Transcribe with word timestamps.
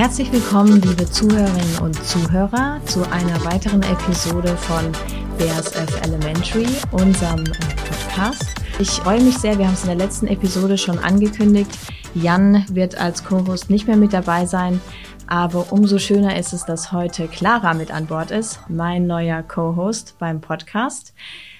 Herzlich 0.00 0.32
willkommen, 0.32 0.80
liebe 0.80 1.04
Zuhörerinnen 1.04 1.78
und 1.82 1.94
Zuhörer, 2.06 2.80
zu 2.86 3.02
einer 3.12 3.44
weiteren 3.44 3.82
Episode 3.82 4.56
von 4.56 4.90
BASF 5.36 6.00
Elementary, 6.02 6.66
unserem 6.90 7.44
Podcast. 7.44 8.54
Ich 8.78 8.88
freue 8.92 9.20
mich 9.20 9.36
sehr, 9.36 9.58
wir 9.58 9.66
haben 9.66 9.74
es 9.74 9.82
in 9.82 9.88
der 9.88 9.98
letzten 9.98 10.26
Episode 10.26 10.78
schon 10.78 10.98
angekündigt. 10.98 11.70
Jan 12.14 12.64
wird 12.70 12.98
als 12.98 13.24
Co-Host 13.24 13.68
nicht 13.68 13.88
mehr 13.88 13.98
mit 13.98 14.14
dabei 14.14 14.46
sein, 14.46 14.80
aber 15.26 15.70
umso 15.70 15.98
schöner 15.98 16.38
ist 16.38 16.54
es, 16.54 16.64
dass 16.64 16.92
heute 16.92 17.28
Clara 17.28 17.74
mit 17.74 17.90
an 17.90 18.06
Bord 18.06 18.30
ist, 18.30 18.58
mein 18.70 19.06
neuer 19.06 19.42
Co-Host 19.42 20.14
beim 20.18 20.40
Podcast. 20.40 21.12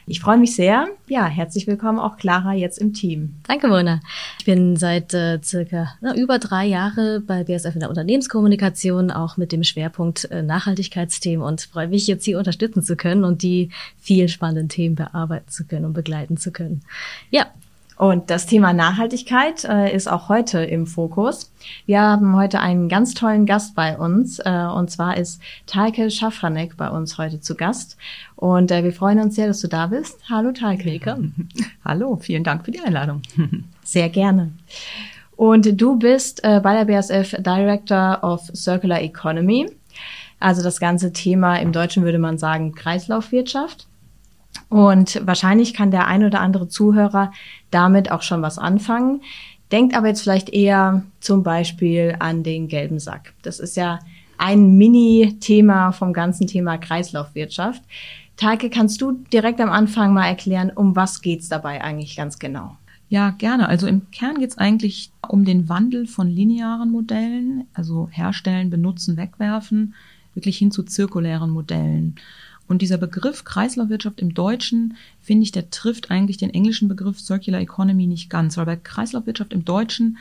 Ich 0.06 0.20
freue 0.20 0.38
mich 0.38 0.54
sehr. 0.54 0.88
Ja, 1.08 1.26
herzlich 1.26 1.66
willkommen 1.66 1.98
auch 1.98 2.16
Clara 2.16 2.52
jetzt 2.54 2.78
im 2.78 2.92
Team. 2.92 3.36
Danke, 3.46 3.68
Mona. 3.68 4.00
Ich 4.38 4.44
bin 4.44 4.76
seit 4.76 5.14
äh, 5.14 5.40
circa 5.42 5.94
na, 6.00 6.14
über 6.14 6.38
drei 6.38 6.66
Jahre 6.66 7.20
bei 7.20 7.44
BSF 7.44 7.74
in 7.74 7.80
der 7.80 7.90
Unternehmenskommunikation, 7.90 9.10
auch 9.10 9.36
mit 9.36 9.52
dem 9.52 9.62
Schwerpunkt 9.62 10.30
äh, 10.30 10.42
Nachhaltigkeitsthemen 10.42 11.44
und 11.44 11.62
freue 11.62 11.88
mich 11.88 12.06
jetzt 12.06 12.24
hier 12.24 12.38
unterstützen 12.38 12.82
zu 12.82 12.96
können 12.96 13.24
und 13.24 13.42
die 13.42 13.70
vielen 13.98 14.28
spannenden 14.28 14.68
Themen 14.68 14.94
bearbeiten 14.94 15.48
zu 15.50 15.64
können 15.64 15.84
und 15.84 15.92
begleiten 15.92 16.36
zu 16.36 16.50
können. 16.50 16.82
Ja, 17.30 17.46
und 18.00 18.30
das 18.30 18.46
Thema 18.46 18.72
Nachhaltigkeit 18.72 19.62
äh, 19.66 19.94
ist 19.94 20.10
auch 20.10 20.30
heute 20.30 20.64
im 20.64 20.86
Fokus. 20.86 21.52
Wir 21.84 22.00
haben 22.00 22.34
heute 22.34 22.58
einen 22.58 22.88
ganz 22.88 23.12
tollen 23.12 23.44
Gast 23.44 23.74
bei 23.74 23.98
uns. 23.98 24.38
Äh, 24.38 24.68
und 24.74 24.90
zwar 24.90 25.18
ist 25.18 25.42
Talke 25.66 26.10
Schafranek 26.10 26.78
bei 26.78 26.88
uns 26.88 27.18
heute 27.18 27.42
zu 27.42 27.56
Gast. 27.56 27.98
Und 28.36 28.70
äh, 28.70 28.84
wir 28.84 28.94
freuen 28.94 29.20
uns 29.20 29.34
sehr, 29.34 29.48
dass 29.48 29.60
du 29.60 29.68
da 29.68 29.88
bist. 29.88 30.18
Hallo 30.30 30.52
Talke. 30.52 30.86
Willkommen. 30.86 31.50
Hallo, 31.84 32.16
vielen 32.16 32.42
Dank 32.42 32.64
für 32.64 32.70
die 32.70 32.80
Einladung. 32.80 33.20
Sehr 33.84 34.08
gerne. 34.08 34.52
Und 35.36 35.78
du 35.78 35.98
bist 35.98 36.42
äh, 36.42 36.60
bei 36.60 36.82
der 36.82 36.86
BASF 36.86 37.36
Director 37.42 38.20
of 38.22 38.50
Circular 38.54 39.02
Economy. 39.02 39.66
Also 40.38 40.62
das 40.62 40.80
ganze 40.80 41.12
Thema, 41.12 41.56
im 41.56 41.72
Deutschen 41.72 42.02
würde 42.02 42.18
man 42.18 42.38
sagen, 42.38 42.74
Kreislaufwirtschaft. 42.74 43.89
Und 44.70 45.20
wahrscheinlich 45.26 45.74
kann 45.74 45.90
der 45.90 46.06
ein 46.06 46.24
oder 46.24 46.40
andere 46.40 46.68
Zuhörer 46.68 47.32
damit 47.70 48.10
auch 48.10 48.22
schon 48.22 48.40
was 48.40 48.56
anfangen. 48.56 49.20
Denkt 49.72 49.94
aber 49.94 50.08
jetzt 50.08 50.22
vielleicht 50.22 50.48
eher 50.48 51.02
zum 51.20 51.42
Beispiel 51.42 52.16
an 52.18 52.42
den 52.42 52.68
gelben 52.68 52.98
Sack. 52.98 53.34
Das 53.42 53.60
ist 53.60 53.76
ja 53.76 53.98
ein 54.38 54.78
Mini-Thema 54.78 55.92
vom 55.92 56.12
ganzen 56.12 56.46
Thema 56.46 56.78
Kreislaufwirtschaft. 56.78 57.82
Talke, 58.36 58.70
kannst 58.70 59.02
du 59.02 59.12
direkt 59.32 59.60
am 59.60 59.70
Anfang 59.70 60.14
mal 60.14 60.26
erklären, 60.26 60.70
um 60.74 60.96
was 60.96 61.20
geht's 61.20 61.48
dabei 61.48 61.84
eigentlich 61.84 62.16
ganz 62.16 62.38
genau? 62.38 62.76
Ja, 63.10 63.30
gerne. 63.30 63.68
Also 63.68 63.88
im 63.88 64.10
Kern 64.12 64.38
geht's 64.38 64.56
eigentlich 64.56 65.10
um 65.28 65.44
den 65.44 65.68
Wandel 65.68 66.06
von 66.06 66.28
linearen 66.28 66.90
Modellen, 66.90 67.66
also 67.74 68.08
herstellen, 68.10 68.70
benutzen, 68.70 69.16
wegwerfen, 69.16 69.94
wirklich 70.34 70.56
hin 70.58 70.70
zu 70.70 70.84
zirkulären 70.84 71.50
Modellen. 71.50 72.14
Und 72.70 72.82
dieser 72.82 72.98
Begriff 72.98 73.42
Kreislaufwirtschaft 73.42 74.20
im 74.20 74.32
Deutschen, 74.32 74.94
finde 75.20 75.42
ich, 75.42 75.50
der 75.50 75.70
trifft 75.70 76.12
eigentlich 76.12 76.36
den 76.36 76.50
englischen 76.50 76.86
Begriff 76.86 77.18
Circular 77.18 77.60
Economy 77.60 78.06
nicht 78.06 78.30
ganz. 78.30 78.56
Weil 78.56 78.66
bei 78.66 78.76
Kreislaufwirtschaft 78.76 79.52
im 79.52 79.64
Deutschen 79.64 80.18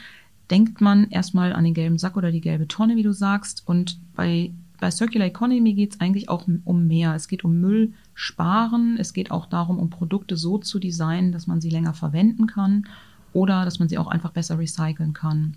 denkt 0.50 0.82
man 0.82 1.12
erstmal 1.12 1.54
an 1.54 1.64
den 1.64 1.76
gelben 1.76 2.00
Sack 2.00 2.18
oder 2.18 2.32
die 2.32 2.42
gelbe 2.42 2.68
Tonne, 2.68 2.96
wie 2.96 3.04
du 3.04 3.14
sagst. 3.14 3.62
Und 3.68 4.00
bei, 4.16 4.50
bei 4.80 4.90
Circular 4.90 5.28
Economy 5.28 5.76
geht 5.76 5.94
es 5.94 6.00
eigentlich 6.02 6.28
auch 6.28 6.48
um 6.66 6.88
mehr. 6.88 7.14
Es 7.14 7.28
geht 7.28 7.44
um 7.44 7.62
Müll 7.62 7.94
sparen. 8.16 8.98
Es 9.00 9.14
geht 9.14 9.30
auch 9.30 9.46
darum, 9.46 9.78
um 9.78 9.92
Produkte 9.92 10.36
so 10.36 10.58
zu 10.58 10.80
designen, 10.80 11.32
dass 11.32 11.46
man 11.46 11.62
sie 11.62 11.70
länger 11.70 11.94
verwenden 11.94 12.48
kann 12.48 12.88
oder 13.32 13.64
dass 13.64 13.78
man 13.78 13.90
sie 13.90 14.00
auch 14.00 14.08
einfach 14.08 14.32
besser 14.32 14.58
recyceln 14.58 15.14
kann. 15.14 15.56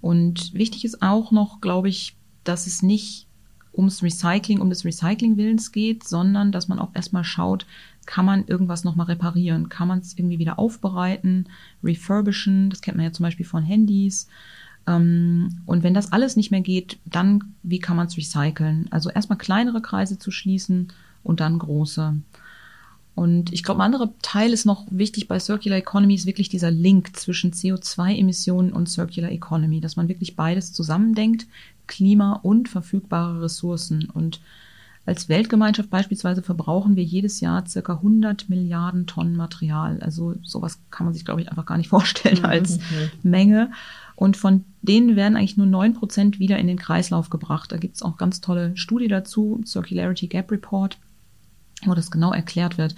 Und 0.00 0.54
wichtig 0.54 0.86
ist 0.86 1.02
auch 1.02 1.32
noch, 1.32 1.60
glaube 1.60 1.90
ich, 1.90 2.16
dass 2.44 2.66
es 2.66 2.82
nicht 2.82 3.26
ums 3.74 4.02
Recycling, 4.02 4.60
um 4.60 4.70
des 4.70 4.84
Recycling-Willens 4.84 5.72
geht, 5.72 6.06
sondern 6.06 6.52
dass 6.52 6.68
man 6.68 6.78
auch 6.78 6.94
erstmal 6.94 7.24
schaut, 7.24 7.66
kann 8.06 8.24
man 8.24 8.46
irgendwas 8.46 8.84
nochmal 8.84 9.06
reparieren? 9.06 9.68
Kann 9.68 9.88
man 9.88 10.00
es 10.00 10.18
irgendwie 10.18 10.38
wieder 10.38 10.58
aufbereiten, 10.58 11.48
refurbischen? 11.82 12.70
Das 12.70 12.82
kennt 12.82 12.96
man 12.96 13.06
ja 13.06 13.12
zum 13.12 13.24
Beispiel 13.24 13.46
von 13.46 13.62
Handys. 13.62 14.28
Ähm, 14.86 15.60
und 15.66 15.82
wenn 15.82 15.94
das 15.94 16.12
alles 16.12 16.36
nicht 16.36 16.50
mehr 16.50 16.60
geht, 16.60 16.98
dann 17.04 17.54
wie 17.62 17.78
kann 17.78 17.96
man 17.96 18.08
es 18.08 18.16
recyceln? 18.16 18.88
Also 18.90 19.10
erstmal 19.10 19.38
kleinere 19.38 19.80
Kreise 19.80 20.18
zu 20.18 20.30
schließen 20.30 20.88
und 21.22 21.40
dann 21.40 21.58
große. 21.58 22.16
Und 23.14 23.52
ich 23.52 23.62
glaube, 23.62 23.80
ein 23.80 23.86
anderer 23.86 24.10
Teil 24.22 24.52
ist 24.52 24.64
noch 24.64 24.86
wichtig 24.90 25.28
bei 25.28 25.38
Circular 25.38 25.76
Economy, 25.78 26.14
ist 26.14 26.26
wirklich 26.26 26.48
dieser 26.48 26.70
Link 26.70 27.14
zwischen 27.14 27.52
CO2-Emissionen 27.52 28.72
und 28.72 28.88
Circular 28.88 29.30
Economy, 29.30 29.80
dass 29.80 29.96
man 29.96 30.08
wirklich 30.08 30.34
beides 30.34 30.72
zusammendenkt, 30.72 31.46
Klima 31.92 32.40
und 32.42 32.70
verfügbare 32.70 33.42
Ressourcen. 33.42 34.08
Und 34.08 34.40
als 35.04 35.28
Weltgemeinschaft 35.28 35.90
beispielsweise 35.90 36.40
verbrauchen 36.40 36.96
wir 36.96 37.04
jedes 37.04 37.40
Jahr 37.40 37.66
circa 37.66 37.94
100 37.96 38.48
Milliarden 38.48 39.06
Tonnen 39.06 39.36
Material. 39.36 40.00
Also 40.00 40.36
sowas 40.42 40.80
kann 40.90 41.04
man 41.04 41.12
sich, 41.12 41.26
glaube 41.26 41.42
ich, 41.42 41.50
einfach 41.50 41.66
gar 41.66 41.76
nicht 41.76 41.90
vorstellen 41.90 42.38
mhm. 42.38 42.46
als 42.46 42.78
mhm. 42.78 43.10
Menge. 43.30 43.72
Und 44.16 44.38
von 44.38 44.64
denen 44.80 45.14
werden 45.14 45.36
eigentlich 45.36 45.58
nur 45.58 45.66
neun 45.66 45.92
Prozent 45.92 46.38
wieder 46.38 46.56
in 46.56 46.66
den 46.66 46.78
Kreislauf 46.78 47.28
gebracht. 47.28 47.70
Da 47.72 47.76
gibt 47.76 47.96
es 47.96 48.02
auch 48.02 48.16
ganz 48.16 48.40
tolle 48.40 48.74
Studie 48.74 49.08
dazu, 49.08 49.60
Circularity 49.66 50.28
Gap 50.28 50.50
Report, 50.50 50.96
wo 51.84 51.92
das 51.92 52.10
genau 52.10 52.32
erklärt 52.32 52.78
wird. 52.78 52.94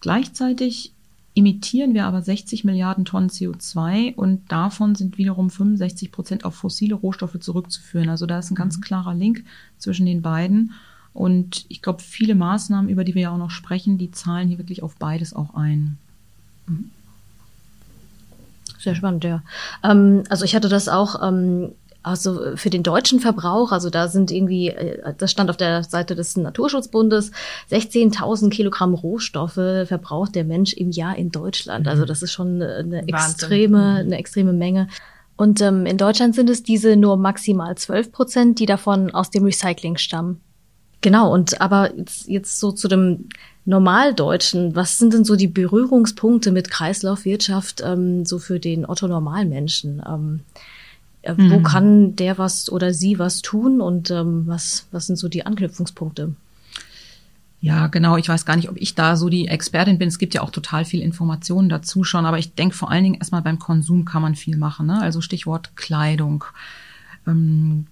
Gleichzeitig 0.00 0.94
emittieren 1.38 1.94
wir 1.94 2.04
aber 2.04 2.20
60 2.20 2.64
Milliarden 2.64 3.04
Tonnen 3.04 3.30
CO2 3.30 4.16
und 4.16 4.50
davon 4.50 4.96
sind 4.96 5.18
wiederum 5.18 5.50
65 5.50 6.10
Prozent 6.10 6.44
auf 6.44 6.56
fossile 6.56 6.96
Rohstoffe 6.96 7.38
zurückzuführen. 7.38 8.08
Also 8.08 8.26
da 8.26 8.40
ist 8.40 8.50
ein 8.50 8.56
ganz 8.56 8.76
mhm. 8.76 8.80
klarer 8.80 9.14
Link 9.14 9.44
zwischen 9.78 10.04
den 10.04 10.20
beiden. 10.20 10.72
Und 11.14 11.64
ich 11.68 11.80
glaube, 11.80 12.02
viele 12.02 12.34
Maßnahmen, 12.34 12.90
über 12.90 13.04
die 13.04 13.14
wir 13.14 13.22
ja 13.22 13.30
auch 13.30 13.38
noch 13.38 13.52
sprechen, 13.52 13.98
die 13.98 14.10
zahlen 14.10 14.48
hier 14.48 14.58
wirklich 14.58 14.82
auf 14.82 14.96
beides 14.96 15.32
auch 15.32 15.54
ein. 15.54 15.96
Mhm. 16.66 16.90
Sehr 18.80 18.96
spannend, 18.96 19.22
ja. 19.22 19.42
Ähm, 19.84 20.24
also 20.28 20.44
ich 20.44 20.56
hatte 20.56 20.68
das 20.68 20.88
auch 20.88 21.22
ähm, 21.22 21.70
also 22.08 22.56
für 22.56 22.70
den 22.70 22.82
deutschen 22.82 23.20
Verbrauch, 23.20 23.72
also 23.72 23.90
da 23.90 24.08
sind 24.08 24.30
irgendwie, 24.30 24.68
äh, 24.68 25.14
das 25.16 25.30
stand 25.30 25.50
auf 25.50 25.56
der 25.56 25.84
Seite 25.84 26.14
des 26.14 26.36
Naturschutzbundes, 26.36 27.32
16.000 27.70 28.50
Kilogramm 28.50 28.94
Rohstoffe 28.94 29.54
verbraucht 29.54 30.34
der 30.34 30.44
Mensch 30.44 30.72
im 30.72 30.90
Jahr 30.90 31.16
in 31.16 31.30
Deutschland. 31.30 31.86
Also 31.88 32.02
mhm. 32.02 32.06
das 32.06 32.22
ist 32.22 32.32
schon 32.32 32.62
eine 32.62 32.96
Wahnsinn. 32.96 33.08
extreme, 33.08 33.78
mhm. 33.78 33.96
eine 33.96 34.18
extreme 34.18 34.52
Menge. 34.52 34.88
Und 35.36 35.60
ähm, 35.60 35.86
in 35.86 35.98
Deutschland 35.98 36.34
sind 36.34 36.50
es 36.50 36.64
diese 36.64 36.96
nur 36.96 37.16
maximal 37.16 37.76
12 37.76 38.10
Prozent, 38.10 38.58
die 38.58 38.66
davon 38.66 39.12
aus 39.14 39.30
dem 39.30 39.44
Recycling 39.44 39.96
stammen. 39.96 40.40
Genau, 41.00 41.32
und 41.32 41.60
aber 41.60 41.96
jetzt, 41.96 42.26
jetzt 42.26 42.58
so 42.58 42.72
zu 42.72 42.88
dem 42.88 43.28
Normaldeutschen, 43.64 44.74
was 44.74 44.98
sind 44.98 45.12
denn 45.12 45.24
so 45.24 45.36
die 45.36 45.46
Berührungspunkte 45.46 46.50
mit 46.50 46.70
Kreislaufwirtschaft 46.70 47.82
ähm, 47.84 48.24
so 48.24 48.38
für 48.38 48.58
den 48.58 48.84
Otto-Normalmenschen? 48.84 50.02
Ähm, 50.08 50.40
äh, 51.22 51.34
mhm. 51.34 51.50
Wo 51.50 51.60
kann 51.60 52.16
der 52.16 52.38
was 52.38 52.70
oder 52.70 52.94
sie 52.94 53.18
was 53.18 53.42
tun 53.42 53.80
und 53.80 54.10
ähm, 54.10 54.46
was, 54.46 54.86
was 54.90 55.06
sind 55.06 55.16
so 55.16 55.28
die 55.28 55.44
Anknüpfungspunkte? 55.46 56.34
Ja, 57.60 57.88
genau. 57.88 58.16
Ich 58.16 58.28
weiß 58.28 58.44
gar 58.46 58.54
nicht, 58.54 58.68
ob 58.68 58.76
ich 58.76 58.94
da 58.94 59.16
so 59.16 59.28
die 59.28 59.48
Expertin 59.48 59.98
bin. 59.98 60.08
Es 60.08 60.18
gibt 60.18 60.34
ja 60.34 60.42
auch 60.42 60.50
total 60.50 60.84
viel 60.84 61.02
Informationen 61.02 61.68
dazu 61.68 62.04
schon, 62.04 62.24
aber 62.24 62.38
ich 62.38 62.54
denke 62.54 62.76
vor 62.76 62.90
allen 62.90 63.02
Dingen 63.02 63.16
erstmal 63.16 63.42
beim 63.42 63.58
Konsum 63.58 64.04
kann 64.04 64.22
man 64.22 64.36
viel 64.36 64.56
machen. 64.56 64.86
Ne? 64.86 65.00
Also 65.00 65.20
Stichwort 65.20 65.76
Kleidung. 65.76 66.44
Ähm, 67.26 67.86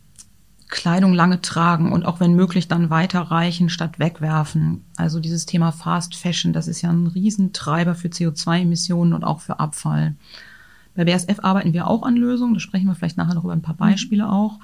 Kleidung 0.69 1.15
lange 1.15 1.41
tragen 1.43 1.93
und 1.93 2.05
auch 2.05 2.19
wenn 2.19 2.35
möglich 2.35 2.69
dann 2.69 2.91
weiterreichen 2.91 3.69
statt 3.69 3.99
wegwerfen. 3.99 4.85
Also 4.97 5.21
dieses 5.21 5.47
Thema 5.47 5.71
Fast 5.73 6.17
Fashion, 6.17 6.53
das 6.53 6.67
ist 6.67 6.83
ja 6.83 6.91
ein 6.91 7.07
Riesentreiber 7.07 7.95
für 7.95 8.09
CO2-Emissionen 8.09 9.13
und 9.13 9.25
auch 9.25 9.41
für 9.41 9.61
Abfall. 9.61 10.15
Bei 10.97 11.05
BASF 11.05 11.41
arbeiten 11.43 11.73
wir 11.73 11.87
auch 11.87 12.03
an 12.03 12.17
Lösungen, 12.17 12.55
da 12.55 12.61
sprechen 12.61 12.87
wir 12.87 12.95
vielleicht 12.95 13.17
nachher 13.17 13.35
noch 13.35 13.45
über 13.45 13.53
ein 13.53 13.63
paar 13.63 13.75
mhm. 13.75 13.79
Beispiele 13.79 14.31
auch. 14.31 14.59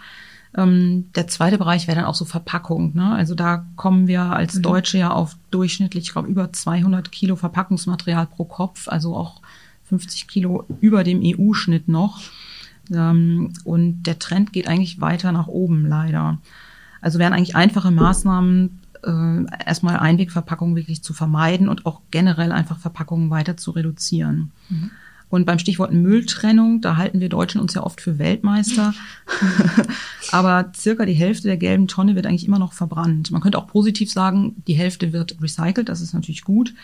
Ähm, 0.54 1.06
der 1.14 1.28
zweite 1.28 1.58
Bereich 1.58 1.86
wäre 1.86 1.96
dann 1.96 2.06
auch 2.06 2.14
so 2.14 2.24
Verpackung. 2.24 2.94
Ne? 2.94 3.14
Also 3.14 3.34
da 3.34 3.64
kommen 3.76 4.06
wir 4.06 4.22
als 4.22 4.56
mhm. 4.56 4.62
Deutsche 4.62 4.98
ja 4.98 5.10
auf 5.10 5.36
durchschnittlich, 5.50 6.04
ich 6.04 6.12
glaube, 6.12 6.28
über 6.28 6.52
200 6.52 7.10
Kilo 7.10 7.36
Verpackungsmaterial 7.36 8.26
pro 8.26 8.44
Kopf, 8.44 8.88
also 8.88 9.16
auch 9.16 9.40
50 9.84 10.26
Kilo 10.26 10.66
über 10.80 11.04
dem 11.04 11.20
EU-Schnitt 11.22 11.88
noch. 11.88 12.20
Ähm, 12.92 13.52
und 13.64 14.02
der 14.02 14.18
Trend 14.18 14.52
geht 14.52 14.68
eigentlich 14.68 15.00
weiter 15.00 15.32
nach 15.32 15.48
oben, 15.48 15.86
leider. 15.86 16.38
Also 17.00 17.18
wären 17.18 17.32
eigentlich 17.32 17.56
einfache 17.56 17.90
Maßnahmen, 17.90 18.80
äh, 19.04 19.64
erstmal 19.66 19.98
Einwegverpackungen 19.98 20.76
wirklich 20.76 21.02
zu 21.02 21.14
vermeiden 21.14 21.68
und 21.68 21.86
auch 21.86 22.00
generell 22.10 22.52
einfach 22.52 22.78
Verpackungen 22.78 23.30
weiter 23.30 23.56
zu 23.56 23.72
reduzieren. 23.72 24.52
Mhm. 24.68 24.90
Und 25.32 25.46
beim 25.46 25.58
Stichwort 25.58 25.94
Mülltrennung, 25.94 26.82
da 26.82 26.98
halten 26.98 27.20
wir 27.20 27.30
Deutschen 27.30 27.58
uns 27.58 27.72
ja 27.72 27.82
oft 27.82 28.02
für 28.02 28.18
Weltmeister. 28.18 28.92
Aber 30.30 30.70
circa 30.76 31.06
die 31.06 31.14
Hälfte 31.14 31.48
der 31.48 31.56
gelben 31.56 31.88
Tonne 31.88 32.14
wird 32.14 32.26
eigentlich 32.26 32.46
immer 32.46 32.58
noch 32.58 32.74
verbrannt. 32.74 33.30
Man 33.30 33.40
könnte 33.40 33.56
auch 33.56 33.66
positiv 33.66 34.12
sagen, 34.12 34.62
die 34.66 34.74
Hälfte 34.74 35.14
wird 35.14 35.40
recycelt, 35.40 35.88
das 35.88 36.02
ist 36.02 36.12
natürlich 36.12 36.44
gut. 36.44 36.74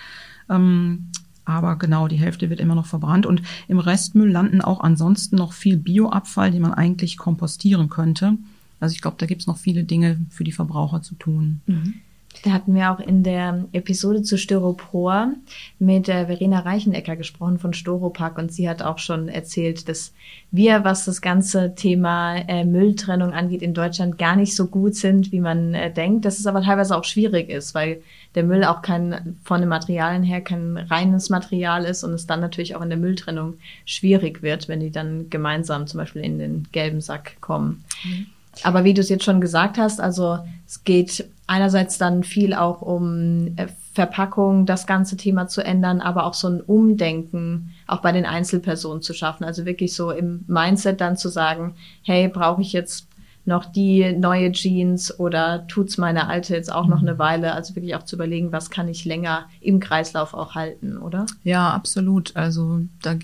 Ähm, 0.49 1.09
aber 1.45 1.77
genau, 1.77 2.09
die 2.09 2.17
Hälfte 2.17 2.49
wird 2.49 2.59
immer 2.59 2.75
noch 2.75 2.87
verbrannt. 2.87 3.27
Und 3.27 3.43
im 3.69 3.81
Restmüll 3.81 4.31
landen 4.31 4.62
auch 4.62 4.81
ansonsten 4.81 5.37
noch 5.37 5.53
viel 5.53 5.77
Bioabfall, 5.77 6.50
den 6.50 6.62
man 6.62 6.73
eigentlich 6.73 7.19
kompostieren 7.19 7.91
könnte. 7.91 8.39
Also 8.81 8.95
ich 8.95 9.03
glaube, 9.03 9.19
da 9.21 9.27
gibt's 9.27 9.47
noch 9.47 9.59
viele 9.59 9.85
Dinge 9.85 10.17
für 10.31 10.45
die 10.45 10.53
Verbraucher 10.53 11.03
zu 11.03 11.17
tun. 11.17 11.61
Mhm. 11.67 11.95
Da 12.44 12.52
hatten 12.52 12.75
wir 12.75 12.93
auch 12.93 13.00
in 13.00 13.23
der 13.23 13.64
Episode 13.73 14.23
zu 14.23 14.38
Styropor 14.38 15.32
mit 15.79 16.08
äh, 16.08 16.26
Verena 16.26 16.61
Reichenecker 16.61 17.17
gesprochen 17.17 17.58
von 17.58 17.73
Storopack 17.73 18.38
und 18.38 18.52
sie 18.52 18.69
hat 18.69 18.82
auch 18.82 18.99
schon 18.99 19.29
erzählt, 19.29 19.88
dass 19.88 20.12
wir, 20.50 20.85
was 20.85 21.05
das 21.05 21.20
ganze 21.20 21.75
Thema 21.75 22.37
äh, 22.37 22.64
Mülltrennung 22.64 23.32
angeht, 23.32 23.62
in 23.62 23.75
Deutschland 23.75 24.19
gar 24.19 24.37
nicht 24.37 24.55
so 24.55 24.67
gut 24.67 24.94
sind, 24.94 25.32
wie 25.32 25.40
man 25.40 25.75
äh, 25.75 25.93
denkt, 25.93 26.25
dass 26.25 26.38
es 26.38 26.46
aber 26.46 26.62
teilweise 26.62 26.96
auch 26.96 27.05
schwierig 27.05 27.50
ist, 27.50 27.75
weil 27.75 28.02
der 28.35 28.44
Müll 28.44 28.64
auch 28.64 28.82
kein 28.82 29.37
von 29.43 29.61
den 29.61 29.69
Materialien 29.69 30.23
her 30.23 30.40
kein 30.40 30.76
reines 30.76 31.31
Material 31.31 31.85
ist 31.85 32.05
und 32.05 32.12
es 32.12 32.26
dann 32.26 32.40
natürlich 32.40 32.76
auch 32.76 32.82
in 32.82 32.90
der 32.90 32.99
Mülltrennung 32.99 33.55
schwierig 33.85 34.43
wird, 34.43 34.69
wenn 34.69 34.81
die 34.81 34.90
dann 34.90 35.29
gemeinsam 35.29 35.87
zum 35.87 35.99
Beispiel 35.99 36.23
in 36.23 36.38
den 36.38 36.69
gelben 36.70 37.00
Sack 37.00 37.40
kommen. 37.40 37.85
Mhm. 38.05 38.26
Aber 38.62 38.85
wie 38.85 38.94
du 38.94 39.00
es 39.00 39.08
jetzt 39.08 39.25
schon 39.25 39.40
gesagt 39.40 39.79
hast, 39.79 40.00
also 40.00 40.38
es 40.69 40.85
geht 40.85 41.29
einerseits 41.47 41.97
dann 41.97 42.23
viel 42.23 42.53
auch 42.53 42.82
um 42.82 43.55
äh, 43.56 43.69
Verpackung, 43.94 44.67
das 44.67 44.87
ganze 44.87 45.17
Thema 45.17 45.49
zu 45.49 45.65
ändern, 45.65 46.00
aber 46.00 46.26
auch 46.26 46.35
so 46.35 46.47
ein 46.47 46.61
Umdenken 46.61 47.70
auch 47.87 48.00
bei 48.00 48.12
den 48.12 48.26
Einzelpersonen 48.26 49.03
zu 49.03 49.15
schaffen. 49.15 49.44
Also 49.44 49.65
wirklich 49.65 49.94
so 49.94 50.11
im 50.11 50.44
Mindset 50.47 51.00
dann 51.00 51.17
zu 51.17 51.31
sagen, 51.31 51.75
hey, 52.03 52.29
brauche 52.29 52.61
ich 52.61 52.73
jetzt 52.75 53.09
noch 53.47 53.65
die 53.65 54.12
neue 54.12 54.53
Jeans 54.53 55.19
oder 55.19 55.67
tut's 55.69 55.97
meine 55.97 56.29
alte 56.29 56.55
jetzt 56.55 56.71
auch 56.71 56.87
noch 56.87 57.00
eine 57.00 57.14
mhm. 57.14 57.19
Weile? 57.19 57.55
Also 57.55 57.75
wirklich 57.75 57.97
auch 57.97 58.05
zu 58.05 58.17
überlegen, 58.17 58.53
was 58.53 58.69
kann 58.69 58.87
ich 58.88 59.06
länger 59.06 59.47
im 59.61 59.81
Kreislauf 59.81 60.35
auch 60.35 60.55
halten, 60.55 60.99
oder? 60.99 61.25
Ja, 61.44 61.71
absolut. 61.71 62.37
Also 62.37 62.81
da 63.03 63.14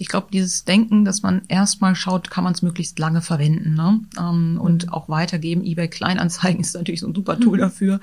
ich 0.00 0.08
glaube, 0.08 0.28
dieses 0.32 0.64
Denken, 0.64 1.04
dass 1.04 1.20
man 1.20 1.42
erstmal 1.48 1.94
schaut, 1.94 2.30
kann 2.30 2.42
man 2.42 2.54
es 2.54 2.62
möglichst 2.62 2.98
lange 2.98 3.20
verwenden 3.20 3.74
ne? 3.74 4.00
Ähm, 4.18 4.58
und 4.58 4.86
mhm. 4.86 4.92
auch 4.94 5.10
weitergeben. 5.10 5.62
eBay 5.62 5.88
Kleinanzeigen 5.88 6.60
ist 6.62 6.74
natürlich 6.74 7.00
so 7.00 7.06
ein 7.06 7.14
super 7.14 7.38
Tool 7.38 7.58
mhm. 7.58 7.60
dafür. 7.60 8.00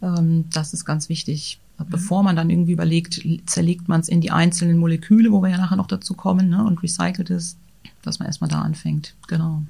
Ähm, 0.00 0.44
das 0.52 0.72
ist 0.72 0.84
ganz 0.84 1.08
wichtig. 1.08 1.58
Mhm. 1.78 1.86
Bevor 1.90 2.22
man 2.22 2.36
dann 2.36 2.48
irgendwie 2.48 2.70
überlegt, 2.70 3.20
zerlegt 3.46 3.88
man 3.88 4.00
es 4.02 4.08
in 4.08 4.20
die 4.20 4.30
einzelnen 4.30 4.78
Moleküle, 4.78 5.32
wo 5.32 5.42
wir 5.42 5.50
ja 5.50 5.56
nachher 5.58 5.74
noch 5.74 5.88
dazu 5.88 6.14
kommen, 6.14 6.48
ne? 6.48 6.64
und 6.64 6.80
recycelt 6.80 7.30
es, 7.30 7.56
dass 8.02 8.20
man 8.20 8.26
erstmal 8.26 8.48
da 8.48 8.60
anfängt. 8.60 9.16
Genau. 9.26 9.64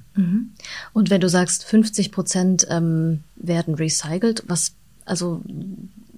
Und 0.93 1.09
wenn 1.09 1.21
du 1.21 1.27
sagst, 1.27 1.65
50 1.65 2.11
Prozent 2.11 2.67
ähm, 2.69 3.23
werden 3.35 3.73
recycelt, 3.73 4.43
was 4.47 4.73
also 5.05 5.41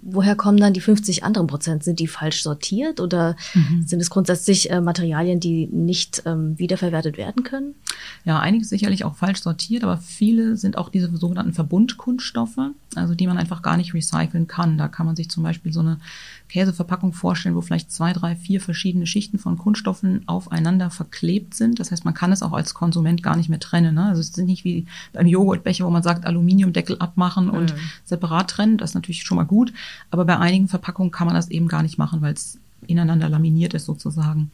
woher 0.01 0.35
kommen 0.35 0.57
dann 0.57 0.73
die 0.73 0.81
50 0.81 1.23
anderen 1.23 1.47
Prozent? 1.47 1.83
Sind 1.83 1.99
die 1.99 2.07
falsch 2.07 2.43
sortiert 2.43 2.99
oder 2.99 3.35
mhm. 3.53 3.83
sind 3.85 4.01
es 4.01 4.09
grundsätzlich 4.09 4.69
äh, 4.69 4.81
Materialien, 4.81 5.39
die 5.39 5.67
nicht 5.67 6.23
ähm, 6.25 6.57
wiederverwertet 6.57 7.17
werden 7.17 7.43
können? 7.43 7.75
Ja, 8.25 8.39
einige 8.39 8.65
sicherlich 8.65 9.03
auch 9.03 9.15
falsch 9.15 9.41
sortiert, 9.41 9.83
aber 9.83 9.97
viele 9.97 10.57
sind 10.57 10.77
auch 10.77 10.89
diese 10.89 11.15
sogenannten 11.15 11.53
Verbundkunststoffe, 11.53 12.59
also 12.95 13.15
die 13.15 13.27
man 13.27 13.37
einfach 13.37 13.61
gar 13.61 13.77
nicht 13.77 13.93
recyceln 13.93 14.47
kann. 14.47 14.77
Da 14.77 14.87
kann 14.87 15.05
man 15.05 15.15
sich 15.15 15.29
zum 15.29 15.43
Beispiel 15.43 15.73
so 15.73 15.81
eine 15.81 15.99
Käseverpackung 16.49 17.13
vorstellen, 17.13 17.55
wo 17.55 17.61
vielleicht 17.61 17.91
zwei, 17.91 18.11
drei, 18.11 18.35
vier 18.35 18.59
verschiedene 18.59 19.05
Schichten 19.05 19.37
von 19.39 19.57
Kunststoffen 19.57 20.27
aufeinander 20.27 20.89
verklebt 20.89 21.53
sind. 21.53 21.79
Das 21.79 21.91
heißt, 21.91 22.05
man 22.05 22.13
kann 22.13 22.31
es 22.31 22.43
auch 22.43 22.51
als 22.51 22.73
Konsument 22.73 23.23
gar 23.23 23.37
nicht 23.37 23.49
mehr 23.49 23.59
trennen. 23.59 23.95
Ne? 23.95 24.05
Also 24.05 24.19
es 24.19 24.29
ist 24.29 24.37
nicht 24.37 24.65
wie 24.65 24.85
beim 25.13 25.27
Joghurtbecher, 25.27 25.85
wo 25.85 25.89
man 25.89 26.03
sagt, 26.03 26.25
Aluminiumdeckel 26.25 26.97
abmachen 26.99 27.49
und 27.49 27.73
mhm. 27.73 27.79
separat 28.03 28.49
trennen. 28.49 28.77
Das 28.77 28.91
ist 28.91 28.95
natürlich 28.95 29.23
schon 29.23 29.37
mal 29.37 29.45
gut. 29.45 29.71
Aber 30.11 30.25
bei 30.25 30.37
einigen 30.37 30.67
Verpackungen 30.67 31.11
kann 31.11 31.27
man 31.27 31.35
das 31.35 31.49
eben 31.49 31.67
gar 31.67 31.83
nicht 31.83 31.97
machen, 31.97 32.21
weil 32.21 32.33
es 32.33 32.59
ineinander 32.87 33.29
laminiert 33.29 33.73
ist 33.73 33.85
sozusagen. 33.85 34.51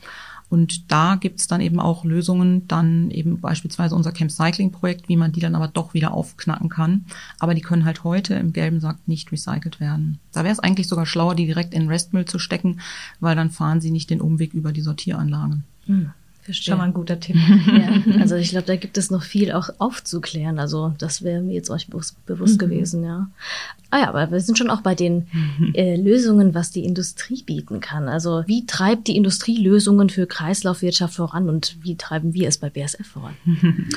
Und 0.56 0.90
da 0.90 1.16
gibt's 1.16 1.48
dann 1.48 1.60
eben 1.60 1.82
auch 1.82 2.06
Lösungen, 2.06 2.66
dann 2.70 3.12
eben 3.12 3.42
beispielsweise 3.42 3.94
unser 3.94 4.14
Camp 4.14 4.32
Cycling 4.32 4.72
Projekt, 4.72 5.10
wie 5.10 5.18
man 5.18 5.34
die 5.34 5.42
dann 5.42 5.54
aber 5.54 5.68
doch 5.68 5.94
wieder 5.94 6.14
aufknacken 6.14 6.70
kann. 6.70 7.04
Aber 7.40 7.54
die 7.54 7.62
können 7.62 7.84
halt 7.84 8.06
heute 8.06 8.36
im 8.36 8.54
gelben 8.54 8.80
Sack 8.80 9.00
nicht 9.06 9.34
recycelt 9.34 9.82
werden. 9.82 10.18
Da 10.32 10.46
wäre 10.46 10.54
es 10.54 10.60
eigentlich 10.60 10.88
sogar 10.88 11.06
schlauer, 11.06 11.36
die 11.36 11.46
direkt 11.46 11.74
in 11.74 11.90
Restmüll 11.90 12.24
zu 12.24 12.40
stecken, 12.40 12.80
weil 13.20 13.36
dann 13.36 13.52
fahren 13.52 13.82
sie 13.82 13.92
nicht 13.92 14.10
den 14.10 14.22
Umweg 14.22 14.54
über 14.54 14.72
die 14.72 14.80
Sortieranlagen. 14.80 15.66
Mhm. 15.88 16.12
Verstehe. 16.46 16.74
Schon 16.74 16.78
mal 16.78 16.84
ein 16.84 16.94
guter 16.94 17.20
Tipp. 17.20 17.36
ja, 17.68 18.20
also 18.22 18.36
ich 18.36 18.52
glaube, 18.52 18.68
da 18.68 18.76
gibt 18.76 19.00
es 19.00 19.10
noch 19.10 19.24
viel 19.24 19.52
auch 19.52 19.70
aufzuklären. 19.80 20.60
Also 20.60 20.94
das 21.00 21.24
wäre 21.24 21.42
mir 21.42 21.56
jetzt 21.56 21.72
euch 21.72 21.88
bewusst, 21.88 22.18
mhm. 22.28 22.58
gewesen, 22.60 23.04
ja. 23.04 23.32
Ah 23.90 24.02
ja, 24.02 24.10
aber 24.10 24.30
wir 24.30 24.40
sind 24.42 24.56
schon 24.56 24.70
auch 24.70 24.82
bei 24.82 24.94
den 24.94 25.28
äh, 25.74 25.96
Lösungen, 25.96 26.54
was 26.54 26.70
die 26.70 26.86
Industrie 26.86 27.42
bieten 27.42 27.80
kann. 27.80 28.08
Also 28.08 28.44
wie 28.46 28.68
treibt 28.68 29.08
die 29.08 29.18
Industrie 29.18 29.58
Lösungen 29.58 30.12
für 30.12 30.28
Kreislaufwirtschaft 30.28 31.16
voran 31.16 31.50
und 31.50 31.78
wie 31.82 31.96
treiben 31.96 32.36
wir 32.36 32.48
es 32.48 32.60
bei 32.60 32.70
BSF 32.70 33.08
voran? 33.08 33.34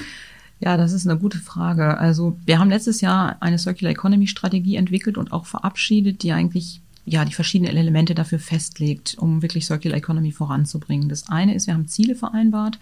Ja, 0.60 0.76
das 0.76 0.92
ist 0.92 1.06
eine 1.06 1.16
gute 1.16 1.38
Frage. 1.38 1.98
Also 1.98 2.36
wir 2.44 2.58
haben 2.58 2.68
letztes 2.68 3.00
Jahr 3.00 3.36
eine 3.38 3.58
Circular 3.58 3.92
Economy 3.92 4.26
Strategie 4.26 4.74
entwickelt 4.74 5.16
und 5.16 5.30
auch 5.30 5.46
verabschiedet, 5.46 6.24
die 6.24 6.32
eigentlich 6.32 6.80
ja, 7.08 7.24
die 7.24 7.32
verschiedenen 7.32 7.76
Elemente 7.76 8.14
dafür 8.14 8.38
festlegt, 8.38 9.16
um 9.18 9.42
wirklich 9.42 9.66
Circular 9.66 9.96
Economy 9.96 10.32
voranzubringen. 10.32 11.08
Das 11.08 11.28
eine 11.28 11.54
ist, 11.54 11.66
wir 11.66 11.74
haben 11.74 11.88
Ziele 11.88 12.14
vereinbart. 12.14 12.78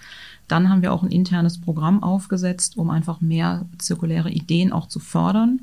Dann 0.48 0.68
haben 0.68 0.82
wir 0.82 0.92
auch 0.92 1.02
ein 1.02 1.10
internes 1.10 1.58
Programm 1.58 2.02
aufgesetzt, 2.02 2.76
um 2.76 2.90
einfach 2.90 3.20
mehr 3.20 3.66
zirkuläre 3.78 4.30
Ideen 4.30 4.72
auch 4.72 4.88
zu 4.88 4.98
fördern. 4.98 5.60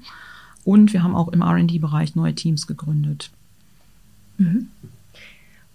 Und 0.64 0.94
wir 0.94 1.04
haben 1.04 1.16
auch 1.16 1.28
im 1.30 1.42
R&D-Bereich 1.42 2.16
neue 2.16 2.36
Teams 2.36 2.68
gegründet. 2.68 3.32
Mhm. 4.38 4.70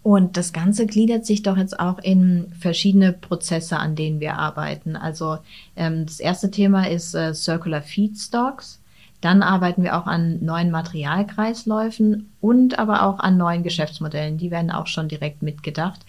Und 0.03 0.39
das 0.39 0.55
Ganze 0.55 0.87
gliedert 0.87 1.27
sich 1.27 1.43
doch 1.43 1.59
jetzt 1.59 1.79
auch 1.79 1.99
in 1.99 2.47
verschiedene 2.59 3.13
Prozesse, 3.13 3.79
an 3.79 3.95
denen 3.95 4.21
wir 4.21 4.37
arbeiten. 4.37 4.97
Also 4.97 5.39
ähm, 5.77 6.07
das 6.07 6.21
erste 6.21 6.51
Thema 6.51 6.89
ist 6.89 7.15
äh, 7.15 7.35
Circular 7.35 7.83
Feedstocks. 7.83 8.81
Dann 9.21 9.43
arbeiten 9.43 9.83
wir 9.83 9.99
auch 9.99 10.07
an 10.07 10.45
neuen 10.45 10.71
Materialkreisläufen 10.71 12.31
und 12.41 12.79
aber 12.79 13.03
auch 13.03 13.19
an 13.19 13.37
neuen 13.37 13.63
Geschäftsmodellen. 13.63 14.39
Die 14.39 14.51
werden 14.51 14.71
auch 14.71 14.87
schon 14.87 15.09
direkt 15.09 15.43
mitgedacht. 15.43 16.05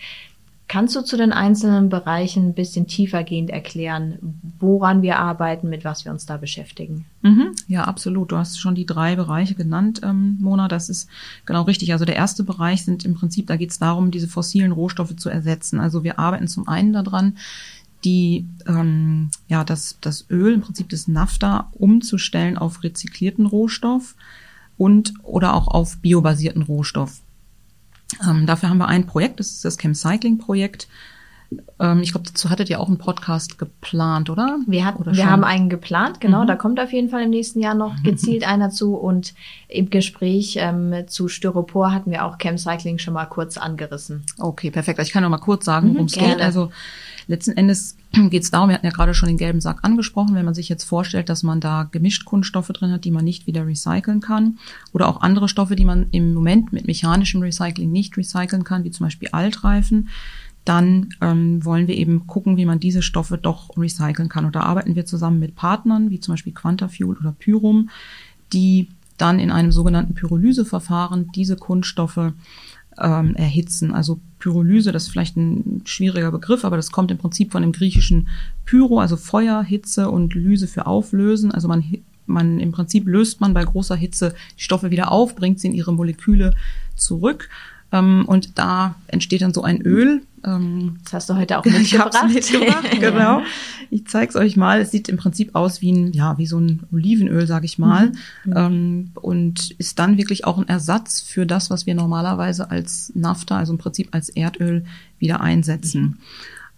Kannst 0.69 0.95
du 0.95 1.01
zu 1.01 1.17
den 1.17 1.33
einzelnen 1.33 1.89
Bereichen 1.89 2.49
ein 2.49 2.53
bisschen 2.53 2.85
tiefergehend 2.85 3.49
erklären, 3.49 4.19
woran 4.59 5.01
wir 5.01 5.17
arbeiten, 5.17 5.67
mit 5.67 5.83
was 5.83 6.05
wir 6.05 6.11
uns 6.11 6.27
da 6.27 6.37
beschäftigen? 6.37 7.05
Mhm, 7.23 7.55
ja, 7.67 7.85
absolut. 7.85 8.31
Du 8.31 8.37
hast 8.37 8.59
schon 8.59 8.75
die 8.75 8.85
drei 8.85 9.15
Bereiche 9.15 9.55
genannt, 9.55 10.01
ähm, 10.03 10.37
Mona. 10.39 10.67
Das 10.67 10.87
ist 10.87 11.09
genau 11.47 11.63
richtig. 11.63 11.91
Also 11.91 12.05
der 12.05 12.17
erste 12.17 12.43
Bereich 12.43 12.85
sind 12.85 13.03
im 13.03 13.15
Prinzip, 13.15 13.47
da 13.47 13.55
geht 13.55 13.71
es 13.71 13.79
darum, 13.79 14.11
diese 14.11 14.27
fossilen 14.27 14.71
Rohstoffe 14.71 15.15
zu 15.15 15.29
ersetzen. 15.29 15.79
Also 15.79 16.03
wir 16.03 16.19
arbeiten 16.19 16.47
zum 16.47 16.67
einen 16.67 16.93
daran, 16.93 17.37
die 18.03 18.47
ähm, 18.67 19.29
ja 19.47 19.63
das 19.63 19.97
das 20.01 20.25
Öl 20.29 20.53
im 20.53 20.61
Prinzip 20.61 20.89
das 20.89 21.07
Nafta 21.07 21.69
umzustellen 21.73 22.57
auf 22.57 22.83
rezyklierten 22.83 23.45
Rohstoff 23.45 24.15
und 24.77 25.13
oder 25.23 25.53
auch 25.53 25.67
auf 25.67 25.97
biobasierten 25.97 26.61
Rohstoff. 26.61 27.21
Ähm, 28.27 28.45
dafür 28.45 28.69
haben 28.69 28.77
wir 28.77 28.87
ein 28.87 29.05
Projekt, 29.05 29.39
das 29.39 29.51
ist 29.51 29.65
das 29.65 29.77
Chem 29.77 29.93
Cycling 29.93 30.37
Projekt. 30.37 30.87
Ähm, 31.79 32.01
ich 32.01 32.11
glaube, 32.11 32.27
dazu 32.27 32.49
hattet 32.49 32.69
ihr 32.69 32.79
auch 32.79 32.87
einen 32.87 32.97
Podcast 32.97 33.57
geplant, 33.57 34.29
oder? 34.29 34.59
Wir, 34.67 34.85
hat, 34.85 34.99
oder 34.99 35.15
wir 35.15 35.29
haben 35.29 35.43
einen 35.43 35.69
geplant, 35.69 36.21
genau. 36.21 36.43
Mhm. 36.43 36.47
Da 36.47 36.55
kommt 36.55 36.79
auf 36.79 36.91
jeden 36.91 37.09
Fall 37.09 37.23
im 37.23 37.29
nächsten 37.29 37.59
Jahr 37.59 37.73
noch 37.73 37.95
gezielt 38.03 38.47
einer 38.47 38.69
zu. 38.69 38.95
Und 38.95 39.33
im 39.67 39.89
Gespräch 39.89 40.57
ähm, 40.59 41.07
zu 41.07 41.27
Styropor 41.27 41.91
hatten 41.91 42.11
wir 42.11 42.25
auch 42.25 42.37
Chem 42.37 42.57
Cycling 42.57 42.99
schon 42.99 43.13
mal 43.13 43.25
kurz 43.25 43.57
angerissen. 43.57 44.23
Okay, 44.37 44.69
perfekt. 44.69 44.99
Ich 45.01 45.11
kann 45.11 45.23
noch 45.23 45.29
mal 45.29 45.37
kurz 45.37 45.65
sagen, 45.65 45.93
worum 45.93 46.05
es 46.05 46.15
mhm, 46.15 46.21
geht. 46.21 46.41
Also 46.41 46.71
Letzten 47.29 47.51
Endes 47.51 47.95
geht 48.31 48.41
es 48.41 48.49
darum, 48.49 48.69
wir 48.69 48.75
hatten 48.75 48.87
ja 48.87 48.91
gerade 48.91 49.13
schon 49.13 49.29
den 49.29 49.37
gelben 49.37 49.61
Sack 49.61 49.79
angesprochen, 49.83 50.33
wenn 50.33 50.45
man 50.45 50.55
sich 50.55 50.67
jetzt 50.67 50.83
vorstellt, 50.83 51.29
dass 51.29 51.43
man 51.43 51.59
da 51.59 51.83
gemischt 51.83 52.25
Kunststoffe 52.25 52.69
drin 52.69 52.91
hat, 52.91 53.05
die 53.05 53.11
man 53.11 53.23
nicht 53.23 53.45
wieder 53.45 53.67
recyceln 53.67 54.19
kann 54.19 54.57
oder 54.93 55.07
auch 55.07 55.21
andere 55.21 55.47
Stoffe, 55.47 55.75
die 55.75 55.85
man 55.85 56.07
im 56.09 56.33
Moment 56.33 56.73
mit 56.73 56.87
mechanischem 56.87 57.41
Recycling 57.41 57.91
nicht 57.91 58.17
recyceln 58.17 58.63
kann, 58.63 58.83
wie 58.83 58.89
zum 58.89 59.05
Beispiel 59.05 59.29
Altreifen, 59.31 60.09
dann 60.65 61.09
ähm, 61.21 61.63
wollen 61.63 61.87
wir 61.87 61.95
eben 61.95 62.25
gucken, 62.25 62.57
wie 62.57 62.65
man 62.65 62.79
diese 62.79 63.03
Stoffe 63.03 63.37
doch 63.37 63.77
recyceln 63.77 64.27
kann. 64.27 64.45
Und 64.45 64.55
da 64.55 64.61
arbeiten 64.61 64.95
wir 64.95 65.05
zusammen 65.05 65.39
mit 65.39 65.55
Partnern, 65.55 66.09
wie 66.09 66.19
zum 66.19 66.33
Beispiel 66.33 66.53
Quantafuel 66.53 67.15
oder 67.15 67.31
Pyrum, 67.31 67.91
die 68.53 68.89
dann 69.17 69.37
in 69.37 69.51
einem 69.51 69.71
sogenannten 69.71 70.15
Pyrolyseverfahren 70.15 71.29
diese 71.35 71.57
Kunststoffe 71.57 72.33
ähm, 72.97 73.35
erhitzen. 73.35 73.93
Also 73.93 74.19
Pyrolyse, 74.39 74.91
das 74.91 75.03
ist 75.03 75.09
vielleicht 75.09 75.37
ein 75.37 75.81
schwieriger 75.85 76.31
Begriff, 76.31 76.65
aber 76.65 76.77
das 76.77 76.91
kommt 76.91 77.11
im 77.11 77.17
Prinzip 77.17 77.51
von 77.51 77.61
dem 77.61 77.71
griechischen 77.71 78.29
Pyro, 78.65 78.99
also 78.99 79.17
Feuer, 79.17 79.61
Hitze 79.63 80.09
und 80.09 80.33
Lyse 80.33 80.67
für 80.67 80.87
Auflösen. 80.87 81.51
Also 81.51 81.67
man, 81.67 81.83
man 82.25 82.59
im 82.59 82.71
Prinzip 82.71 83.05
löst 83.05 83.41
man 83.41 83.53
bei 83.53 83.63
großer 83.63 83.95
Hitze 83.95 84.33
die 84.57 84.63
Stoffe 84.63 84.91
wieder 84.91 85.11
auf, 85.11 85.35
bringt 85.35 85.59
sie 85.59 85.67
in 85.67 85.73
ihre 85.73 85.93
Moleküle 85.93 86.53
zurück 86.95 87.49
ähm, 87.91 88.25
und 88.27 88.57
da 88.57 88.95
entsteht 89.07 89.41
dann 89.41 89.53
so 89.53 89.63
ein 89.63 89.81
Öl. 89.81 90.21
Ähm, 90.45 90.97
das 91.03 91.13
hast 91.13 91.29
du 91.29 91.35
heute 91.35 91.57
auch 91.57 91.65
mitgebracht. 91.65 92.15
Ich 92.29 92.51
mitgebracht, 92.51 92.87
genau. 92.99 93.41
Ich 93.89 94.07
zeige 94.07 94.29
es 94.29 94.35
euch 94.35 94.55
mal. 94.57 94.81
Es 94.81 94.91
sieht 94.91 95.09
im 95.09 95.17
Prinzip 95.17 95.55
aus 95.55 95.81
wie 95.81 95.91
ein, 95.91 96.13
ja, 96.13 96.37
wie 96.37 96.45
so 96.45 96.59
ein 96.59 96.83
Olivenöl, 96.91 97.47
sage 97.47 97.65
ich 97.65 97.79
mal. 97.79 98.11
Mhm. 98.45 98.53
Ähm, 98.55 99.11
und 99.15 99.71
ist 99.71 99.99
dann 99.99 100.17
wirklich 100.17 100.45
auch 100.45 100.57
ein 100.57 100.67
Ersatz 100.67 101.21
für 101.21 101.45
das, 101.45 101.69
was 101.69 101.85
wir 101.85 101.95
normalerweise 101.95 102.69
als 102.69 103.11
Nafta, 103.15 103.57
also 103.57 103.73
im 103.73 103.79
Prinzip 103.79 104.09
als 104.11 104.29
Erdöl 104.29 104.85
wieder 105.17 105.41
einsetzen. 105.41 106.19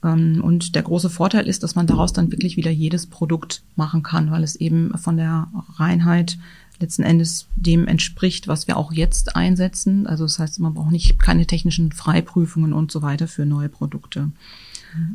Ähm, 0.03 0.41
und 0.43 0.75
der 0.75 0.83
große 0.83 1.09
Vorteil 1.09 1.47
ist, 1.47 1.63
dass 1.63 1.75
man 1.75 1.87
daraus 1.87 2.13
dann 2.13 2.31
wirklich 2.31 2.57
wieder 2.57 2.71
jedes 2.71 3.07
Produkt 3.07 3.63
machen 3.75 4.01
kann, 4.03 4.31
weil 4.31 4.43
es 4.43 4.55
eben 4.55 4.97
von 4.97 5.17
der 5.17 5.47
Reinheit 5.75 6.37
letzten 6.81 7.03
Endes 7.03 7.47
dem 7.55 7.87
entspricht, 7.87 8.47
was 8.47 8.67
wir 8.67 8.77
auch 8.77 8.91
jetzt 8.91 9.35
einsetzen. 9.35 10.07
Also 10.07 10.25
das 10.25 10.39
heißt, 10.39 10.59
man 10.59 10.73
braucht 10.73 10.91
nicht 10.91 11.19
keine 11.19 11.45
technischen 11.45 11.91
Freiprüfungen 11.91 12.73
und 12.73 12.91
so 12.91 13.01
weiter 13.01 13.27
für 13.27 13.45
neue 13.45 13.69
Produkte. 13.69 14.31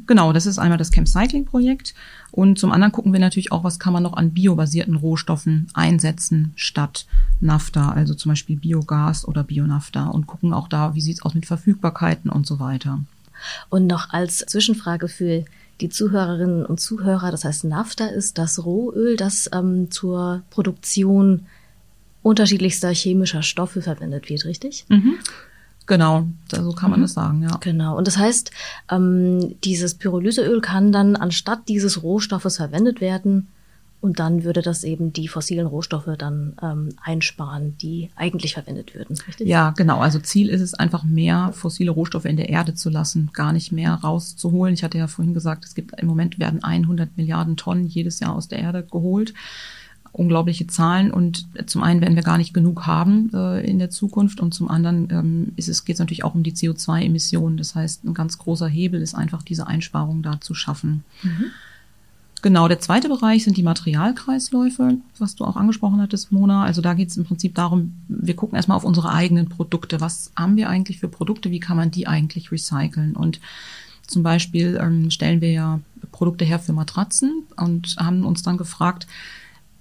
Genau, 0.07 0.33
das 0.33 0.47
ist 0.47 0.59
einmal 0.59 0.79
das 0.79 0.91
Camp 0.91 1.09
Cycling 1.09 1.45
Projekt. 1.45 1.95
Und 2.31 2.59
zum 2.59 2.73
anderen 2.73 2.93
gucken 2.93 3.13
wir 3.13 3.21
natürlich 3.21 3.53
auch, 3.53 3.65
was 3.65 3.79
kann 3.79 3.93
man 3.93 4.03
noch 4.03 4.15
an 4.15 4.33
biobasierten 4.33 4.97
Rohstoffen 4.97 5.69
einsetzen 5.75 6.53
statt 6.57 7.07
Nafta, 7.41 7.91
also 7.91 8.15
zum 8.15 8.31
Beispiel 8.31 8.57
Biogas 8.57 9.27
oder 9.27 9.45
Bionafta 9.45 10.07
und 10.07 10.27
gucken 10.27 10.53
auch 10.53 10.69
da, 10.69 10.95
wie 10.95 11.01
sieht's 11.01 11.23
aus 11.23 11.35
mit 11.35 11.47
Verfügbarkeiten 11.47 12.31
und 12.31 12.47
so 12.47 12.59
weiter. 12.59 13.01
Und 13.69 13.87
noch 13.87 14.11
als 14.11 14.39
Zwischenfrage 14.39 15.09
für 15.09 15.45
die 15.81 15.91
Zuhörerinnen 15.91 16.65
und 16.65 16.81
Zuhörer, 16.81 17.31
das 17.31 17.45
heißt 17.45 17.65
Nafta 17.65 18.07
ist 18.07 18.39
das 18.39 18.65
Rohöl, 18.65 19.17
das 19.17 19.51
ähm, 19.53 19.91
zur 19.91 20.43
Produktion 20.49 21.47
unterschiedlichster 22.27 22.91
chemischer 22.93 23.43
Stoffe 23.43 23.83
verwendet 23.83 24.29
wird, 24.29 24.45
richtig? 24.45 24.85
Mhm. 24.89 25.15
Genau, 25.87 26.27
so 26.51 26.73
kann 26.73 26.91
man 26.91 26.99
mhm. 26.99 27.05
das 27.05 27.15
sagen, 27.15 27.43
ja. 27.43 27.57
Genau. 27.61 27.97
Und 27.97 28.09
das 28.09 28.19
heißt, 28.19 28.51
ähm, 28.91 29.55
dieses 29.63 29.95
Pyrolyseöl 29.95 30.61
kann 30.61 30.91
dann 30.91 31.15
anstatt 31.15 31.69
dieses 31.69 32.03
Rohstoffes 32.03 32.57
verwendet 32.57 33.01
werden 33.01 33.47
und 34.01 34.19
dann 34.19 34.43
würde 34.43 34.61
das 34.61 34.83
eben 34.83 35.13
die 35.13 35.29
fossilen 35.29 35.69
Rohstoffe 35.69 36.11
dann 36.19 36.57
ähm, 36.61 36.89
einsparen, 37.01 37.79
die 37.79 38.11
eigentlich 38.17 38.55
verwendet 38.55 38.97
würden, 38.97 39.17
richtig? 39.29 39.47
Ja, 39.47 39.71
genau. 39.71 40.01
Also 40.01 40.19
Ziel 40.19 40.49
ist 40.49 40.61
es 40.61 40.75
einfach 40.75 41.05
mehr 41.05 41.53
fossile 41.53 41.93
Rohstoffe 41.93 42.25
in 42.25 42.37
der 42.37 42.49
Erde 42.49 42.75
zu 42.75 42.91
lassen, 42.91 43.31
gar 43.33 43.53
nicht 43.53 43.71
mehr 43.71 43.95
rauszuholen. 43.95 44.75
Ich 44.75 44.83
hatte 44.83 44.99
ja 44.99 45.07
vorhin 45.07 45.33
gesagt, 45.33 45.65
es 45.65 45.77
gibt 45.77 45.99
im 46.01 46.09
Moment 46.09 46.41
werden 46.41 46.65
100 46.65 47.17
Milliarden 47.17 47.57
Tonnen 47.57 47.87
jedes 47.87 48.19
Jahr 48.19 48.35
aus 48.35 48.49
der 48.49 48.59
Erde 48.59 48.83
geholt 48.83 49.33
unglaubliche 50.13 50.67
Zahlen 50.67 51.11
und 51.11 51.47
zum 51.67 51.83
einen 51.83 52.01
werden 52.01 52.17
wir 52.17 52.23
gar 52.23 52.39
nicht 52.39 52.55
genug 52.55 52.87
haben 52.87 53.31
äh, 53.35 53.69
in 53.69 53.79
der 53.79 53.91
Zukunft 53.91 54.41
und 54.41 54.55
zum 54.55 54.69
anderen 54.69 55.09
ähm, 55.11 55.53
ist 55.57 55.69
es, 55.69 55.85
geht 55.85 55.95
es 55.95 56.01
natürlich 56.01 56.25
auch 56.25 56.35
um 56.35 56.43
die 56.43 56.53
CO2-Emissionen. 56.53 57.57
Das 57.57 57.75
heißt, 57.75 58.05
ein 58.05 58.15
ganz 58.15 58.39
großer 58.39 58.69
Hebel 58.69 59.03
ist 59.03 59.15
einfach 59.15 59.43
diese 59.43 59.67
Einsparung 59.67 60.23
da 60.23 60.41
zu 60.41 60.55
schaffen. 60.55 61.05
Mhm. 61.23 61.47
Genau, 62.43 62.69
der 62.69 62.81
zweite 62.81 63.09
Bereich 63.09 63.45
sind 63.45 63.57
die 63.57 63.63
Materialkreisläufe, 63.63 64.99
was 65.19 65.35
du 65.35 65.45
auch 65.45 65.57
angesprochen 65.57 66.01
hattest, 66.01 66.31
Mona. 66.31 66.65
Also 66.65 66.81
da 66.81 66.95
geht 66.95 67.09
es 67.09 67.17
im 67.17 67.25
Prinzip 67.25 67.55
darum, 67.55 67.95
wir 68.09 68.37
gucken 68.37 68.57
erstmal 68.57 68.77
auf 68.77 68.85
unsere 68.85 69.11
eigenen 69.11 69.49
Produkte. 69.49 70.01
Was 70.01 70.31
haben 70.37 70.57
wir 70.57 70.69
eigentlich 70.69 71.01
für 71.01 71.09
Produkte? 71.09 71.51
Wie 71.51 71.61
kann 71.61 71.77
man 71.77 71.91
die 71.91 72.07
eigentlich 72.07 72.53
recyceln? 72.53 73.17
Und 73.17 73.41
zum 74.07 74.23
Beispiel 74.23 74.79
ähm, 74.81 75.11
stellen 75.11 75.41
wir 75.41 75.51
ja 75.51 75.81
Produkte 76.13 76.45
her 76.45 76.59
für 76.59 76.73
Matratzen 76.73 77.43
und 77.57 77.97
haben 77.99 78.25
uns 78.25 78.43
dann 78.43 78.59
gefragt, 78.59 79.07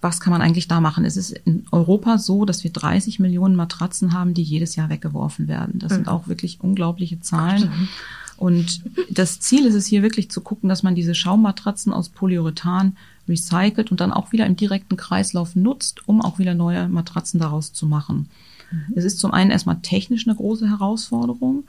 was 0.05 0.19
kann 0.19 0.31
man 0.31 0.43
eigentlich 0.43 0.67
da 0.67 0.81
machen? 0.81 1.03
Es 1.03 1.17
ist 1.17 1.31
in 1.31 1.65
Europa 1.71 2.19
so, 2.19 2.45
dass 2.45 2.63
wir 2.63 2.71
30 2.71 3.19
Millionen 3.19 3.55
Matratzen 3.55 4.13
haben, 4.13 4.35
die 4.35 4.43
jedes 4.43 4.75
Jahr 4.75 4.89
weggeworfen 4.89 5.47
werden. 5.47 5.79
Das 5.79 5.91
mhm. 5.91 5.95
sind 5.95 6.07
auch 6.09 6.27
wirklich 6.27 6.59
unglaubliche 6.61 7.19
Zahlen. 7.21 7.89
Und 8.37 8.83
das 9.09 9.39
Ziel 9.39 9.65
ist 9.65 9.73
es 9.73 9.87
hier 9.87 10.03
wirklich 10.03 10.29
zu 10.29 10.41
gucken, 10.41 10.69
dass 10.69 10.83
man 10.83 10.93
diese 10.93 11.15
Schaummatratzen 11.15 11.91
aus 11.91 12.09
Polyurethan 12.09 12.97
recycelt 13.27 13.89
und 13.89 13.99
dann 13.99 14.13
auch 14.13 14.31
wieder 14.31 14.45
im 14.45 14.55
direkten 14.55 14.95
Kreislauf 14.95 15.55
nutzt, 15.55 16.07
um 16.07 16.21
auch 16.21 16.37
wieder 16.37 16.53
neue 16.53 16.87
Matratzen 16.87 17.39
daraus 17.39 17.73
zu 17.73 17.87
machen. 17.87 18.29
Mhm. 18.71 18.93
Es 18.95 19.05
ist 19.05 19.17
zum 19.17 19.31
einen 19.31 19.49
erstmal 19.49 19.79
technisch 19.81 20.27
eine 20.27 20.35
große 20.35 20.69
Herausforderung. 20.69 21.63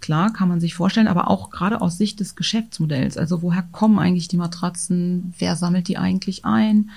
Klar, 0.00 0.34
kann 0.34 0.50
man 0.50 0.60
sich 0.60 0.74
vorstellen, 0.74 1.08
aber 1.08 1.30
auch 1.30 1.50
gerade 1.50 1.80
aus 1.80 1.96
Sicht 1.96 2.20
des 2.20 2.36
Geschäftsmodells. 2.36 3.16
Also 3.16 3.40
woher 3.40 3.62
kommen 3.62 3.98
eigentlich 3.98 4.28
die 4.28 4.36
Matratzen? 4.36 5.32
Wer 5.38 5.56
sammelt 5.56 5.88
die 5.88 5.96
eigentlich 5.96 6.44
ein? 6.44 6.90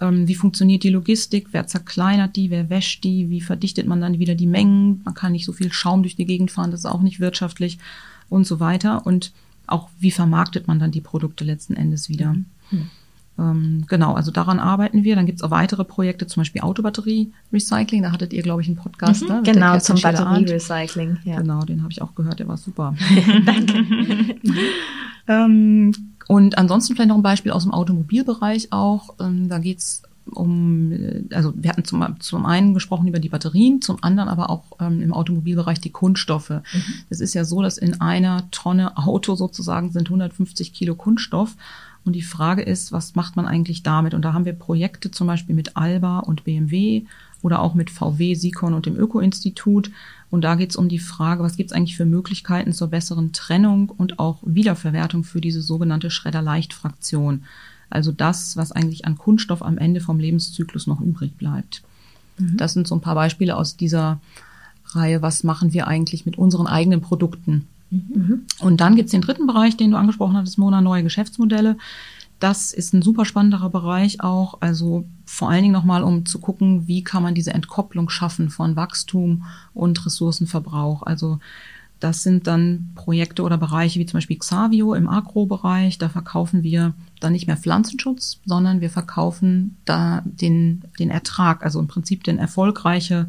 Ähm, 0.00 0.26
wie 0.26 0.34
funktioniert 0.34 0.82
die 0.82 0.90
Logistik? 0.90 1.48
Wer 1.52 1.66
zerkleinert 1.66 2.36
die? 2.36 2.50
Wer 2.50 2.70
wäscht 2.70 3.04
die? 3.04 3.28
Wie 3.28 3.40
verdichtet 3.40 3.86
man 3.86 4.00
dann 4.00 4.18
wieder 4.18 4.34
die 4.34 4.46
Mengen? 4.46 5.02
Man 5.04 5.14
kann 5.14 5.32
nicht 5.32 5.44
so 5.44 5.52
viel 5.52 5.72
Schaum 5.72 6.02
durch 6.02 6.16
die 6.16 6.24
Gegend 6.24 6.50
fahren, 6.50 6.70
das 6.70 6.80
ist 6.80 6.86
auch 6.86 7.02
nicht 7.02 7.20
wirtschaftlich 7.20 7.78
und 8.28 8.46
so 8.46 8.60
weiter. 8.60 9.06
Und 9.06 9.32
auch 9.66 9.90
wie 9.98 10.10
vermarktet 10.10 10.66
man 10.66 10.78
dann 10.78 10.90
die 10.90 11.00
Produkte 11.00 11.44
letzten 11.44 11.74
Endes 11.74 12.08
wieder? 12.08 12.34
Mhm. 12.70 12.90
Ähm, 13.38 13.84
genau, 13.88 14.14
also 14.14 14.30
daran 14.30 14.58
arbeiten 14.58 15.04
wir. 15.04 15.16
Dann 15.16 15.26
gibt's 15.26 15.42
auch 15.42 15.50
weitere 15.50 15.84
Projekte, 15.84 16.26
zum 16.26 16.42
Beispiel 16.42 16.62
Autobatterie-Recycling. 16.62 18.02
Da 18.02 18.12
hattet 18.12 18.32
ihr, 18.32 18.42
glaube 18.42 18.62
ich, 18.62 18.68
einen 18.68 18.76
Podcast. 18.76 19.22
Mhm, 19.22 19.28
ne, 19.28 19.42
genau, 19.44 19.78
zum 19.78 20.00
Batterie-Recycling. 20.00 21.18
Ja. 21.24 21.40
Genau, 21.40 21.62
den 21.62 21.82
habe 21.82 21.92
ich 21.92 22.02
auch 22.02 22.14
gehört, 22.14 22.40
der 22.40 22.48
war 22.48 22.58
super. 22.58 22.94
Danke. 23.46 23.84
ähm, 25.28 25.92
und 26.28 26.58
ansonsten 26.58 26.94
vielleicht 26.94 27.08
noch 27.08 27.16
ein 27.16 27.22
Beispiel 27.22 27.52
aus 27.52 27.64
dem 27.64 27.72
Automobilbereich 27.72 28.72
auch. 28.72 29.14
Ähm, 29.20 29.48
da 29.48 29.58
geht's 29.58 30.02
um, 30.30 30.92
äh, 30.92 31.22
also 31.32 31.52
wir 31.56 31.70
hatten 31.70 31.84
zum, 31.84 32.20
zum 32.20 32.46
einen 32.46 32.74
gesprochen 32.74 33.08
über 33.08 33.18
die 33.18 33.28
Batterien, 33.28 33.82
zum 33.82 34.02
anderen 34.02 34.28
aber 34.28 34.50
auch 34.50 34.64
ähm, 34.80 35.00
im 35.02 35.12
Automobilbereich 35.12 35.80
die 35.80 35.90
Kunststoffe. 35.90 36.50
Mhm. 36.50 36.84
Es 37.10 37.20
ist 37.20 37.34
ja 37.34 37.44
so, 37.44 37.62
dass 37.62 37.78
in 37.78 38.00
einer 38.00 38.50
Tonne 38.50 38.96
Auto 38.96 39.34
sozusagen 39.34 39.90
sind 39.90 40.08
150 40.08 40.72
Kilo 40.72 40.94
Kunststoff. 40.94 41.56
Und 42.04 42.14
die 42.14 42.22
Frage 42.22 42.62
ist, 42.62 42.90
was 42.90 43.14
macht 43.14 43.36
man 43.36 43.46
eigentlich 43.46 43.84
damit? 43.84 44.12
Und 44.12 44.22
da 44.22 44.32
haben 44.32 44.44
wir 44.44 44.54
Projekte 44.54 45.12
zum 45.12 45.28
Beispiel 45.28 45.54
mit 45.54 45.76
Alba 45.76 46.18
und 46.18 46.42
BMW 46.44 47.04
oder 47.42 47.60
auch 47.60 47.74
mit 47.74 47.90
VW, 47.90 48.34
Sikon 48.34 48.74
und 48.74 48.86
dem 48.86 48.96
Öko-Institut. 48.96 49.90
Und 50.32 50.40
da 50.40 50.54
geht 50.54 50.70
es 50.70 50.76
um 50.76 50.88
die 50.88 50.98
Frage, 50.98 51.42
was 51.42 51.56
gibt 51.56 51.70
es 51.70 51.76
eigentlich 51.76 51.94
für 51.94 52.06
Möglichkeiten 52.06 52.72
zur 52.72 52.88
besseren 52.88 53.34
Trennung 53.34 53.90
und 53.90 54.18
auch 54.18 54.38
Wiederverwertung 54.42 55.24
für 55.24 55.42
diese 55.42 55.60
sogenannte 55.60 56.10
Schredder-Leicht-Fraktion. 56.10 57.42
Also 57.90 58.12
das, 58.12 58.56
was 58.56 58.72
eigentlich 58.72 59.04
an 59.04 59.18
Kunststoff 59.18 59.62
am 59.62 59.76
Ende 59.76 60.00
vom 60.00 60.18
Lebenszyklus 60.18 60.86
noch 60.86 61.02
übrig 61.02 61.36
bleibt. 61.36 61.82
Mhm. 62.38 62.56
Das 62.56 62.72
sind 62.72 62.88
so 62.88 62.94
ein 62.94 63.02
paar 63.02 63.14
Beispiele 63.14 63.54
aus 63.58 63.76
dieser 63.76 64.20
Reihe, 64.86 65.20
was 65.20 65.44
machen 65.44 65.74
wir 65.74 65.86
eigentlich 65.86 66.24
mit 66.24 66.38
unseren 66.38 66.66
eigenen 66.66 67.02
Produkten. 67.02 67.68
Mhm. 67.90 68.46
Und 68.58 68.80
dann 68.80 68.96
gibt's 68.96 69.12
den 69.12 69.20
dritten 69.20 69.46
Bereich, 69.46 69.76
den 69.76 69.90
du 69.90 69.98
angesprochen 69.98 70.38
hattest, 70.38 70.56
Mona, 70.56 70.80
neue 70.80 71.02
Geschäftsmodelle. 71.02 71.76
Das 72.42 72.72
ist 72.72 72.92
ein 72.92 73.02
super 73.02 73.24
spannender 73.24 73.70
Bereich 73.70 74.20
auch, 74.20 74.60
also 74.60 75.04
vor 75.24 75.48
allen 75.48 75.62
Dingen 75.62 75.72
nochmal, 75.72 76.02
um 76.02 76.26
zu 76.26 76.40
gucken, 76.40 76.88
wie 76.88 77.04
kann 77.04 77.22
man 77.22 77.36
diese 77.36 77.54
Entkopplung 77.54 78.10
schaffen 78.10 78.50
von 78.50 78.74
Wachstum 78.74 79.44
und 79.74 80.04
Ressourcenverbrauch. 80.04 81.04
Also 81.04 81.38
das 82.00 82.24
sind 82.24 82.48
dann 82.48 82.90
Projekte 82.96 83.44
oder 83.44 83.58
Bereiche 83.58 84.00
wie 84.00 84.06
zum 84.06 84.16
Beispiel 84.16 84.40
Xavio 84.40 84.94
im 84.94 85.08
Agro-Bereich. 85.08 85.98
Da 85.98 86.08
verkaufen 86.08 86.64
wir 86.64 86.94
dann 87.20 87.30
nicht 87.30 87.46
mehr 87.46 87.56
Pflanzenschutz, 87.56 88.40
sondern 88.44 88.80
wir 88.80 88.90
verkaufen 88.90 89.76
da 89.84 90.24
den, 90.24 90.82
den 90.98 91.10
Ertrag, 91.10 91.62
also 91.62 91.78
im 91.78 91.86
Prinzip 91.86 92.24
den 92.24 92.38
erfolgreiche, 92.38 93.28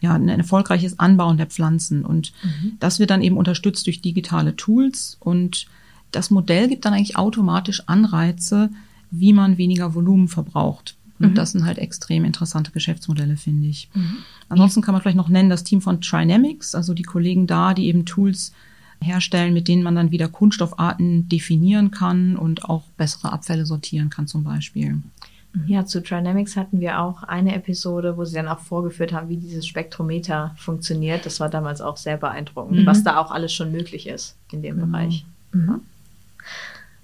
ja, 0.00 0.14
ein 0.14 0.28
erfolgreiches 0.28 1.00
Anbauen 1.00 1.36
der 1.36 1.46
Pflanzen. 1.46 2.04
Und 2.04 2.32
mhm. 2.44 2.74
das 2.78 3.00
wird 3.00 3.10
dann 3.10 3.22
eben 3.22 3.38
unterstützt 3.38 3.88
durch 3.88 4.02
digitale 4.02 4.54
Tools 4.54 5.16
und 5.18 5.66
das 6.12 6.30
Modell 6.30 6.68
gibt 6.68 6.84
dann 6.84 6.94
eigentlich 6.94 7.16
automatisch 7.16 7.82
Anreize, 7.86 8.70
wie 9.10 9.32
man 9.32 9.58
weniger 9.58 9.94
Volumen 9.94 10.28
verbraucht. 10.28 10.96
Und 11.18 11.30
mhm. 11.30 11.34
das 11.34 11.52
sind 11.52 11.64
halt 11.64 11.78
extrem 11.78 12.24
interessante 12.24 12.72
Geschäftsmodelle, 12.72 13.36
finde 13.36 13.68
ich. 13.68 13.88
Mhm. 13.94 14.18
Ansonsten 14.48 14.82
kann 14.82 14.92
man 14.92 15.02
vielleicht 15.02 15.16
noch 15.16 15.28
nennen 15.28 15.50
das 15.50 15.64
Team 15.64 15.80
von 15.80 16.00
Trinamics, 16.00 16.74
also 16.74 16.94
die 16.94 17.02
Kollegen 17.02 17.46
da, 17.46 17.74
die 17.74 17.86
eben 17.86 18.04
Tools 18.04 18.52
herstellen, 19.00 19.52
mit 19.52 19.68
denen 19.68 19.82
man 19.82 19.96
dann 19.96 20.10
wieder 20.10 20.28
Kunststoffarten 20.28 21.28
definieren 21.28 21.90
kann 21.90 22.36
und 22.36 22.64
auch 22.64 22.84
bessere 22.96 23.32
Abfälle 23.32 23.66
sortieren 23.66 24.10
kann 24.10 24.26
zum 24.26 24.44
Beispiel. 24.44 25.02
Ja, 25.66 25.84
zu 25.84 26.02
Trinamics 26.02 26.56
hatten 26.56 26.80
wir 26.80 26.98
auch 27.00 27.24
eine 27.24 27.54
Episode, 27.54 28.16
wo 28.16 28.24
sie 28.24 28.36
dann 28.36 28.48
auch 28.48 28.60
vorgeführt 28.60 29.12
haben, 29.12 29.28
wie 29.28 29.36
dieses 29.36 29.66
Spektrometer 29.66 30.54
funktioniert. 30.56 31.26
Das 31.26 31.40
war 31.40 31.50
damals 31.50 31.82
auch 31.82 31.98
sehr 31.98 32.16
beeindruckend, 32.16 32.80
mhm. 32.80 32.86
was 32.86 33.04
da 33.04 33.18
auch 33.18 33.30
alles 33.30 33.52
schon 33.52 33.70
möglich 33.70 34.08
ist 34.08 34.36
in 34.50 34.62
dem 34.62 34.76
genau. 34.76 34.86
Bereich. 34.86 35.26
Mhm. 35.52 35.82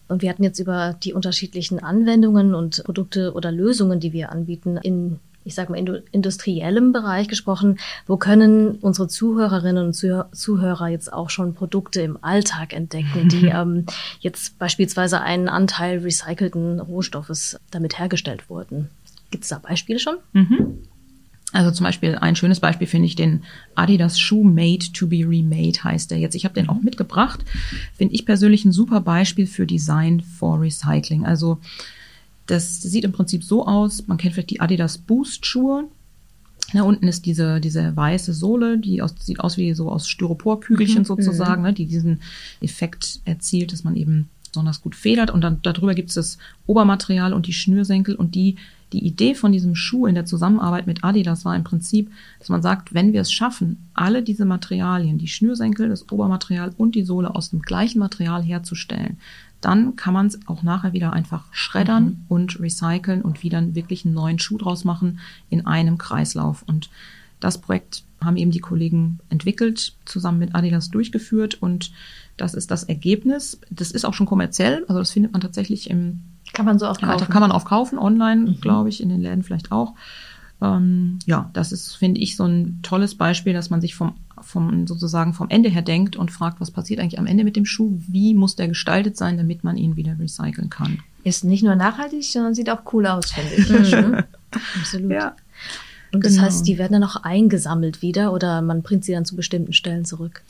Und 0.08 0.22
wir 0.22 0.30
hatten 0.30 0.42
jetzt 0.42 0.58
über 0.58 0.96
die 1.02 1.12
unterschiedlichen 1.12 1.82
Anwendungen 1.82 2.54
und 2.54 2.82
Produkte 2.84 3.34
oder 3.34 3.52
Lösungen, 3.52 4.00
die 4.00 4.12
wir 4.14 4.32
anbieten, 4.32 4.78
in, 4.78 5.20
ich 5.44 5.54
sage 5.54 5.70
mal, 5.70 6.02
industriellem 6.10 6.92
Bereich 6.92 7.28
gesprochen. 7.28 7.78
Wo 8.06 8.16
können 8.16 8.76
unsere 8.80 9.08
Zuhörerinnen 9.08 9.88
und 9.88 9.92
Zuhörer 9.92 10.88
jetzt 10.88 11.12
auch 11.12 11.28
schon 11.28 11.54
Produkte 11.54 12.00
im 12.00 12.18
Alltag 12.22 12.72
entdecken, 12.72 13.28
die 13.28 13.46
ähm, 13.54 13.84
jetzt 14.20 14.58
beispielsweise 14.58 15.20
einen 15.20 15.48
Anteil 15.48 15.98
recycelten 15.98 16.80
Rohstoffes 16.80 17.60
damit 17.70 17.98
hergestellt 17.98 18.48
wurden? 18.48 18.88
Gibt 19.30 19.44
es 19.44 19.50
da 19.50 19.58
Beispiele 19.58 19.98
schon? 19.98 20.16
Mhm. 20.32 20.78
Also 21.52 21.70
zum 21.70 21.84
Beispiel 21.84 22.14
ein 22.16 22.36
schönes 22.36 22.60
Beispiel 22.60 22.86
finde 22.86 23.06
ich 23.06 23.16
den 23.16 23.42
Adidas 23.74 24.20
Shoe 24.20 24.44
Made 24.44 24.92
to 24.92 25.06
be 25.06 25.26
Remade 25.26 25.82
heißt 25.82 26.10
der 26.10 26.18
jetzt. 26.18 26.34
Ich 26.34 26.44
habe 26.44 26.54
den 26.54 26.68
auch 26.68 26.82
mitgebracht. 26.82 27.40
Finde 27.94 28.14
ich 28.14 28.26
persönlich 28.26 28.64
ein 28.64 28.72
super 28.72 29.00
Beispiel 29.00 29.46
für 29.46 29.66
Design 29.66 30.20
for 30.20 30.60
Recycling. 30.60 31.24
Also 31.24 31.58
das 32.46 32.82
sieht 32.82 33.04
im 33.04 33.12
Prinzip 33.12 33.44
so 33.44 33.66
aus. 33.66 34.06
Man 34.06 34.18
kennt 34.18 34.34
vielleicht 34.34 34.50
die 34.50 34.60
Adidas 34.60 34.98
Boost 34.98 35.46
Schuhe. 35.46 35.84
Da 36.74 36.82
unten 36.82 37.08
ist 37.08 37.24
diese, 37.24 37.60
diese 37.60 37.96
weiße 37.96 38.34
Sohle, 38.34 38.78
die 38.78 39.00
aus, 39.00 39.14
sieht 39.18 39.40
aus 39.40 39.56
wie 39.56 39.72
so 39.72 39.90
aus 39.90 40.06
Styroporkügelchen 40.06 41.00
mhm. 41.00 41.06
sozusagen, 41.06 41.62
mhm. 41.62 41.68
ne, 41.68 41.72
die 41.72 41.86
diesen 41.86 42.20
Effekt 42.60 43.20
erzielt, 43.24 43.72
dass 43.72 43.84
man 43.84 43.96
eben 43.96 44.28
besonders 44.48 44.82
gut 44.82 44.94
federt. 44.94 45.30
Und 45.30 45.40
dann 45.40 45.60
darüber 45.62 45.94
gibt 45.94 46.10
es 46.10 46.14
das 46.14 46.38
Obermaterial 46.66 47.32
und 47.32 47.46
die 47.46 47.54
Schnürsenkel 47.54 48.14
und 48.14 48.34
die 48.34 48.56
die 48.92 49.04
Idee 49.06 49.34
von 49.34 49.52
diesem 49.52 49.74
Schuh 49.74 50.06
in 50.06 50.14
der 50.14 50.24
Zusammenarbeit 50.24 50.86
mit 50.86 51.04
Adidas 51.04 51.44
war 51.44 51.54
im 51.54 51.64
Prinzip, 51.64 52.10
dass 52.38 52.48
man 52.48 52.62
sagt, 52.62 52.94
wenn 52.94 53.12
wir 53.12 53.20
es 53.20 53.32
schaffen, 53.32 53.88
alle 53.94 54.22
diese 54.22 54.44
Materialien, 54.44 55.18
die 55.18 55.28
Schnürsenkel, 55.28 55.88
das 55.88 56.10
Obermaterial 56.10 56.72
und 56.76 56.94
die 56.94 57.04
Sohle 57.04 57.34
aus 57.34 57.50
dem 57.50 57.60
gleichen 57.60 57.98
Material 57.98 58.42
herzustellen, 58.42 59.18
dann 59.60 59.96
kann 59.96 60.14
man 60.14 60.26
es 60.26 60.38
auch 60.46 60.62
nachher 60.62 60.92
wieder 60.92 61.12
einfach 61.12 61.44
schreddern 61.52 62.04
mhm. 62.04 62.24
und 62.28 62.60
recyceln 62.60 63.22
und 63.22 63.42
wieder 63.42 63.74
wirklich 63.74 64.04
einen 64.04 64.14
neuen 64.14 64.38
Schuh 64.38 64.58
draus 64.58 64.84
machen 64.84 65.18
in 65.50 65.66
einem 65.66 65.98
Kreislauf. 65.98 66.62
Und 66.62 66.90
das 67.40 67.58
Projekt 67.58 68.04
haben 68.20 68.36
eben 68.36 68.50
die 68.50 68.60
Kollegen 68.60 69.20
entwickelt, 69.28 69.94
zusammen 70.04 70.38
mit 70.38 70.54
Adidas 70.54 70.90
durchgeführt 70.90 71.60
und 71.60 71.92
das 72.36 72.54
ist 72.54 72.70
das 72.70 72.84
Ergebnis. 72.84 73.60
Das 73.70 73.90
ist 73.90 74.04
auch 74.04 74.14
schon 74.14 74.26
kommerziell, 74.26 74.84
also 74.88 74.98
das 75.00 75.10
findet 75.10 75.32
man 75.32 75.40
tatsächlich 75.40 75.90
im 75.90 76.20
kann 76.52 76.66
man 76.66 76.78
so 76.78 76.86
auch 76.86 76.98
kaufen. 76.98 77.20
Ja, 77.20 77.26
kann 77.26 77.40
man 77.40 77.52
auch 77.52 77.64
kaufen, 77.64 77.98
online, 77.98 78.50
mhm. 78.50 78.60
glaube 78.60 78.88
ich, 78.88 79.02
in 79.02 79.08
den 79.08 79.20
Läden 79.20 79.42
vielleicht 79.42 79.72
auch. 79.72 79.94
Ähm, 80.60 81.18
ja, 81.26 81.50
das 81.52 81.72
ist, 81.72 81.94
finde 81.94 82.20
ich, 82.20 82.36
so 82.36 82.44
ein 82.44 82.80
tolles 82.82 83.14
Beispiel, 83.14 83.52
dass 83.52 83.70
man 83.70 83.80
sich 83.80 83.94
vom, 83.94 84.14
vom 84.40 84.86
sozusagen 84.86 85.34
vom 85.34 85.48
Ende 85.50 85.68
her 85.68 85.82
denkt 85.82 86.16
und 86.16 86.32
fragt, 86.32 86.60
was 86.60 86.70
passiert 86.70 87.00
eigentlich 87.00 87.18
am 87.18 87.26
Ende 87.26 87.44
mit 87.44 87.56
dem 87.56 87.64
Schuh? 87.64 87.92
Wie 88.08 88.34
muss 88.34 88.56
der 88.56 88.68
gestaltet 88.68 89.16
sein, 89.16 89.36
damit 89.36 89.62
man 89.62 89.76
ihn 89.76 89.96
wieder 89.96 90.18
recyceln 90.18 90.70
kann? 90.70 90.98
Ist 91.22 91.44
nicht 91.44 91.62
nur 91.62 91.76
nachhaltig, 91.76 92.24
sondern 92.24 92.54
sieht 92.54 92.70
auch 92.70 92.82
cool 92.92 93.06
aus, 93.06 93.32
finde 93.32 93.54
ich. 93.54 93.68
Mhm. 93.98 94.24
Absolut. 94.80 95.12
Ja. 95.12 95.36
Und 96.12 96.24
das 96.24 96.34
genau. 96.34 96.46
heißt, 96.46 96.66
die 96.66 96.78
werden 96.78 96.94
dann 96.94 97.04
auch 97.04 97.16
eingesammelt 97.16 98.00
wieder 98.00 98.32
oder 98.32 98.62
man 98.62 98.82
bringt 98.82 99.04
sie 99.04 99.12
dann 99.12 99.26
zu 99.26 99.36
bestimmten 99.36 99.74
Stellen 99.74 100.06
zurück? 100.06 100.42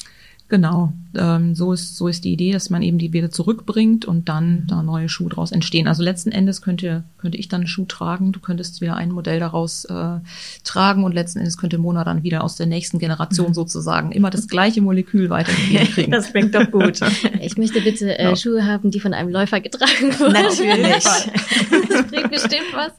Genau, 0.50 0.94
ähm, 1.14 1.54
so 1.54 1.74
ist 1.74 1.96
so 1.96 2.08
ist 2.08 2.24
die 2.24 2.32
Idee, 2.32 2.52
dass 2.52 2.70
man 2.70 2.80
eben 2.80 2.96
die 2.96 3.12
wieder 3.12 3.30
zurückbringt 3.30 4.06
und 4.06 4.30
dann 4.30 4.64
da 4.66 4.82
neue 4.82 5.10
Schuhe 5.10 5.28
draus 5.28 5.52
entstehen. 5.52 5.86
Also 5.86 6.02
letzten 6.02 6.32
Endes 6.32 6.62
könnte 6.62 7.04
könnte 7.18 7.36
ich 7.36 7.48
dann 7.48 7.62
einen 7.62 7.68
Schuh 7.68 7.84
tragen, 7.84 8.32
du 8.32 8.40
könntest 8.40 8.80
wieder 8.80 8.96
ein 8.96 9.10
Modell 9.10 9.40
daraus 9.40 9.84
äh, 9.84 10.20
tragen 10.64 11.04
und 11.04 11.12
letzten 11.12 11.40
Endes 11.40 11.58
könnte 11.58 11.76
Mona 11.76 12.02
dann 12.02 12.22
wieder 12.22 12.42
aus 12.42 12.56
der 12.56 12.64
nächsten 12.64 12.98
Generation 12.98 13.52
sozusagen 13.54 14.10
immer 14.10 14.30
das 14.30 14.48
gleiche 14.48 14.80
Molekül 14.80 15.28
weitergegeben 15.28 15.86
kriegen. 15.88 16.12
das 16.12 16.30
klingt 16.30 16.54
doch 16.54 16.70
gut. 16.70 16.98
Ich 17.42 17.58
möchte 17.58 17.82
bitte 17.82 18.18
äh, 18.18 18.24
ja. 18.24 18.34
Schuhe 18.34 18.64
haben, 18.64 18.90
die 18.90 19.00
von 19.00 19.12
einem 19.12 19.28
Läufer 19.28 19.60
getragen 19.60 20.18
wurden. 20.18 20.32
Natürlich. 20.32 21.04
das 21.90 22.06
bringt 22.06 22.30
bestimmt 22.30 22.72
was. 22.72 22.92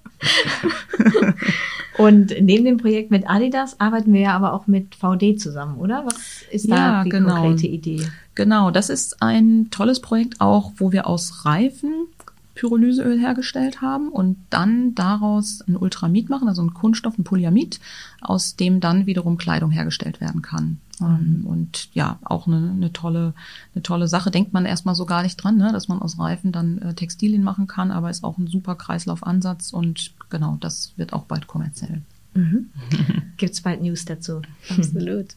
Und 1.99 2.33
neben 2.41 2.63
dem 2.63 2.77
Projekt 2.77 3.11
mit 3.11 3.29
Adidas 3.29 3.77
arbeiten 3.81 4.13
wir 4.13 4.21
ja 4.21 4.33
aber 4.33 4.53
auch 4.53 4.67
mit 4.67 4.95
VD 4.95 5.37
zusammen, 5.37 5.77
oder? 5.79 6.05
Was 6.05 6.43
ist 6.49 6.71
da 6.71 6.75
ja, 6.75 7.03
die 7.03 7.09
genau. 7.09 7.41
konkrete 7.41 7.67
Idee? 7.67 8.07
Genau, 8.35 8.71
das 8.71 8.89
ist 8.89 9.21
ein 9.21 9.67
tolles 9.69 9.99
Projekt 9.99 10.39
auch, 10.39 10.71
wo 10.77 10.93
wir 10.93 11.07
aus 11.07 11.43
Reifen 11.43 12.07
Pyrolyseöl 12.55 13.19
hergestellt 13.19 13.81
haben 13.81 14.09
und 14.09 14.37
dann 14.49 14.95
daraus 14.95 15.61
ein 15.67 15.75
Ultramid 15.75 16.29
machen, 16.29 16.47
also 16.47 16.61
ein 16.61 16.73
Kunststoff, 16.73 17.17
ein 17.17 17.25
Polyamid, 17.25 17.81
aus 18.21 18.55
dem 18.55 18.79
dann 18.79 19.05
wiederum 19.05 19.37
Kleidung 19.37 19.71
hergestellt 19.71 20.21
werden 20.21 20.41
kann. 20.41 20.79
Mhm. 20.99 21.45
Und 21.45 21.89
ja, 21.93 22.19
auch 22.23 22.47
eine, 22.47 22.71
eine 22.75 22.93
tolle, 22.93 23.33
eine 23.73 23.83
tolle 23.83 24.07
Sache. 24.07 24.31
Denkt 24.31 24.53
man 24.53 24.65
erstmal 24.65 24.95
so 24.95 25.05
gar 25.05 25.23
nicht 25.23 25.37
dran, 25.37 25.57
ne, 25.57 25.71
dass 25.73 25.87
man 25.87 26.01
aus 26.01 26.17
Reifen 26.19 26.51
dann 26.51 26.79
äh, 26.79 26.93
Textilien 26.93 27.43
machen 27.43 27.67
kann, 27.67 27.91
aber 27.91 28.09
ist 28.09 28.23
auch 28.23 28.37
ein 28.37 28.47
super 28.47 28.75
Kreislaufansatz 28.75 29.73
und 29.73 30.13
genau, 30.29 30.57
das 30.59 30.93
wird 30.97 31.13
auch 31.13 31.23
bald 31.23 31.47
kommerziell. 31.47 32.01
Mhm. 32.33 32.69
Gibt 33.37 33.53
es 33.53 33.61
bald 33.61 33.81
News 33.81 34.05
dazu? 34.05 34.41
Absolut. 34.69 35.27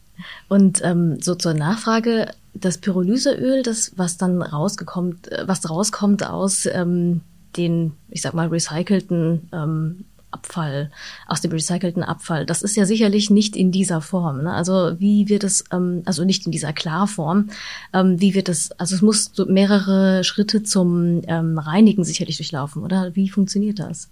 Und 0.49 0.81
ähm, 0.85 1.21
so 1.21 1.35
zur 1.35 1.55
Nachfrage, 1.55 2.33
das 2.55 2.79
Pyrolyseöl, 2.79 3.63
das 3.63 3.93
was 3.97 4.19
dann 4.19 4.43
rausgekommt, 4.43 5.31
äh, 5.33 5.45
was 5.47 5.69
rauskommt 5.69 6.27
aus 6.27 6.67
ähm, 6.67 7.23
den, 7.57 7.93
ich 8.11 8.23
sag 8.23 8.35
mal, 8.35 8.49
recycelten 8.49 9.49
ähm, 9.53 10.05
Abfall, 10.31 10.91
aus 11.27 11.43
dem 11.43 11.53
recycelten 11.53 12.03
Abfall. 12.03 12.47
Das 12.47 12.63
ist 12.63 12.75
ja 12.75 12.87
sicherlich 12.87 13.31
nicht 13.31 13.55
in 13.55 13.71
dieser 13.71 14.01
Form. 14.01 14.45
Ne? 14.45 14.53
Also 14.53 14.99
wie 14.99 15.29
wird 15.29 15.45
es, 15.45 15.65
ähm, 15.71 16.03
also 16.07 16.25
nicht 16.25 16.47
in 16.47 16.53
dieser 16.53 16.73
Klarform, 16.73 17.51
ähm, 17.93 18.21
wie 18.21 18.35
wird 18.35 18.49
es, 18.49 18.73
also 18.73 18.95
es 18.95 19.03
muss 19.03 19.31
so 19.33 19.47
mehrere 19.47 20.25
Schritte 20.25 20.63
zum 20.63 21.23
ähm, 21.27 21.59
Reinigen 21.59 22.05
sicherlich 22.05 22.39
durchlaufen, 22.39 22.83
oder? 22.83 23.15
Wie 23.15 23.29
funktioniert 23.29 23.79
das? 23.79 24.09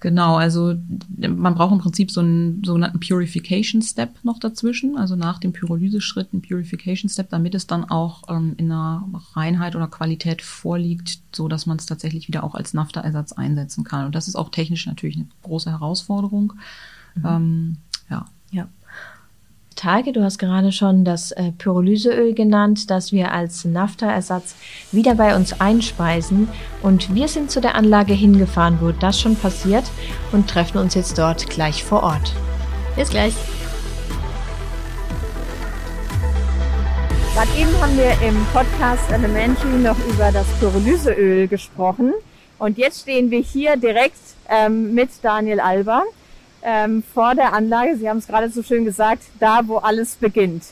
Genau, 0.00 0.36
also 0.36 0.76
man 1.16 1.54
braucht 1.56 1.72
im 1.72 1.78
Prinzip 1.78 2.12
so 2.12 2.20
einen 2.20 2.62
sogenannten 2.62 3.00
Purification 3.00 3.82
Step 3.82 4.22
noch 4.22 4.38
dazwischen, 4.38 4.96
also 4.96 5.16
nach 5.16 5.38
dem 5.38 5.52
Pyrolyseschritt 5.52 6.32
ein 6.32 6.40
Purification 6.40 7.08
Step, 7.08 7.30
damit 7.30 7.56
es 7.56 7.66
dann 7.66 7.84
auch 7.84 8.22
ähm, 8.28 8.54
in 8.58 8.70
einer 8.70 9.08
Reinheit 9.34 9.74
oder 9.74 9.88
Qualität 9.88 10.40
vorliegt, 10.40 11.18
so 11.34 11.48
dass 11.48 11.66
man 11.66 11.78
es 11.78 11.86
tatsächlich 11.86 12.28
wieder 12.28 12.44
auch 12.44 12.54
als 12.54 12.74
Nafta-Ersatz 12.74 13.32
einsetzen 13.32 13.82
kann. 13.82 14.06
Und 14.06 14.14
das 14.14 14.28
ist 14.28 14.36
auch 14.36 14.50
technisch 14.50 14.86
natürlich 14.86 15.16
eine 15.16 15.26
große 15.42 15.70
Herausforderung. 15.70 16.52
Mhm. 17.16 17.26
Ähm, 17.26 17.76
ja. 18.08 18.24
Ja. 18.50 18.68
Tage, 19.78 20.10
du 20.10 20.24
hast 20.24 20.38
gerade 20.38 20.72
schon 20.72 21.04
das 21.04 21.30
äh, 21.30 21.52
Pyrolyseöl 21.56 22.34
genannt, 22.34 22.90
das 22.90 23.12
wir 23.12 23.30
als 23.30 23.64
Nafta-Ersatz 23.64 24.56
wieder 24.90 25.14
bei 25.14 25.36
uns 25.36 25.60
einspeisen. 25.60 26.48
Und 26.82 27.14
wir 27.14 27.28
sind 27.28 27.52
zu 27.52 27.60
der 27.60 27.76
Anlage 27.76 28.12
hingefahren, 28.12 28.78
wo 28.80 28.90
das 28.90 29.20
schon 29.20 29.36
passiert 29.36 29.84
und 30.32 30.50
treffen 30.50 30.78
uns 30.78 30.94
jetzt 30.94 31.16
dort 31.16 31.48
gleich 31.48 31.84
vor 31.84 32.02
Ort. 32.02 32.32
Bis 32.96 33.10
gleich. 33.10 33.34
Gerade 37.34 37.50
eben 37.56 37.80
haben 37.80 37.96
wir 37.96 38.28
im 38.28 38.36
Podcast 38.52 39.12
Elementary 39.12 39.78
noch 39.78 39.98
über 40.08 40.32
das 40.32 40.46
Pyrolyseöl 40.58 41.46
gesprochen. 41.46 42.14
Und 42.58 42.78
jetzt 42.78 43.02
stehen 43.02 43.30
wir 43.30 43.40
hier 43.40 43.76
direkt 43.76 44.18
ähm, 44.48 44.92
mit 44.92 45.10
Daniel 45.22 45.60
Alba 45.60 46.02
ähm, 46.62 47.02
vor 47.14 47.34
der 47.34 47.52
Anlage. 47.52 47.96
Sie 47.96 48.08
haben 48.08 48.18
es 48.18 48.26
gerade 48.26 48.50
so 48.50 48.62
schön 48.62 48.84
gesagt, 48.84 49.24
da 49.38 49.60
wo 49.66 49.78
alles 49.78 50.16
beginnt. 50.16 50.64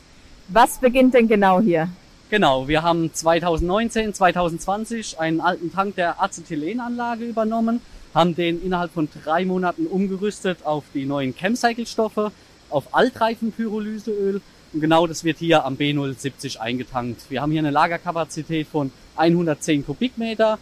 Was 0.48 0.78
beginnt 0.78 1.14
denn 1.14 1.28
genau 1.28 1.60
hier? 1.60 1.88
Genau, 2.30 2.66
wir 2.66 2.82
haben 2.82 3.12
2019, 3.12 4.12
2020 4.14 5.20
einen 5.20 5.40
alten 5.40 5.72
Tank 5.72 5.94
der 5.96 6.20
Acetylenanlage 6.20 7.24
übernommen, 7.24 7.80
haben 8.14 8.34
den 8.34 8.62
innerhalb 8.62 8.92
von 8.92 9.08
drei 9.24 9.44
Monaten 9.44 9.86
umgerüstet 9.86 10.64
auf 10.64 10.84
die 10.92 11.06
neuen 11.06 11.34
Chemcycle-Stoffe, 11.34 12.32
auf 12.68 12.94
Altreifenpyrolyseöl 12.94 14.40
und 14.72 14.80
genau 14.80 15.06
das 15.06 15.24
wird 15.24 15.38
hier 15.38 15.64
am 15.64 15.76
B070 15.76 16.58
eingetankt. 16.58 17.30
Wir 17.30 17.40
haben 17.40 17.50
hier 17.50 17.60
eine 17.60 17.70
Lagerkapazität 17.70 18.66
von 18.66 18.92
110 19.16 19.86
Kubikmeter 19.86 20.58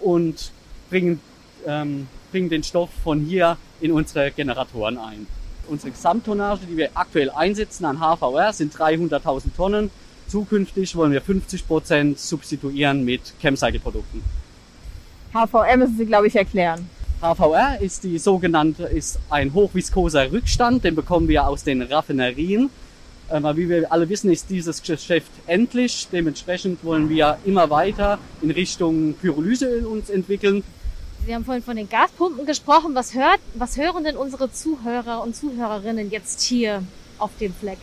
und 0.00 0.52
bringen 0.88 1.20
ähm, 1.66 2.06
bringen 2.30 2.48
den 2.48 2.62
Stoff 2.62 2.90
von 3.02 3.20
hier 3.20 3.56
in 3.80 3.92
unsere 3.92 4.30
Generatoren 4.30 4.98
ein. 4.98 5.26
Unsere 5.68 5.90
Gesamttonnage, 5.90 6.66
die 6.70 6.76
wir 6.76 6.90
aktuell 6.94 7.30
einsetzen 7.30 7.84
an 7.84 7.98
HVR, 7.98 8.52
sind 8.52 8.74
300.000 8.74 9.54
Tonnen. 9.56 9.90
Zukünftig 10.26 10.94
wollen 10.96 11.12
wir 11.12 11.20
50 11.20 11.66
Prozent 11.66 12.18
substituieren 12.18 13.04
mit 13.04 13.34
Chemcycle-Produkten. 13.40 14.22
HVR 15.32 15.76
müssen 15.76 15.96
Sie, 15.98 16.06
glaube 16.06 16.26
ich, 16.26 16.36
erklären. 16.36 16.88
HVR 17.20 17.80
ist 17.80 18.04
die 18.04 18.18
sogenannte, 18.18 18.84
ist 18.84 19.18
ein 19.28 19.52
hochviskoser 19.52 20.30
Rückstand, 20.30 20.84
den 20.84 20.94
bekommen 20.94 21.28
wir 21.28 21.46
aus 21.46 21.64
den 21.64 21.82
Raffinerien. 21.82 22.70
Aber 23.28 23.56
wie 23.56 23.68
wir 23.68 23.92
alle 23.92 24.08
wissen, 24.08 24.30
ist 24.30 24.48
dieses 24.48 24.82
Geschäft 24.82 25.30
endlich. 25.46 26.08
Dementsprechend 26.10 26.82
wollen 26.82 27.08
wir 27.10 27.38
immer 27.44 27.68
weiter 27.68 28.18
in 28.40 28.50
Richtung 28.50 29.14
Pyrolyseöl 29.14 29.84
uns 29.84 30.08
entwickeln. 30.08 30.62
Sie 31.28 31.34
haben 31.34 31.44
vorhin 31.44 31.62
von 31.62 31.76
den 31.76 31.90
Gaspumpen 31.90 32.46
gesprochen. 32.46 32.94
Was, 32.94 33.14
hört, 33.14 33.38
was 33.52 33.76
hören 33.76 34.02
denn 34.02 34.16
unsere 34.16 34.50
Zuhörer 34.50 35.22
und 35.22 35.36
Zuhörerinnen 35.36 36.10
jetzt 36.10 36.40
hier 36.40 36.82
auf 37.18 37.32
dem 37.38 37.52
Fleck? 37.52 37.76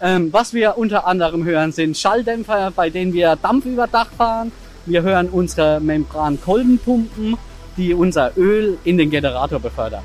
Ähm, 0.00 0.32
was 0.32 0.52
wir 0.52 0.76
unter 0.76 1.06
anderem 1.06 1.44
hören, 1.44 1.70
sind 1.70 1.96
Schalldämpfer, 1.96 2.72
bei 2.74 2.90
denen 2.90 3.12
wir 3.12 3.36
Dampf 3.36 3.66
über 3.66 3.86
Dach 3.86 4.10
fahren. 4.10 4.50
Wir 4.86 5.02
hören 5.02 5.28
unsere 5.28 5.78
Membran-Kolbenpumpen, 5.78 7.38
die 7.76 7.94
unser 7.94 8.36
Öl 8.36 8.76
in 8.82 8.98
den 8.98 9.10
Generator 9.10 9.60
befördern. 9.60 10.02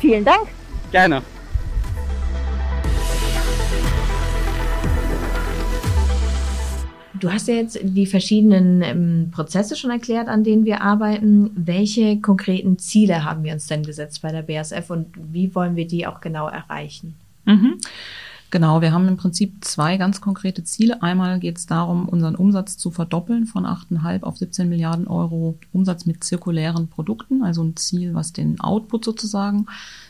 Vielen 0.00 0.24
Dank. 0.24 0.48
Gerne. 0.90 1.22
Du 7.24 7.32
hast 7.32 7.48
ja 7.48 7.54
jetzt 7.54 7.78
die 7.82 8.04
verschiedenen 8.04 8.82
ähm, 8.82 9.30
Prozesse 9.30 9.76
schon 9.76 9.90
erklärt, 9.90 10.28
an 10.28 10.44
denen 10.44 10.66
wir 10.66 10.82
arbeiten. 10.82 11.50
Welche 11.54 12.20
konkreten 12.20 12.78
Ziele 12.78 13.24
haben 13.24 13.44
wir 13.44 13.54
uns 13.54 13.66
denn 13.66 13.82
gesetzt 13.82 14.20
bei 14.20 14.30
der 14.30 14.42
BASF 14.42 14.90
und 14.90 15.06
wie 15.32 15.54
wollen 15.54 15.74
wir 15.74 15.86
die 15.86 16.06
auch 16.06 16.20
genau 16.20 16.48
erreichen? 16.48 17.14
Mhm. 17.46 17.80
Genau, 18.50 18.82
wir 18.82 18.92
haben 18.92 19.08
im 19.08 19.16
Prinzip 19.16 19.64
zwei 19.64 19.96
ganz 19.96 20.20
konkrete 20.20 20.64
Ziele. 20.64 21.02
Einmal 21.02 21.40
geht 21.40 21.56
es 21.56 21.64
darum, 21.64 22.10
unseren 22.10 22.34
Umsatz 22.34 22.76
zu 22.76 22.90
verdoppeln 22.90 23.46
von 23.46 23.64
8,5 23.64 24.22
auf 24.22 24.36
17 24.36 24.68
Milliarden 24.68 25.06
Euro 25.06 25.58
Umsatz 25.72 26.04
mit 26.04 26.22
zirkulären 26.22 26.88
Produkten, 26.88 27.42
also 27.42 27.64
ein 27.64 27.74
Ziel, 27.74 28.12
was 28.12 28.34
den 28.34 28.60
Output 28.60 29.02
sozusagen 29.02 29.64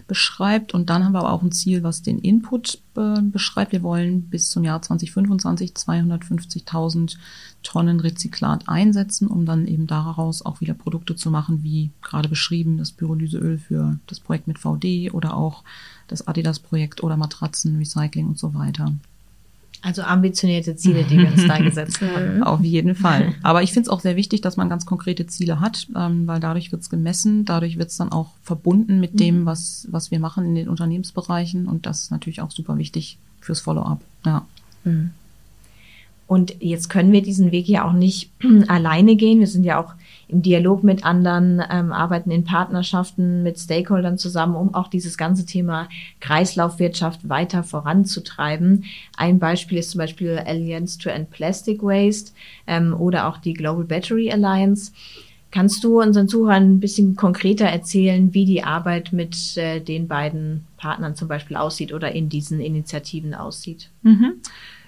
beschreibt. 0.06 0.74
Und 0.74 0.90
dann 0.90 1.04
haben 1.04 1.12
wir 1.12 1.20
aber 1.20 1.32
auch 1.32 1.42
ein 1.42 1.52
Ziel, 1.52 1.82
was 1.82 2.02
den 2.02 2.18
Input 2.18 2.82
äh, 2.96 3.20
beschreibt. 3.20 3.72
Wir 3.72 3.82
wollen 3.82 4.28
bis 4.28 4.50
zum 4.50 4.64
Jahr 4.64 4.82
2025 4.82 5.72
250.000 5.72 7.16
Tonnen 7.62 8.00
Rezyklat 8.00 8.68
einsetzen, 8.68 9.26
um 9.26 9.46
dann 9.46 9.66
eben 9.66 9.86
daraus 9.86 10.44
auch 10.44 10.60
wieder 10.60 10.74
Produkte 10.74 11.16
zu 11.16 11.30
machen, 11.30 11.62
wie 11.62 11.90
gerade 12.02 12.28
beschrieben, 12.28 12.76
das 12.76 12.92
Pyrolyseöl 12.92 13.58
für 13.58 13.98
das 14.06 14.20
Projekt 14.20 14.46
mit 14.46 14.58
VD 14.58 15.10
oder 15.12 15.36
auch 15.36 15.64
das 16.08 16.26
Adidas-Projekt 16.28 17.02
oder 17.02 17.16
Matratzen, 17.16 17.76
Recycling 17.76 18.28
und 18.28 18.38
so 18.38 18.54
weiter. 18.54 18.92
Also 19.84 20.00
ambitionierte 20.02 20.76
Ziele, 20.76 21.04
die 21.04 21.18
wir 21.18 21.28
uns 21.30 21.46
da 21.46 21.58
gesetzt 21.62 22.00
haben. 22.00 22.42
Auf 22.42 22.62
jeden 22.62 22.94
Fall. 22.94 23.34
Aber 23.42 23.62
ich 23.62 23.72
finde 23.72 23.82
es 23.82 23.88
auch 23.90 24.00
sehr 24.00 24.16
wichtig, 24.16 24.40
dass 24.40 24.56
man 24.56 24.70
ganz 24.70 24.86
konkrete 24.86 25.26
Ziele 25.26 25.60
hat, 25.60 25.86
ähm, 25.94 26.26
weil 26.26 26.40
dadurch 26.40 26.72
wird 26.72 26.80
es 26.80 26.88
gemessen, 26.88 27.44
dadurch 27.44 27.76
wird 27.76 27.90
es 27.90 27.98
dann 27.98 28.10
auch 28.10 28.30
verbunden 28.42 28.98
mit 28.98 29.20
dem, 29.20 29.40
mhm. 29.40 29.46
was, 29.46 29.86
was 29.90 30.10
wir 30.10 30.20
machen 30.20 30.46
in 30.46 30.54
den 30.54 30.70
Unternehmensbereichen. 30.70 31.66
Und 31.66 31.84
das 31.84 32.04
ist 32.04 32.10
natürlich 32.10 32.40
auch 32.40 32.50
super 32.50 32.78
wichtig 32.78 33.18
fürs 33.40 33.60
Follow-up. 33.60 34.00
Ja. 34.24 34.46
Mhm. 34.84 35.10
Und 36.26 36.56
jetzt 36.60 36.88
können 36.88 37.12
wir 37.12 37.20
diesen 37.20 37.52
Weg 37.52 37.68
ja 37.68 37.86
auch 37.86 37.92
nicht 37.92 38.30
alleine 38.68 39.16
gehen. 39.16 39.40
Wir 39.40 39.46
sind 39.46 39.64
ja 39.64 39.78
auch 39.78 39.92
im 40.28 40.42
Dialog 40.42 40.82
mit 40.84 41.04
anderen, 41.04 41.62
ähm, 41.70 41.92
arbeiten 41.92 42.30
in 42.30 42.44
Partnerschaften 42.44 43.42
mit 43.42 43.58
Stakeholdern 43.58 44.18
zusammen, 44.18 44.56
um 44.56 44.74
auch 44.74 44.88
dieses 44.88 45.18
ganze 45.18 45.46
Thema 45.46 45.88
Kreislaufwirtschaft 46.20 47.28
weiter 47.28 47.62
voranzutreiben. 47.62 48.84
Ein 49.16 49.38
Beispiel 49.38 49.78
ist 49.78 49.90
zum 49.90 49.98
Beispiel 49.98 50.38
Alliance 50.44 50.98
to 50.98 51.10
End 51.10 51.30
Plastic 51.30 51.82
Waste 51.82 52.32
ähm, 52.66 52.94
oder 52.94 53.28
auch 53.28 53.38
die 53.38 53.54
Global 53.54 53.84
Battery 53.84 54.30
Alliance. 54.30 54.92
Kannst 55.54 55.84
du 55.84 56.00
unseren 56.00 56.26
Zuhörern 56.26 56.74
ein 56.74 56.80
bisschen 56.80 57.14
konkreter 57.14 57.66
erzählen, 57.66 58.34
wie 58.34 58.44
die 58.44 58.64
Arbeit 58.64 59.12
mit 59.12 59.56
äh, 59.56 59.78
den 59.78 60.08
beiden 60.08 60.66
Partnern 60.76 61.14
zum 61.14 61.28
Beispiel 61.28 61.56
aussieht 61.56 61.92
oder 61.92 62.10
in 62.10 62.28
diesen 62.28 62.58
Initiativen 62.58 63.34
aussieht? 63.34 63.88
Mhm. 64.02 64.40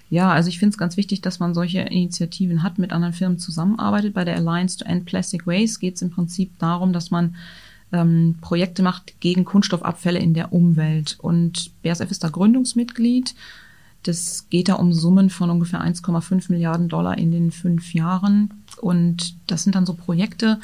Ja, 0.08 0.30
also 0.30 0.48
ich 0.48 0.58
finde 0.58 0.70
es 0.70 0.78
ganz 0.78 0.96
wichtig, 0.96 1.20
dass 1.20 1.40
man 1.40 1.54
solche 1.54 1.80
Initiativen 1.80 2.62
hat, 2.62 2.78
mit 2.78 2.92
anderen 2.92 3.12
Firmen 3.12 3.38
zusammenarbeitet. 3.38 4.14
Bei 4.14 4.24
der 4.24 4.36
Alliance 4.36 4.78
to 4.78 4.84
End 4.84 5.04
Plastic 5.04 5.46
Waste 5.46 5.80
geht 5.80 5.96
es 5.96 6.02
im 6.02 6.10
Prinzip 6.10 6.56
darum, 6.58 6.92
dass 6.92 7.10
man 7.10 7.34
ähm, 7.92 8.36
Projekte 8.40 8.82
macht 8.82 9.20
gegen 9.20 9.44
Kunststoffabfälle 9.44 10.18
in 10.18 10.34
der 10.34 10.52
Umwelt. 10.52 11.16
Und 11.20 11.70
BASF 11.82 12.10
ist 12.10 12.22
da 12.22 12.28
Gründungsmitglied. 12.28 13.34
Das 14.04 14.46
geht 14.50 14.68
da 14.68 14.74
um 14.74 14.92
Summen 14.92 15.30
von 15.30 15.50
ungefähr 15.50 15.82
1,5 15.82 16.52
Milliarden 16.52 16.88
Dollar 16.88 17.18
in 17.18 17.32
den 17.32 17.50
fünf 17.50 17.92
Jahren. 17.92 18.50
Und 18.80 19.34
das 19.48 19.64
sind 19.64 19.74
dann 19.74 19.86
so 19.86 19.94
Projekte, 19.94 20.60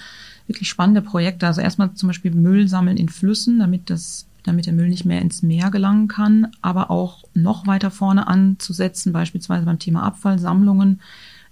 wirklich 0.46 0.68
spannende 0.68 1.02
Projekte. 1.02 1.48
Also 1.48 1.60
erstmal 1.60 1.94
zum 1.94 2.08
Beispiel 2.08 2.30
Müll 2.30 2.68
sammeln 2.68 2.96
in 2.96 3.08
Flüssen, 3.08 3.58
damit 3.58 3.90
das 3.90 4.26
damit 4.42 4.66
der 4.66 4.72
Müll 4.72 4.88
nicht 4.88 5.04
mehr 5.04 5.22
ins 5.22 5.42
Meer 5.42 5.70
gelangen 5.70 6.08
kann, 6.08 6.48
aber 6.60 6.90
auch 6.90 7.24
noch 7.34 7.66
weiter 7.66 7.90
vorne 7.90 8.26
anzusetzen, 8.26 9.12
beispielsweise 9.12 9.64
beim 9.64 9.78
Thema 9.78 10.02
Abfallsammlungen. 10.02 11.00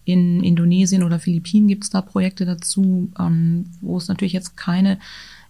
In 0.05 0.43
Indonesien 0.43 1.03
oder 1.03 1.21
Philippinen 1.21 1.69
gibt 1.69 1.85
es 1.85 1.91
da 1.91 2.01
Projekte 2.01 2.45
dazu, 2.45 3.13
ähm, 3.19 3.67
wo 3.81 3.99
es 3.99 4.09
natürlich 4.09 4.33
jetzt 4.33 4.57
keine 4.57 4.99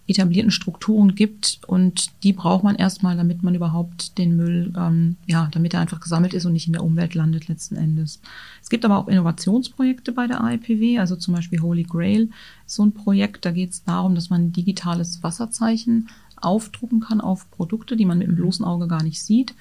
etablierten 0.07 0.51
Strukturen 0.51 1.15
gibt 1.15 1.59
und 1.67 2.11
die 2.23 2.33
braucht 2.33 2.63
man 2.63 2.75
erstmal, 2.75 3.15
damit 3.15 3.43
man 3.43 3.55
überhaupt 3.55 4.17
den 4.17 4.35
Müll, 4.35 4.73
ähm, 4.77 5.15
ja, 5.25 5.49
damit 5.51 5.73
er 5.73 5.79
einfach 5.79 5.99
gesammelt 5.99 6.33
ist 6.33 6.45
und 6.45 6.53
nicht 6.53 6.67
in 6.67 6.73
der 6.73 6.83
Umwelt 6.83 7.13
landet 7.13 7.47
letzten 7.47 7.75
Endes. 7.75 8.19
Es 8.61 8.69
gibt 8.69 8.83
aber 8.83 8.97
auch 8.97 9.07
Innovationsprojekte 9.07 10.11
bei 10.11 10.27
der 10.27 10.43
AIPW, 10.43 10.99
also 10.99 11.15
zum 11.15 11.33
Beispiel 11.33 11.61
Holy 11.61 11.83
Grail 11.83 12.29
ist 12.65 12.75
so 12.75 12.85
ein 12.85 12.93
Projekt, 12.93 13.45
da 13.45 13.51
geht 13.51 13.71
es 13.71 13.83
darum, 13.83 14.15
dass 14.15 14.29
man 14.29 14.45
ein 14.45 14.53
digitales 14.53 15.23
Wasserzeichen 15.23 16.09
aufdrucken 16.41 16.99
kann 16.99 17.21
auf 17.21 17.49
Produkte, 17.51 17.95
die 17.95 18.05
man 18.05 18.17
mit 18.17 18.27
dem 18.27 18.35
bloßen 18.35 18.65
Auge 18.65 18.87
gar 18.87 19.03
nicht 19.03 19.21
sieht, 19.21 19.53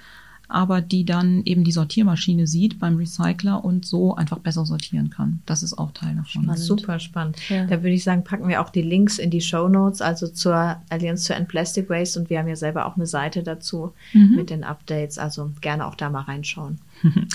aber 0.49 0.81
die 0.81 1.05
dann 1.05 1.43
eben 1.45 1.63
die 1.63 1.73
Sortiermaschine 1.73 2.47
sieht 2.47 2.81
beim 2.81 2.97
Recycler 2.97 3.65
und 3.65 3.87
so 3.87 4.17
einfach 4.17 4.39
besser 4.39 4.67
sortieren 4.67 5.09
kann. 5.09 5.41
Das 5.47 5.63
ist 5.63 5.79
auch 5.79 5.93
Teil 5.93 6.17
davon. 6.17 6.43
Spannend. 6.43 6.59
Super 6.59 6.99
spannend. 6.99 7.37
Ja. 7.49 7.67
Da 7.67 7.83
würde 7.83 7.91
ich 7.91 8.03
sagen, 8.03 8.25
packen 8.25 8.49
wir 8.49 8.61
auch 8.61 8.71
die 8.71 8.83
Links 8.83 9.19
in 9.19 9.31
die 9.31 9.41
Show 9.41 9.69
Notes, 9.69 10.01
also 10.01 10.27
zur 10.27 10.77
Alliance 10.89 11.29
to 11.29 11.35
End 11.35 11.49
Plastic 11.49 11.89
Waste 11.89 12.19
und 12.19 12.31
wir 12.31 12.41
haben 12.41 12.49
ja 12.49 12.57
selber 12.57 12.87
auch 12.87 12.97
eine 12.97 13.07
Seite 13.07 13.45
dazu 13.45 13.93
mhm. 14.13 14.35
mit 14.35 14.51
den 14.51 14.65
Updates, 14.65 15.19
also 15.19 15.53
gerne 15.61 15.87
auch 15.87 15.95
da 15.95 16.11
mal 16.11 16.23
reinschauen. 16.23 16.79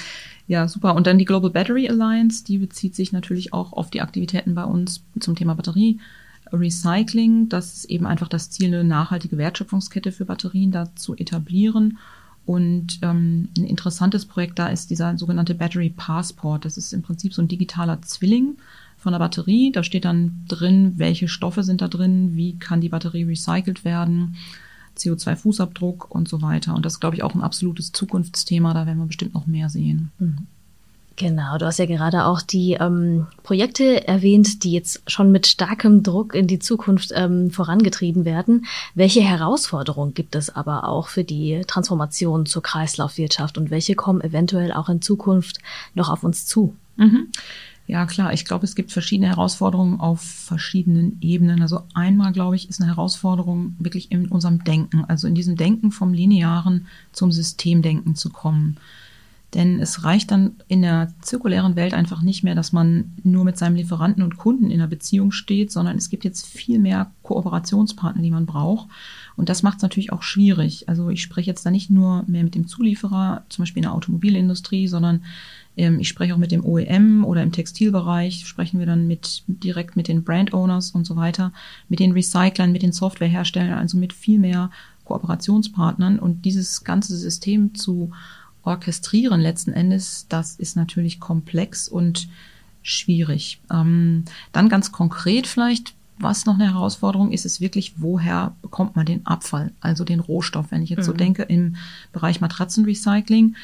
Ja, 0.47 0.67
super. 0.67 0.95
Und 0.95 1.07
dann 1.07 1.17
die 1.17 1.25
Global 1.25 1.49
Battery 1.49 1.89
Alliance, 1.89 2.43
die 2.43 2.59
bezieht 2.59 2.95
sich 2.95 3.11
natürlich 3.11 3.53
auch 3.53 3.73
auf 3.73 3.89
die 3.89 4.01
Aktivitäten 4.01 4.53
bei 4.53 4.63
uns 4.63 5.03
zum 5.19 5.35
Thema 5.35 5.55
Batterie. 5.55 5.99
Recycling. 6.51 7.49
Das 7.49 7.73
ist 7.73 7.85
eben 7.85 8.05
einfach 8.05 8.27
das 8.27 8.49
Ziel, 8.49 8.67
eine 8.67 8.83
nachhaltige 8.83 9.37
Wertschöpfungskette 9.37 10.11
für 10.11 10.25
Batterien 10.25 10.71
da 10.71 10.95
zu 10.95 11.15
etablieren. 11.15 11.97
Und 12.45 12.99
ähm, 13.01 13.49
ein 13.57 13.63
interessantes 13.63 14.25
Projekt 14.25 14.59
da 14.59 14.67
ist 14.67 14.89
dieser 14.91 15.17
sogenannte 15.17 15.55
Battery 15.55 15.89
Passport. 15.89 16.65
Das 16.65 16.77
ist 16.77 16.93
im 16.93 17.01
Prinzip 17.01 17.33
so 17.33 17.41
ein 17.41 17.47
digitaler 17.47 18.01
Zwilling 18.03 18.57
von 18.97 19.13
der 19.13 19.19
Batterie. 19.19 19.71
Da 19.71 19.83
steht 19.83 20.05
dann 20.05 20.45
drin, 20.47 20.93
welche 20.97 21.27
Stoffe 21.27 21.63
sind 21.63 21.81
da 21.81 21.87
drin, 21.87 22.35
wie 22.35 22.57
kann 22.57 22.81
die 22.81 22.89
Batterie 22.89 23.23
recycelt 23.23 23.83
werden, 23.83 24.35
CO2-Fußabdruck 24.97 26.05
und 26.07 26.27
so 26.27 26.41
weiter. 26.43 26.75
Und 26.75 26.85
das 26.85 26.93
ist, 26.93 26.99
glaube 26.99 27.15
ich, 27.15 27.23
auch 27.23 27.33
ein 27.33 27.41
absolutes 27.41 27.91
Zukunftsthema. 27.91 28.73
Da 28.73 28.85
werden 28.85 28.99
wir 28.99 29.07
bestimmt 29.07 29.33
noch 29.33 29.47
mehr 29.47 29.69
sehen. 29.69 30.11
Mhm. 30.19 30.47
Genau, 31.17 31.57
du 31.57 31.65
hast 31.65 31.79
ja 31.79 31.85
gerade 31.85 32.25
auch 32.25 32.41
die 32.41 32.73
ähm, 32.73 33.27
Projekte 33.43 34.05
erwähnt, 34.05 34.63
die 34.65 34.71
jetzt 34.73 35.01
schon 35.09 35.31
mit 35.31 35.47
starkem 35.47 36.03
Druck 36.03 36.35
in 36.35 36.47
die 36.47 36.59
Zukunft 36.59 37.11
ähm, 37.15 37.51
vorangetrieben 37.51 38.25
werden. 38.25 38.65
Welche 38.95 39.21
Herausforderungen 39.21 40.13
gibt 40.13 40.35
es 40.35 40.53
aber 40.53 40.89
auch 40.89 41.07
für 41.07 41.23
die 41.23 41.61
Transformation 41.67 42.45
zur 42.45 42.63
Kreislaufwirtschaft 42.63 43.57
und 43.57 43.69
welche 43.69 43.95
kommen 43.95 44.19
eventuell 44.21 44.73
auch 44.73 44.89
in 44.89 45.01
Zukunft 45.01 45.59
noch 45.93 46.09
auf 46.09 46.23
uns 46.25 46.47
zu? 46.47 46.75
Mhm. 46.97 47.29
Ja, 47.87 48.05
klar. 48.07 48.33
Ich 48.33 48.45
glaube, 48.45 48.65
es 48.65 48.75
gibt 48.75 48.91
verschiedene 48.91 49.29
Herausforderungen 49.29 49.99
auf 49.99 50.21
verschiedenen 50.21 51.17
Ebenen. 51.21 51.61
Also 51.61 51.83
einmal, 51.93 52.33
glaube 52.33 52.55
ich, 52.55 52.67
ist 52.67 52.81
eine 52.81 52.89
Herausforderung 52.89 53.75
wirklich 53.79 54.11
in 54.11 54.27
unserem 54.27 54.63
Denken, 54.63 55.05
also 55.05 55.27
in 55.27 55.35
diesem 55.35 55.55
Denken 55.55 55.91
vom 55.91 56.11
Linearen 56.11 56.87
zum 57.11 57.31
Systemdenken 57.31 58.15
zu 58.15 58.31
kommen. 58.31 58.77
Denn 59.55 59.79
es 59.79 60.03
reicht 60.03 60.31
dann 60.31 60.57
in 60.67 60.81
der 60.81 61.13
zirkulären 61.21 61.77
Welt 61.77 61.93
einfach 61.93 62.21
nicht 62.21 62.43
mehr, 62.43 62.55
dass 62.55 62.73
man 62.73 63.13
nur 63.23 63.45
mit 63.45 63.57
seinem 63.57 63.75
Lieferanten 63.75 64.21
und 64.21 64.35
Kunden 64.35 64.65
in 64.65 64.81
einer 64.81 64.87
Beziehung 64.87 65.31
steht, 65.31 65.71
sondern 65.71 65.97
es 65.97 66.09
gibt 66.09 66.25
jetzt 66.25 66.45
viel 66.45 66.77
mehr 66.77 67.11
Kooperationspartner, 67.23 68.21
die 68.21 68.31
man 68.31 68.45
braucht. 68.45 68.89
Und 69.37 69.47
das 69.47 69.63
macht 69.63 69.77
es 69.77 69.81
natürlich 69.81 70.11
auch 70.11 70.23
schwierig. 70.23 70.89
Also 70.89 71.09
ich 71.09 71.21
spreche 71.21 71.49
jetzt 71.49 71.65
da 71.65 71.71
nicht 71.71 71.89
nur 71.89 72.23
mehr 72.27 72.43
mit 72.43 72.53
dem 72.53 72.67
Zulieferer, 72.67 73.45
zum 73.47 73.63
Beispiel 73.63 73.79
in 73.79 73.87
der 73.87 73.93
Automobilindustrie, 73.93 74.87
sondern 74.89 75.23
ähm, 75.77 75.99
ich 75.99 76.09
spreche 76.09 76.33
auch 76.33 76.37
mit 76.39 76.51
dem 76.51 76.65
OEM 76.65 77.23
oder 77.23 77.41
im 77.41 77.53
Textilbereich 77.53 78.45
sprechen 78.45 78.79
wir 78.79 78.85
dann 78.85 79.07
mit 79.07 79.43
direkt 79.47 79.95
mit 79.95 80.09
den 80.09 80.23
Brand 80.23 80.53
Owners 80.53 80.91
und 80.91 81.05
so 81.05 81.15
weiter, 81.15 81.53
mit 81.87 81.99
den 81.99 82.11
Recyclern, 82.11 82.73
mit 82.73 82.81
den 82.81 82.91
Softwareherstellern, 82.91 83.79
also 83.79 83.97
mit 83.97 84.11
viel 84.11 84.39
mehr 84.39 84.69
Kooperationspartnern. 85.05 86.19
Und 86.19 86.43
dieses 86.43 86.83
ganze 86.83 87.15
System 87.15 87.73
zu 87.73 88.11
orchestrieren 88.65 89.41
letzten 89.41 89.73
Endes, 89.73 90.25
das 90.29 90.55
ist 90.55 90.75
natürlich 90.75 91.19
komplex 91.19 91.87
und 91.87 92.27
schwierig. 92.81 93.59
Ähm, 93.71 94.25
dann 94.51 94.69
ganz 94.69 94.91
konkret 94.91 95.47
vielleicht, 95.47 95.93
was 96.17 96.45
noch 96.45 96.55
eine 96.55 96.71
Herausforderung 96.71 97.31
ist, 97.31 97.45
ist 97.45 97.61
wirklich, 97.61 97.95
woher 97.97 98.55
bekommt 98.61 98.95
man 98.95 99.05
den 99.05 99.25
Abfall, 99.25 99.71
also 99.81 100.03
den 100.03 100.19
Rohstoff. 100.19 100.67
Wenn 100.71 100.83
ich 100.83 100.89
jetzt 100.89 100.99
mhm. 100.99 101.11
so 101.11 101.13
denke, 101.13 101.43
im 101.43 101.75
Bereich 102.13 102.41
Matratzenrecycling, 102.41 103.55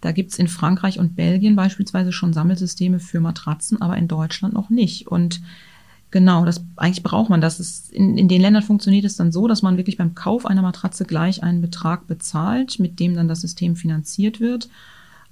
da 0.00 0.12
gibt's 0.12 0.38
in 0.38 0.48
Frankreich 0.48 0.98
und 0.98 1.14
Belgien 1.14 1.56
beispielsweise 1.56 2.12
schon 2.12 2.32
Sammelsysteme 2.32 3.00
für 3.00 3.20
Matratzen, 3.20 3.82
aber 3.82 3.96
in 3.96 4.08
Deutschland 4.08 4.54
noch 4.54 4.70
nicht. 4.70 5.06
Und 5.08 5.40
Genau, 6.10 6.44
das 6.44 6.64
eigentlich 6.76 7.04
braucht 7.04 7.30
man 7.30 7.40
das. 7.40 7.60
Ist, 7.60 7.92
in, 7.92 8.18
in 8.18 8.28
den 8.28 8.40
Ländern 8.40 8.62
funktioniert 8.62 9.04
es 9.04 9.16
dann 9.16 9.30
so, 9.30 9.46
dass 9.46 9.62
man 9.62 9.76
wirklich 9.76 9.96
beim 9.96 10.14
Kauf 10.14 10.44
einer 10.44 10.62
Matratze 10.62 11.04
gleich 11.04 11.42
einen 11.42 11.60
Betrag 11.60 12.06
bezahlt, 12.06 12.80
mit 12.80 12.98
dem 12.98 13.14
dann 13.14 13.28
das 13.28 13.42
System 13.42 13.76
finanziert 13.76 14.40
wird. 14.40 14.68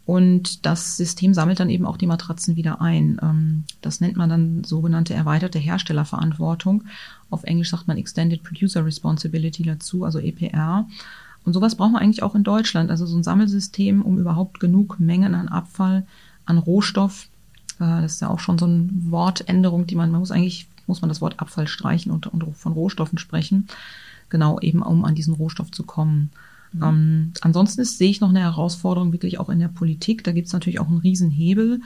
Und 0.07 0.65
das 0.65 0.97
System 0.97 1.35
sammelt 1.35 1.61
dann 1.61 1.69
eben 1.69 1.85
auch 1.85 1.99
die 1.99 2.07
Matratzen 2.07 2.57
wieder 2.57 2.81
ein. 2.81 3.19
Ähm, 3.21 3.65
das 3.83 4.01
nennt 4.01 4.17
man 4.17 4.31
dann 4.31 4.65
sogenannte 4.65 5.15
erweiterte 5.15 5.59
Herstellerverantwortung. 5.59 6.85
Auf 7.29 7.45
Englisch 7.45 7.71
sagt 7.71 7.89
man 7.89 7.99
Extended 7.99 8.43
Producer 8.43 8.85
Responsibility 8.87 9.65
dazu, 9.65 10.05
also 10.05 10.19
EPR. 10.19 10.87
Und 11.45 11.53
sowas 11.53 11.75
braucht 11.75 11.93
man 11.93 12.03
eigentlich 12.03 12.23
auch 12.23 12.35
in 12.35 12.45
Deutschland. 12.45 12.91
Also 12.91 13.05
so 13.05 13.17
ein 13.17 13.23
Sammelsystem, 13.25 14.01
um 14.01 14.19
überhaupt 14.19 14.61
genug 14.61 14.99
Mengen 15.01 15.35
an 15.35 15.49
Abfall, 15.49 16.07
an 16.47 16.57
Rohstoff 16.57 17.29
das 17.79 18.15
ist 18.15 18.21
ja 18.21 18.29
auch 18.29 18.41
schon 18.41 18.59
so 18.59 18.67
eine 18.67 18.89
Wortänderung, 18.93 19.87
die 19.87 19.95
man, 19.95 20.11
man 20.11 20.21
muss 20.21 20.31
eigentlich, 20.31 20.67
muss 20.87 21.01
man 21.01 21.09
das 21.09 21.21
Wort 21.21 21.41
Abfall 21.41 21.69
streichen 21.69 22.13
und, 22.13 22.27
und 22.27 22.45
von 22.57 22.73
Rohstoffen 22.73 23.19
sprechen. 23.19 23.69
Genau, 24.31 24.59
eben 24.61 24.83
um 24.83 25.05
an 25.05 25.15
diesen 25.15 25.35
Rohstoff 25.35 25.71
zu 25.71 25.85
kommen. 25.85 26.31
Mhm. 26.73 26.83
Ähm, 26.83 27.33
ansonsten 27.41 27.81
ist, 27.81 27.99
sehe 27.99 28.11
ich 28.11 28.21
noch 28.21 28.31
eine 28.31 28.41
Herausforderung 28.41 29.13
wirklich 29.13 29.39
auch 29.39 29.49
in 29.49 29.59
der 29.59 29.69
Politik. 29.69 30.25
Da 30.25 30.33
gibt 30.33 30.49
es 30.49 30.53
natürlich 30.53 30.81
auch 30.81 30.89
einen 30.89 30.99
Riesenhebel. 30.99 31.81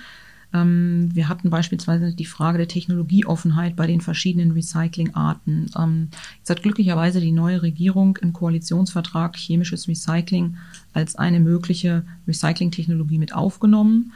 Ähm, 0.53 1.09
wir 1.13 1.29
hatten 1.29 1.51
beispielsweise 1.51 2.15
die 2.15 2.25
Frage 2.25 2.59
der 2.59 2.69
Technologieoffenheit 2.69 3.77
bei 3.77 3.87
den 3.87 4.01
verschiedenen 4.01 4.53
Recyclingarten. 4.53 5.71
Ähm, 5.79 6.09
jetzt 6.39 6.51
hat 6.51 6.63
glücklicherweise 6.63 7.21
die 7.21 7.33
neue 7.33 7.63
Regierung 7.63 8.17
im 8.19 8.33
Koalitionsvertrag 8.33 9.37
chemisches 9.37 9.89
Recycling 9.89 10.57
als 10.93 11.17
eine 11.17 11.41
mögliche 11.41 12.05
Recyclingtechnologie 12.27 13.19
mit 13.19 13.35
aufgenommen, 13.35 14.13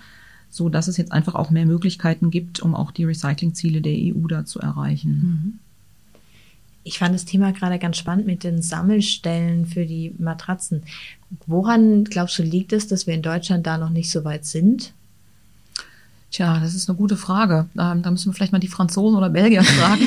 so 0.57 0.69
dass 0.69 0.89
es 0.89 0.97
jetzt 0.97 1.13
einfach 1.13 1.35
auch 1.35 1.51
mehr 1.51 1.67
Möglichkeiten 1.67 2.31
gibt, 2.31 2.61
um 2.61 2.75
auch 2.75 2.91
die 2.91 3.05
Recyclingziele 3.05 3.81
der 3.81 3.95
EU 3.95 4.27
da 4.27 4.45
zu 4.45 4.59
erreichen. 4.59 5.11
Mhm. 5.11 5.59
Ich 6.83 6.99
fand 6.99 7.15
das 7.15 7.25
Thema 7.25 7.53
gerade 7.53 7.79
ganz 7.81 7.97
spannend 7.97 8.27
mit 8.27 8.45
den 8.45 8.63
Sammelstellen 8.63 9.67
für 9.67 9.87
die 9.87 10.15
Matratzen. 10.19 10.85
Woran 11.47 12.05
glaubst 12.05 12.39
du 12.39 12.45
liegt 12.45 12.73
es, 12.73 12.87
dass 12.87 13.09
wir 13.09 13.15
in 13.15 13.23
Deutschland 13.23 13.67
da 13.67 13.77
noch 13.77 13.91
nicht 13.91 14.11
so 14.11 14.25
weit 14.25 14.45
sind? 14.45 14.93
Tja, 16.31 16.61
das 16.61 16.75
ist 16.75 16.89
eine 16.89 16.99
gute 16.99 17.17
Frage. 17.17 17.69
Ähm, 17.79 18.03
da 18.03 18.11
müssen 18.11 18.31
wir 18.31 18.35
vielleicht 18.35 18.53
mal 18.53 18.59
die 18.59 18.69
Franzosen 18.69 19.17
oder 19.17 19.31
Belgier 19.31 19.65
fragen, 19.65 20.03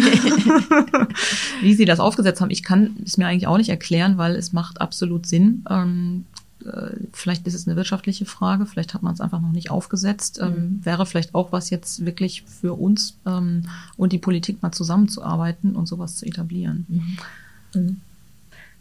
wie 1.62 1.74
sie 1.74 1.86
das 1.86 2.00
aufgesetzt 2.00 2.40
haben. 2.40 2.52
Ich 2.52 2.64
kann 2.64 2.98
es 3.04 3.18
mir 3.18 3.28
eigentlich 3.28 3.48
auch 3.48 3.58
nicht 3.58 3.70
erklären, 3.70 4.18
weil 4.18 4.36
es 4.36 4.54
macht 4.54 4.80
absolut 4.80 5.26
Sinn. 5.26 5.66
Ähm, 5.70 6.26
äh, 6.29 6.29
vielleicht 7.14 7.48
ist 7.48 7.54
es 7.54 7.68
eine 7.68 7.76
wirtschaftliche 7.76 8.26
Frage, 8.26 8.66
vielleicht 8.66 8.94
hat 8.94 9.02
man 9.02 9.14
es 9.14 9.22
einfach 9.22 9.42
noch 9.42 9.52
nicht 9.52 9.72
aufgesetzt. 9.72 10.40
Ähm, 10.42 10.52
mhm. 10.52 10.86
Wäre 10.86 11.06
vielleicht 11.06 11.34
auch 11.36 11.52
was 11.52 11.70
jetzt 11.70 12.06
wirklich 12.06 12.44
für 12.44 12.74
uns 12.74 13.18
ähm, 13.26 13.64
und 13.98 14.12
die 14.12 14.18
Politik 14.18 14.62
mal 14.62 14.72
zusammenzuarbeiten 14.72 15.76
und 15.76 15.88
sowas 15.88 16.18
zu 16.18 16.26
etablieren. 16.26 16.86
Mhm. 16.90 17.18
Mhm. 17.82 18.02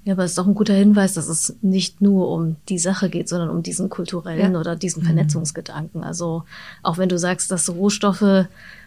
Ja, 0.04 0.14
aber 0.14 0.24
es 0.24 0.32
ist 0.32 0.38
auch 0.38 0.46
ein 0.46 0.54
guter 0.54 0.74
Hinweis, 0.74 1.14
dass 1.14 1.28
es 1.28 1.56
nicht 1.60 2.00
nur 2.00 2.30
um 2.30 2.56
die 2.68 2.78
Sache 2.78 3.10
geht, 3.10 3.28
sondern 3.28 3.50
um 3.50 3.62
diesen 3.62 3.90
kulturellen 3.90 4.54
ja. 4.54 4.60
oder 4.60 4.74
diesen 4.74 5.02
mhm. 5.02 5.06
Vernetzungsgedanken. 5.06 6.02
Also 6.02 6.44
auch 6.82 6.98
wenn 6.98 7.08
du 7.08 7.18
sagst, 7.18 7.50
dass 7.50 7.68
Rohstoffe 7.68 8.46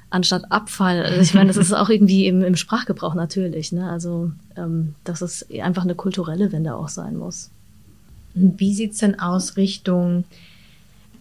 anstatt 0.09 0.51
Abfall, 0.51 1.05
also 1.05 1.21
ich 1.21 1.33
meine, 1.33 1.47
das 1.47 1.57
ist 1.57 1.73
auch 1.73 1.89
irgendwie 1.89 2.27
im, 2.27 2.43
im 2.43 2.55
Sprachgebrauch 2.55 3.13
natürlich. 3.13 3.71
Ne? 3.71 3.89
Also 3.89 4.31
ähm, 4.57 4.95
dass 5.03 5.21
es 5.21 5.45
einfach 5.61 5.83
eine 5.83 5.95
kulturelle 5.95 6.51
Wende 6.51 6.75
auch 6.75 6.89
sein 6.89 7.15
muss. 7.15 7.51
Wie 8.33 8.73
sieht's 8.73 8.99
denn 8.99 9.19
aus 9.19 9.57
Richtung 9.57 10.25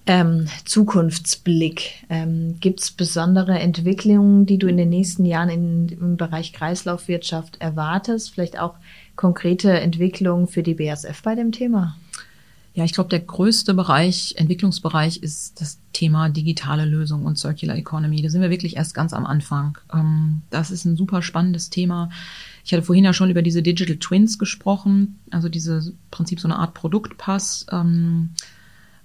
ähm, 0.07 0.47
Zukunftsblick? 0.65 2.05
Ähm, 2.09 2.57
Gibt 2.61 2.81
es 2.81 2.91
besondere 2.91 3.59
Entwicklungen, 3.59 4.47
die 4.47 4.59
du 4.59 4.67
in 4.67 4.77
den 4.77 4.89
nächsten 4.89 5.25
Jahren 5.25 5.49
in, 5.49 5.89
im 5.89 6.17
Bereich 6.17 6.53
Kreislaufwirtschaft 6.53 7.61
erwartest? 7.61 8.31
Vielleicht 8.31 8.59
auch 8.59 8.75
konkrete 9.17 9.73
Entwicklungen 9.73 10.47
für 10.47 10.63
die 10.63 10.75
BASF 10.75 11.23
bei 11.23 11.35
dem 11.35 11.53
Thema? 11.53 11.97
Ja, 12.73 12.85
ich 12.85 12.93
glaube, 12.93 13.11
der 13.11 13.21
größte 13.21 13.75
Bereich, 13.75 14.35
Entwicklungsbereich 14.37 15.19
ist 15.19 15.61
das 15.61 15.81
Thema 15.93 16.29
digitale 16.29 16.85
Lösung 16.85 17.27
und 17.27 17.37
Circular 17.37 17.77
Economy. 17.77 18.23
Da 18.23 18.31
sind 18.31 18.43
wir 18.43 18.51
wirklich 18.51 18.77
erst 18.77 18.95
ganz 18.95 19.13
am 19.13 19.27
Anfang. 19.27 19.77
Ähm, 19.93 20.43
das 20.51 20.71
ist 20.71 20.85
ein 20.85 20.97
super 20.97 21.21
spannendes 21.21 21.69
Thema. 21.71 22.11
Ich 22.65 22.73
hatte 22.73 22.83
vorhin 22.83 23.05
ja 23.05 23.13
schon 23.13 23.31
über 23.31 23.43
diese 23.43 23.63
Digital 23.63 23.97
Twins 23.97 24.39
gesprochen, 24.39 25.19
also 25.31 25.49
diese 25.49 25.93
Prinzip 26.11 26.41
so 26.41 26.49
eine 26.49 26.59
Art 26.59 26.75
Produktpass. 26.75 27.67
Ähm, 27.73 28.31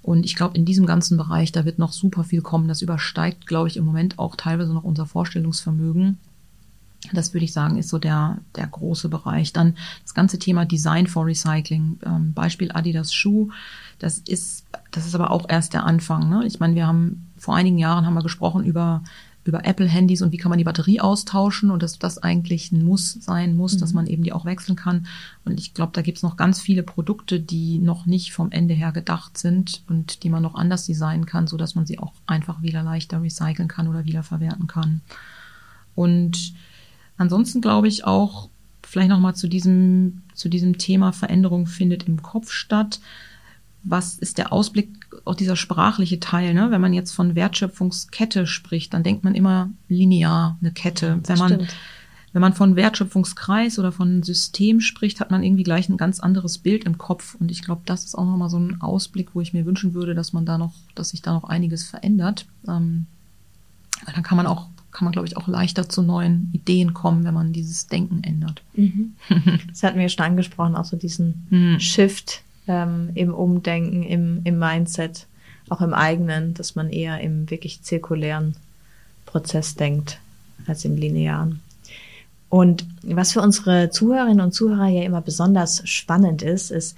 und 0.02 0.24
ich 0.24 0.36
glaube, 0.36 0.56
in 0.56 0.66
diesem 0.66 0.86
ganzen 0.86 1.18
Bereich, 1.18 1.52
da 1.52 1.66
wird 1.66 1.80
noch 1.80 1.92
super 1.92 2.24
viel 2.24 2.42
kommen. 2.42 2.68
Das 2.68 2.82
übersteigt, 2.82 3.48
glaube 3.48 3.70
ich, 3.70 3.78
im 3.78 3.86
Moment 3.86 4.20
auch 4.20 4.36
teilweise 4.36 4.74
noch 4.74 4.84
unser 4.84 5.06
Vorstellungsvermögen. 5.06 6.20
Das 7.14 7.34
würde 7.34 7.46
ich 7.46 7.54
sagen, 7.54 7.78
ist 7.78 7.90
so 7.90 7.98
der, 7.98 8.38
der 8.56 8.68
große 8.68 9.10
Bereich. 9.10 9.54
Dann 9.54 9.76
das 10.04 10.14
ganze 10.14 10.40
Thema 10.40 10.66
Design 10.66 11.08
for 11.08 11.26
Recycling. 11.26 12.00
Ähm, 12.06 12.34
Beispiel 12.34 12.72
Adidas 12.72 13.14
Schuh. 13.14 13.50
Das 14.00 14.20
ist, 14.20 14.66
das 14.92 15.06
ist 15.06 15.16
aber 15.16 15.32
auch 15.32 15.48
erst 15.50 15.74
der 15.74 15.86
Anfang. 15.86 16.30
Ne? 16.30 16.46
Ich 16.46 16.60
meine, 16.60 16.76
wir 16.76 16.88
haben 16.88 17.32
vor 17.38 17.56
einigen 17.56 17.78
Jahren 17.78 18.06
haben 18.06 18.14
wir 18.14 18.24
gesprochen 18.24 18.64
über 18.64 19.04
über 19.46 19.64
Apple-Handys 19.64 20.24
und 20.24 20.32
wie 20.32 20.38
kann 20.38 20.50
man 20.50 20.58
die 20.58 20.64
Batterie 20.64 21.00
austauschen 21.00 21.70
und 21.70 21.84
dass 21.84 22.00
das 22.00 22.18
eigentlich 22.18 22.72
ein 22.72 22.84
Muss 22.84 23.14
sein 23.14 23.56
muss, 23.56 23.76
mhm. 23.76 23.80
dass 23.80 23.94
man 23.94 24.08
eben 24.08 24.24
die 24.24 24.34
auch 24.34 24.44
wechseln 24.44 24.76
kann. 24.76 25.06
Und 25.46 25.60
ich 25.60 25.76
glaube, 25.76 25.92
da 25.94 26.02
gibt's 26.02 26.24
noch 26.24 26.36
ganz 26.36 26.60
viele 26.60 26.82
Produkte, 26.82 27.40
die 27.40 27.78
noch 27.78 28.08
nicht 28.08 28.34
vom 28.34 28.52
Ende 28.52 28.74
her 28.74 28.92
gedacht 28.92 29.38
sind 29.38 29.84
und 29.88 30.24
die 30.24 30.30
man 30.30 30.42
noch 30.42 30.56
anders 30.56 30.88
designen 30.88 31.28
kann, 31.28 31.46
so 31.46 31.58
dass 31.58 31.76
man 31.76 31.86
sie 31.86 32.00
auch 32.00 32.12
einfach 32.26 32.64
wieder 32.64 32.82
leichter 32.82 33.22
recyceln 33.22 33.68
kann 33.68 33.88
oder 33.88 34.06
wiederverwerten 34.06 34.66
kann. 34.66 35.02
Und 35.94 36.54
ansonsten 37.18 37.62
glaube 37.62 37.88
ich 37.88 38.04
auch, 38.04 38.50
vielleicht 38.82 39.10
nochmal 39.10 39.36
zu 39.36 39.48
diesem, 39.48 40.24
zu 40.34 40.50
diesem 40.50 40.80
Thema 40.80 41.12
Veränderung 41.12 41.68
findet 41.68 42.08
im 42.08 42.24
Kopf 42.24 42.52
statt 42.52 43.00
was 43.86 44.18
ist 44.18 44.38
der 44.38 44.52
Ausblick, 44.52 44.90
auch 45.26 45.36
dieser 45.36 45.56
sprachliche 45.56 46.20
Teil, 46.20 46.54
ne? 46.54 46.72
Wenn 46.72 46.82
man 46.82 46.94
jetzt 46.94 47.12
von 47.12 47.36
Wertschöpfungskette 47.36 48.48
spricht, 48.48 48.94
dann 48.94 49.04
denkt 49.04 49.24
man 49.24 49.36
immer 49.36 49.70
linear, 49.88 50.58
eine 50.60 50.72
Kette. 50.72 51.20
Wenn 51.26 51.38
man, 51.38 51.68
wenn 52.34 52.42
man 52.42 52.54
von 52.54 52.76
Wertschöpfungskreis 52.76 53.78
oder 53.78 53.92
von 53.92 54.24
System 54.24 54.82
spricht, 54.82 55.20
hat 55.20 55.32
man 55.32 55.44
irgendwie 55.44 55.64
gleich 55.64 55.88
ein 55.88 55.98
ganz 55.98 56.20
anderes 56.20 56.58
Bild 56.58 56.84
im 56.84 56.98
Kopf. 56.98 57.36
Und 57.40 57.52
ich 57.52 57.62
glaube, 57.62 57.84
das 57.86 58.06
ist 58.06 58.16
auch 58.16 58.26
nochmal 58.26 58.50
so 58.50 58.58
ein 58.58 58.82
Ausblick, 58.82 59.30
wo 59.34 59.42
ich 59.42 59.54
mir 59.54 59.66
wünschen 59.66 59.94
würde, 59.94 60.16
dass 60.16 60.34
man 60.34 60.46
da 60.46 60.58
noch, 60.58 60.74
dass 60.96 61.10
sich 61.10 61.22
da 61.22 61.34
noch 61.34 61.46
einiges 61.46 61.84
verändert. 61.84 62.48
Ähm, 62.68 63.06
dann 64.14 64.24
kann 64.24 64.38
man 64.38 64.48
auch 64.48 64.68
kann 64.92 65.04
man, 65.04 65.12
glaube 65.12 65.28
ich, 65.28 65.36
auch 65.36 65.50
leichter 65.50 65.90
zu 65.90 66.02
neuen 66.02 66.50
Ideen 66.54 66.94
kommen, 66.94 67.26
wenn 67.26 67.34
man 67.34 67.52
dieses 67.52 67.88
Denken 67.88 68.24
ändert. 68.24 68.64
Mhm. 68.76 69.16
Das 69.68 69.84
hatten 69.84 69.98
wir 69.98 70.04
ja 70.04 70.10
schon 70.10 70.24
angesprochen, 70.24 70.78
auch 70.78 70.86
so 70.86 70.96
diesen 70.96 71.48
mhm. 71.50 71.82
Shift 71.82 72.45
ähm, 72.68 73.12
im 73.16 73.34
Umdenken, 73.34 74.04
im, 74.04 74.42
im 74.44 74.60
Mindset, 74.60 75.28
auch 75.70 75.82
im 75.82 75.94
eigenen, 75.94 76.54
dass 76.54 76.76
man 76.76 76.90
eher 76.90 77.20
im 77.22 77.50
wirklich 77.50 77.82
zirkulären 77.82 78.56
Prozess 79.26 79.76
denkt 79.76 80.20
als 80.68 80.86
im 80.86 80.96
linearen. 80.96 81.62
Und 82.50 82.86
was 83.04 83.34
für 83.34 83.42
unsere 83.42 83.90
Zuhörerinnen 83.90 84.40
und 84.40 84.54
Zuhörer 84.54 84.88
ja 84.88 85.04
immer 85.04 85.22
besonders 85.22 85.88
spannend 85.88 86.42
ist, 86.42 86.72
ist, 86.72 86.96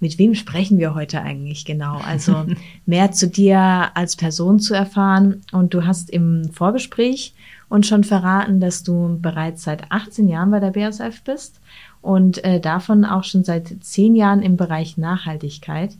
mit 0.00 0.18
wem 0.18 0.34
sprechen 0.34 0.78
wir 0.78 0.94
heute 0.94 1.22
eigentlich 1.22 1.64
genau? 1.64 1.96
Also 1.98 2.46
mehr 2.86 3.12
zu 3.12 3.26
dir 3.28 3.90
als 3.94 4.16
Person 4.16 4.60
zu 4.60 4.74
erfahren. 4.74 5.42
Und 5.52 5.74
du 5.74 5.86
hast 5.86 6.10
im 6.10 6.50
Vorgespräch 6.52 7.34
uns 7.68 7.88
schon 7.88 8.04
verraten, 8.04 8.60
dass 8.60 8.82
du 8.82 9.18
bereits 9.20 9.62
seit 9.62 9.90
18 9.90 10.28
Jahren 10.28 10.50
bei 10.50 10.60
der 10.60 10.70
BASF 10.70 11.22
bist 11.22 11.60
und 12.00 12.44
äh, 12.44 12.60
davon 12.60 13.04
auch 13.04 13.24
schon 13.24 13.44
seit 13.44 13.82
zehn 13.82 14.14
Jahren 14.14 14.42
im 14.42 14.56
Bereich 14.56 14.96
Nachhaltigkeit. 14.96 15.96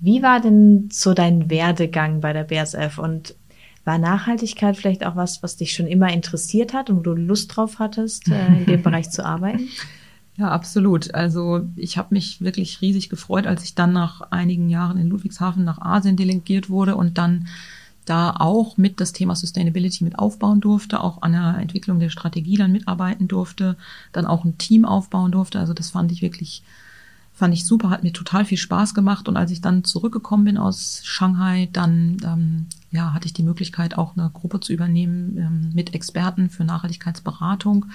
Wie 0.00 0.22
war 0.22 0.40
denn 0.40 0.88
so 0.90 1.14
dein 1.14 1.48
Werdegang 1.48 2.20
bei 2.20 2.32
der 2.32 2.44
BASF 2.44 2.98
und 2.98 3.34
war 3.84 3.98
Nachhaltigkeit 3.98 4.76
vielleicht 4.76 5.04
auch 5.04 5.16
was, 5.16 5.42
was 5.42 5.56
dich 5.56 5.74
schon 5.74 5.86
immer 5.86 6.12
interessiert 6.12 6.72
hat 6.72 6.90
und 6.90 6.98
wo 6.98 7.00
du 7.02 7.14
Lust 7.14 7.56
drauf 7.56 7.78
hattest, 7.78 8.28
äh, 8.28 8.58
in 8.58 8.66
dem 8.66 8.82
Bereich 8.84 9.10
zu 9.10 9.24
arbeiten? 9.24 9.68
Ja, 10.36 10.50
absolut. 10.50 11.14
Also 11.14 11.62
ich 11.76 11.98
habe 11.98 12.14
mich 12.14 12.40
wirklich 12.40 12.80
riesig 12.80 13.10
gefreut, 13.10 13.46
als 13.46 13.64
ich 13.64 13.74
dann 13.74 13.92
nach 13.92 14.22
einigen 14.30 14.68
Jahren 14.68 14.98
in 14.98 15.08
Ludwigshafen 15.08 15.64
nach 15.64 15.80
Asien 15.80 16.16
delegiert 16.16 16.70
wurde 16.70 16.96
und 16.96 17.18
dann 17.18 17.48
da 18.04 18.34
auch 18.38 18.76
mit 18.76 19.00
das 19.00 19.12
Thema 19.12 19.36
Sustainability 19.36 20.04
mit 20.04 20.18
aufbauen 20.18 20.60
durfte, 20.60 21.00
auch 21.00 21.22
an 21.22 21.32
der 21.32 21.58
Entwicklung 21.58 22.00
der 22.00 22.10
Strategie 22.10 22.56
dann 22.56 22.72
mitarbeiten 22.72 23.28
durfte, 23.28 23.76
dann 24.12 24.26
auch 24.26 24.44
ein 24.44 24.58
Team 24.58 24.84
aufbauen 24.84 25.32
durfte. 25.32 25.60
Also 25.60 25.72
das 25.72 25.90
fand 25.90 26.10
ich 26.10 26.22
wirklich, 26.22 26.62
fand 27.32 27.54
ich 27.54 27.64
super, 27.64 27.90
hat 27.90 28.02
mir 28.02 28.12
total 28.12 28.44
viel 28.44 28.58
Spaß 28.58 28.94
gemacht. 28.94 29.28
Und 29.28 29.36
als 29.36 29.50
ich 29.50 29.60
dann 29.60 29.84
zurückgekommen 29.84 30.44
bin 30.44 30.58
aus 30.58 31.00
Shanghai, 31.04 31.68
dann 31.72 32.16
ähm, 32.24 32.66
ja, 32.90 33.12
hatte 33.12 33.26
ich 33.26 33.32
die 33.32 33.44
Möglichkeit, 33.44 33.96
auch 33.96 34.16
eine 34.16 34.30
Gruppe 34.30 34.60
zu 34.60 34.72
übernehmen 34.72 35.36
ähm, 35.38 35.70
mit 35.72 35.94
Experten 35.94 36.50
für 36.50 36.64
Nachhaltigkeitsberatung 36.64 37.86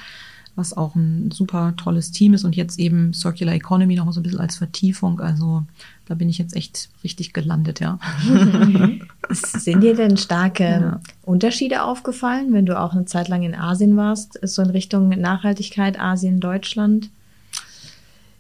was 0.58 0.76
auch 0.76 0.96
ein 0.96 1.30
super 1.30 1.76
tolles 1.78 2.12
Team 2.12 2.34
ist 2.34 2.44
und 2.44 2.56
jetzt 2.56 2.80
eben 2.80 3.14
Circular 3.14 3.54
Economy 3.54 3.96
noch 3.96 4.12
so 4.12 4.20
ein 4.20 4.24
bisschen 4.24 4.40
als 4.40 4.58
Vertiefung. 4.58 5.22
Also 5.22 5.64
da 6.06 6.16
bin 6.16 6.30
ich 6.30 6.40
jetzt 6.40 6.56
echt 6.56 6.90
richtig 7.04 7.32
gelandet, 7.32 7.80
ja. 7.80 8.00
Sind 9.30 9.82
dir 9.82 9.96
denn 9.96 10.18
starke 10.18 10.64
ja. 10.64 11.02
Unterschiede 11.22 11.84
aufgefallen, 11.84 12.54
wenn 12.54 12.66
du 12.66 12.80
auch 12.80 12.94
eine 12.94 13.06
Zeit 13.06 13.28
lang 13.28 13.44
in 13.44 13.54
Asien 13.54 13.96
warst, 13.98 14.40
so 14.42 14.64
in 14.64 14.72
Richtung 14.72 15.10
Nachhaltigkeit 15.10 16.00
Asien, 16.00 16.40
Deutschland? 16.40 17.12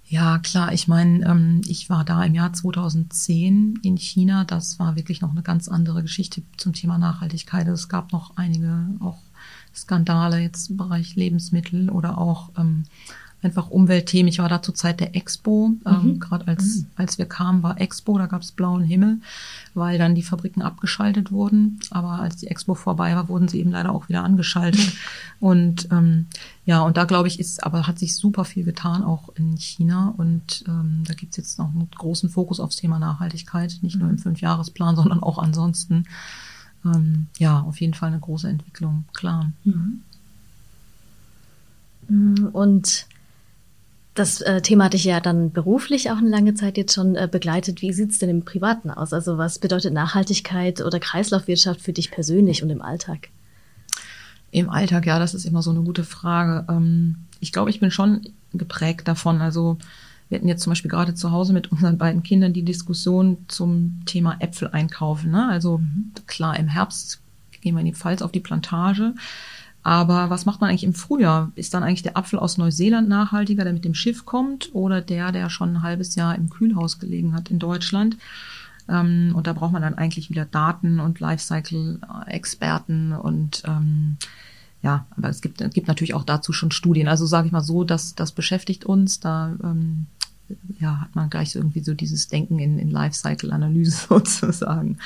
Ja, 0.09 0.39
klar. 0.39 0.71
Ich 0.71 0.87
meine, 0.87 1.25
ähm, 1.29 1.61
ich 1.67 1.89
war 1.89 2.03
da 2.03 2.23
im 2.23 2.33
Jahr 2.33 2.53
2010 2.53 3.79
in 3.83 3.97
China. 3.97 4.45
Das 4.45 4.79
war 4.79 4.95
wirklich 4.95 5.21
noch 5.21 5.31
eine 5.31 5.43
ganz 5.43 5.67
andere 5.67 6.01
Geschichte 6.01 6.41
zum 6.55 6.73
Thema 6.73 6.97
Nachhaltigkeit. 6.97 7.67
Es 7.67 7.89
gab 7.89 8.13
noch 8.13 8.37
einige 8.37 8.87
auch 9.01 9.17
Skandale 9.77 10.39
jetzt 10.39 10.69
im 10.69 10.77
Bereich 10.77 11.15
Lebensmittel 11.15 11.89
oder 11.89 12.17
auch 12.17 12.49
ähm, 12.57 12.83
einfach 13.41 13.69
Umweltthemen. 13.69 14.27
Ich 14.27 14.39
war 14.39 14.49
da 14.49 14.61
zur 14.61 14.73
Zeit 14.73 14.99
der 14.99 15.15
Expo, 15.15 15.71
ähm, 15.85 16.01
mhm. 16.03 16.19
gerade 16.19 16.47
als, 16.47 16.77
mhm. 16.77 16.87
als 16.95 17.17
wir 17.17 17.27
kamen, 17.27 17.61
war 17.61 17.79
Expo, 17.79 18.17
da 18.17 18.25
gab 18.25 18.41
es 18.41 18.51
blauen 18.51 18.83
Himmel, 18.83 19.19
weil 19.75 19.97
dann 19.97 20.15
die 20.15 20.23
Fabriken 20.23 20.61
abgeschaltet 20.61 21.31
wurden. 21.31 21.79
Aber 21.91 22.19
als 22.19 22.37
die 22.37 22.47
Expo 22.47 22.73
vorbei 22.73 23.15
war, 23.15 23.29
wurden 23.29 23.47
sie 23.47 23.59
eben 23.59 23.71
leider 23.71 23.91
auch 23.91 24.09
wieder 24.09 24.23
angeschaltet. 24.23 24.93
und 25.39 25.87
ähm, 25.91 26.27
ja, 26.65 26.81
und 26.81 26.97
da 26.97 27.05
glaube 27.05 27.27
ich, 27.27 27.39
ist, 27.39 27.63
aber 27.63 27.85
hat 27.87 27.99
sich 27.99 28.15
super 28.15 28.43
viel 28.43 28.63
getan, 28.63 29.03
auch 29.03 29.29
in 29.35 29.55
China. 29.57 30.13
Und 30.17 30.63
ähm, 30.67 31.03
da 31.05 31.13
gibt's 31.13 31.37
jetzt 31.37 31.59
noch 31.59 31.69
einen 31.69 31.89
großen 31.95 32.29
Fokus 32.29 32.59
aufs 32.59 32.77
Thema 32.77 32.97
Nachhaltigkeit, 32.97 33.77
nicht 33.81 33.97
nur 33.97 34.09
im 34.09 34.15
mhm. 34.15 34.19
Fünfjahresplan, 34.19 34.95
sondern 34.95 35.21
auch 35.21 35.37
ansonsten. 35.37 36.05
Ähm, 36.95 37.27
ja, 37.37 37.61
auf 37.61 37.79
jeden 37.79 37.93
Fall 37.93 38.09
eine 38.09 38.19
große 38.19 38.47
Entwicklung, 38.47 39.05
klar. 39.13 39.51
Mhm. 39.63 40.03
Und 42.53 43.05
das 44.13 44.41
äh, 44.41 44.61
Thema 44.61 44.85
hatte 44.85 44.97
ich 44.97 45.03
ja 45.03 45.19
dann 45.19 45.51
beruflich 45.51 46.09
auch 46.09 46.17
eine 46.17 46.29
lange 46.29 46.55
Zeit 46.55 46.77
jetzt 46.77 46.93
schon 46.93 47.15
äh, 47.15 47.27
begleitet. 47.31 47.81
Wie 47.81 47.93
sieht's 47.93 48.17
denn 48.17 48.29
im 48.29 48.45
Privaten 48.45 48.89
aus? 48.89 49.13
Also 49.13 49.37
was 49.37 49.59
bedeutet 49.59 49.93
Nachhaltigkeit 49.93 50.81
oder 50.81 50.99
Kreislaufwirtschaft 50.99 51.81
für 51.81 51.93
dich 51.93 52.09
persönlich 52.09 52.63
und 52.63 52.69
im 52.69 52.81
Alltag? 52.81 53.29
Im 54.49 54.69
Alltag, 54.69 55.05
ja, 55.05 55.19
das 55.19 55.33
ist 55.33 55.45
immer 55.45 55.61
so 55.61 55.69
eine 55.69 55.81
gute 55.81 56.03
Frage. 56.03 56.65
Ähm, 56.67 57.17
ich 57.39 57.51
glaube, 57.51 57.69
ich 57.69 57.79
bin 57.79 57.91
schon 57.91 58.21
geprägt 58.53 59.07
davon. 59.07 59.41
Also 59.41 59.77
wir 60.29 60.37
hatten 60.37 60.47
jetzt 60.47 60.63
zum 60.63 60.71
Beispiel 60.71 60.91
gerade 60.91 61.13
zu 61.13 61.31
Hause 61.31 61.53
mit 61.53 61.71
unseren 61.71 61.97
beiden 61.97 62.23
Kindern 62.23 62.53
die 62.53 62.63
Diskussion 62.63 63.37
zum 63.47 64.01
Thema 64.05 64.37
Äpfel 64.39 64.69
einkaufen. 64.69 65.31
Ne? 65.31 65.47
Also 65.47 65.81
klar, 66.25 66.59
im 66.59 66.67
Herbst 66.67 67.21
gehen 67.61 67.75
wir 67.75 67.79
in 67.79 67.85
die 67.85 67.93
Pfalz 67.93 68.21
auf 68.21 68.31
die 68.31 68.39
Plantage. 68.39 69.13
Aber 69.83 70.29
was 70.29 70.45
macht 70.45 70.59
man 70.59 70.69
eigentlich 70.69 70.83
im 70.83 70.93
Frühjahr? 70.93 71.51
Ist 71.55 71.73
dann 71.73 71.83
eigentlich 71.83 72.03
der 72.03 72.17
Apfel 72.17 72.39
aus 72.39 72.57
Neuseeland 72.57 73.07
nachhaltiger, 73.07 73.63
der 73.63 73.71
mit 73.71 73.85
dem 73.85 73.93
Schiff 73.93 74.25
kommt, 74.25 74.75
oder 74.75 75.01
der, 75.01 75.31
der 75.31 75.49
schon 75.49 75.77
ein 75.77 75.81
halbes 75.81 76.15
Jahr 76.15 76.35
im 76.35 76.49
Kühlhaus 76.49 76.99
gelegen 76.99 77.33
hat 77.33 77.49
in 77.49 77.57
Deutschland? 77.57 78.17
Ähm, 78.89 79.31
und 79.33 79.47
da 79.47 79.53
braucht 79.53 79.71
man 79.71 79.81
dann 79.81 79.93
eigentlich 79.93 80.29
wieder 80.29 80.43
Daten 80.43 80.99
und 80.99 81.21
Lifecycle-Experten 81.21 83.13
und 83.13 83.63
ähm, 83.65 84.17
ja, 84.83 85.05
aber 85.11 85.29
es 85.29 85.41
gibt, 85.41 85.61
es 85.61 85.73
gibt 85.73 85.87
natürlich 85.87 86.13
auch 86.13 86.23
dazu 86.23 86.53
schon 86.53 86.71
Studien. 86.71 87.07
Also 87.07 87.25
sage 87.25 87.47
ich 87.47 87.53
mal 87.53 87.61
so, 87.61 87.83
dass 87.83 88.13
das 88.13 88.31
beschäftigt 88.31 88.85
uns. 88.85 89.19
Da 89.19 89.55
ähm, 89.63 90.05
ja, 90.79 91.01
hat 91.01 91.15
man 91.15 91.29
gleich 91.29 91.51
so 91.51 91.59
irgendwie 91.59 91.81
so 91.81 91.93
dieses 91.93 92.27
Denken 92.27 92.59
in, 92.59 92.79
in 92.79 92.89
Lifecycle-Analyse 92.89 94.07
sozusagen. 94.09 94.97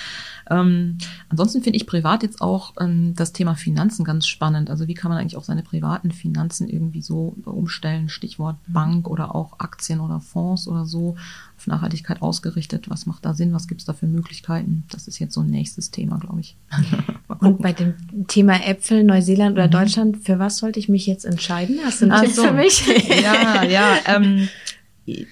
Ähm, 0.49 0.97
ansonsten 1.29 1.61
finde 1.63 1.77
ich 1.77 1.87
privat 1.87 2.23
jetzt 2.23 2.41
auch 2.41 2.73
ähm, 2.79 3.13
das 3.15 3.33
Thema 3.33 3.55
Finanzen 3.55 4.03
ganz 4.03 4.27
spannend. 4.27 4.69
Also 4.69 4.87
wie 4.87 4.93
kann 4.93 5.09
man 5.09 5.19
eigentlich 5.19 5.37
auch 5.37 5.43
seine 5.43 5.63
privaten 5.63 6.11
Finanzen 6.11 6.67
irgendwie 6.67 7.01
so 7.01 7.35
umstellen? 7.45 8.09
Stichwort 8.09 8.57
Bank 8.67 9.07
oder 9.07 9.35
auch 9.35 9.59
Aktien 9.59 9.99
oder 9.99 10.19
Fonds 10.19 10.67
oder 10.67 10.85
so 10.85 11.15
auf 11.57 11.67
Nachhaltigkeit 11.67 12.21
ausgerichtet. 12.21 12.89
Was 12.89 13.05
macht 13.05 13.25
da 13.25 13.33
Sinn? 13.33 13.53
Was 13.53 13.67
gibt 13.67 13.81
es 13.81 13.85
da 13.85 13.93
für 13.93 14.07
Möglichkeiten? 14.07 14.83
Das 14.89 15.07
ist 15.07 15.19
jetzt 15.19 15.33
so 15.33 15.41
ein 15.41 15.47
nächstes 15.47 15.91
Thema, 15.91 16.17
glaube 16.17 16.41
ich. 16.41 16.57
Und 17.39 17.61
bei 17.61 17.71
dem 17.73 17.93
Thema 18.27 18.65
Äpfel, 18.65 19.03
Neuseeland 19.03 19.53
oder 19.53 19.67
mhm. 19.67 19.71
Deutschland, 19.71 20.17
für 20.17 20.39
was 20.39 20.57
sollte 20.57 20.79
ich 20.79 20.89
mich 20.89 21.05
jetzt 21.05 21.25
entscheiden? 21.25 21.79
Hast 21.85 22.01
du 22.01 22.11
einen 22.11 22.25
Tipp 22.25 22.33
so. 22.33 22.43
für 22.43 22.53
mich? 22.53 22.85
Ja, 23.21 23.63
ja. 23.63 23.97
Ähm, 24.05 24.49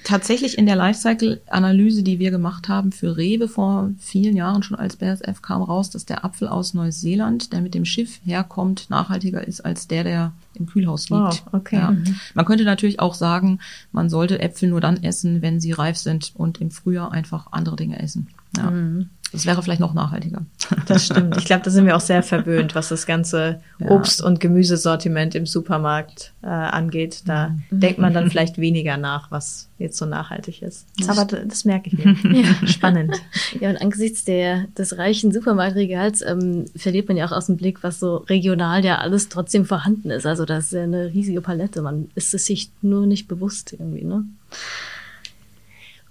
tatsächlich 0.04 0.58
in 0.58 0.66
der 0.66 0.76
Lifecycle-Analyse, 0.76 2.04
die 2.04 2.20
wir 2.20 2.32
gemacht 2.32 2.70
haben 2.70 2.92
für 2.92 3.18
Rewe 3.18 3.48
vor 3.48 3.92
vielen 4.00 4.36
Jahren 4.36 4.64
schon 4.64 4.78
als 4.78 4.96
BASF, 4.96 5.42
kam 5.42 5.62
raus, 5.62 5.90
dass 5.90 6.06
der 6.06 6.24
Apfel 6.26 6.48
aus 6.48 6.74
Neuseeland, 6.74 7.54
der 7.54 7.62
mit 7.62 7.74
dem 7.74 7.86
Schiff 7.86 8.20
herkommt, 8.24 8.90
nachhaltiger 8.90 9.48
ist 9.48 9.62
als 9.62 9.88
der, 9.88 10.04
der 10.04 10.34
im 10.54 10.66
Kühlhaus 10.66 11.10
liegt. 11.10 11.22
Wow, 11.22 11.44
okay. 11.54 11.78
Ja. 11.78 11.92
Mhm. 11.92 12.16
Man 12.34 12.46
könnte 12.46 12.64
natürlich 12.64 13.00
auch 13.00 13.14
sagen, 13.14 13.60
man 13.92 14.10
sollte 14.10 14.40
Äpfel 14.40 14.70
nur 14.70 14.82
dann 14.82 15.04
essen, 15.04 15.42
wenn 15.42 15.60
sie 15.60 15.72
reif 15.72 15.98
sind 15.98 16.32
und 16.36 16.62
im 16.62 16.72
Frühjahr 16.72 17.12
einfach 17.12 17.48
andere 17.52 17.76
Dinge 17.76 18.00
essen. 18.00 18.28
Ja. 18.58 18.72
Mhm. 18.72 19.10
Das 19.32 19.46
wäre 19.46 19.62
vielleicht 19.62 19.80
noch 19.80 19.94
nachhaltiger. 19.94 20.42
Das 20.88 21.06
stimmt. 21.06 21.38
Ich 21.38 21.46
glaube, 21.46 21.64
da 21.64 21.70
sind 21.70 21.86
wir 21.86 21.96
auch 21.96 22.02
sehr 22.02 22.24
verwöhnt, 22.24 22.74
was 22.74 22.90
das 22.90 23.06
ganze 23.06 23.62
ja. 23.80 23.90
Obst- 23.90 24.24
und 24.24 24.40
Gemüsesortiment 24.40 25.36
im 25.36 25.46
Supermarkt 25.46 26.34
äh, 26.42 26.48
angeht. 26.48 27.24
Da 27.26 27.50
mhm. 27.70 27.80
denkt 27.80 28.00
man 28.00 28.14
dann 28.14 28.30
vielleicht 28.30 28.58
weniger 28.58 28.98
nach, 28.98 29.30
was 29.30 29.70
jetzt 29.78 29.98
so 29.98 30.06
nachhaltig 30.06 30.62
ist. 30.62 30.88
Das 30.98 31.10
Aber 31.10 31.26
das, 31.26 31.48
das 31.48 31.66
merke 31.66 31.90
ich 31.90 31.98
mir. 31.98 32.16
Ja. 32.40 32.68
Spannend. 32.68 33.22
Ja, 33.60 33.70
und 33.70 33.78
angesichts 33.78 34.26
der, 34.26 34.66
des 34.78 34.98
reichen 34.98 35.32
Supermarktregals 35.32 36.22
ähm, 36.22 36.66
verliert 36.76 37.08
man 37.08 37.18
ja 37.18 37.26
auch 37.26 37.32
aus 37.32 37.48
dem 37.48 37.58
Blick, 37.58 37.84
was 37.84 38.00
so 38.00 38.18
regional 38.18 38.84
ja 38.84 38.98
alles 38.98 39.30
trotzdem 39.30 39.66
vorhanden 39.66 40.10
ist. 40.10 40.26
Also 40.26 40.46
das 40.46 40.66
ist 40.66 40.74
ja 40.74 40.84
eine 40.84 41.14
riesige 41.14 41.42
Palette. 41.42 41.82
Man 41.82 42.10
ist 42.16 42.34
es 42.34 42.46
sich 42.46 42.72
nur 42.82 43.06
nicht 43.06 43.28
bewusst 43.28 43.74
irgendwie, 43.74 44.04
ne? 44.04 44.26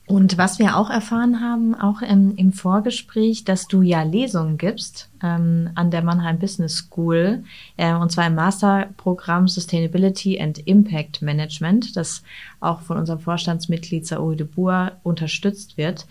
Und 0.09 0.39
was 0.39 0.59
wir 0.59 0.79
auch 0.79 0.89
erfahren 0.89 1.43
haben, 1.43 1.75
auch 1.75 2.01
im, 2.01 2.35
im 2.37 2.55
Vorgespräch, 2.55 3.45
dass 3.45 3.69
du 3.69 3.83
ja 3.83 4.03
Lesungen 4.03 4.57
gibst 4.57 5.11
ähm, 5.23 5.69
an 5.75 5.91
der 5.91 6.03
Mannheim 6.03 6.39
Business 6.39 6.77
School, 6.77 7.45
äh, 7.77 7.93
und 7.93 8.11
zwar 8.11 8.27
im 8.27 8.35
Masterprogramm 8.35 9.49
Sustainability 9.49 10.41
and 10.41 10.61
Impact 10.61 11.21
Management, 11.21 11.95
das 11.95 12.23
auch 12.59 12.81
von 12.81 12.97
unserem 12.97 13.21
Vorstandsmitglied 13.21 14.07
Saoui 14.07 14.37
de 14.37 14.47
Boer 14.47 14.93
unterstützt 15.03 15.77
wird. 15.77 16.07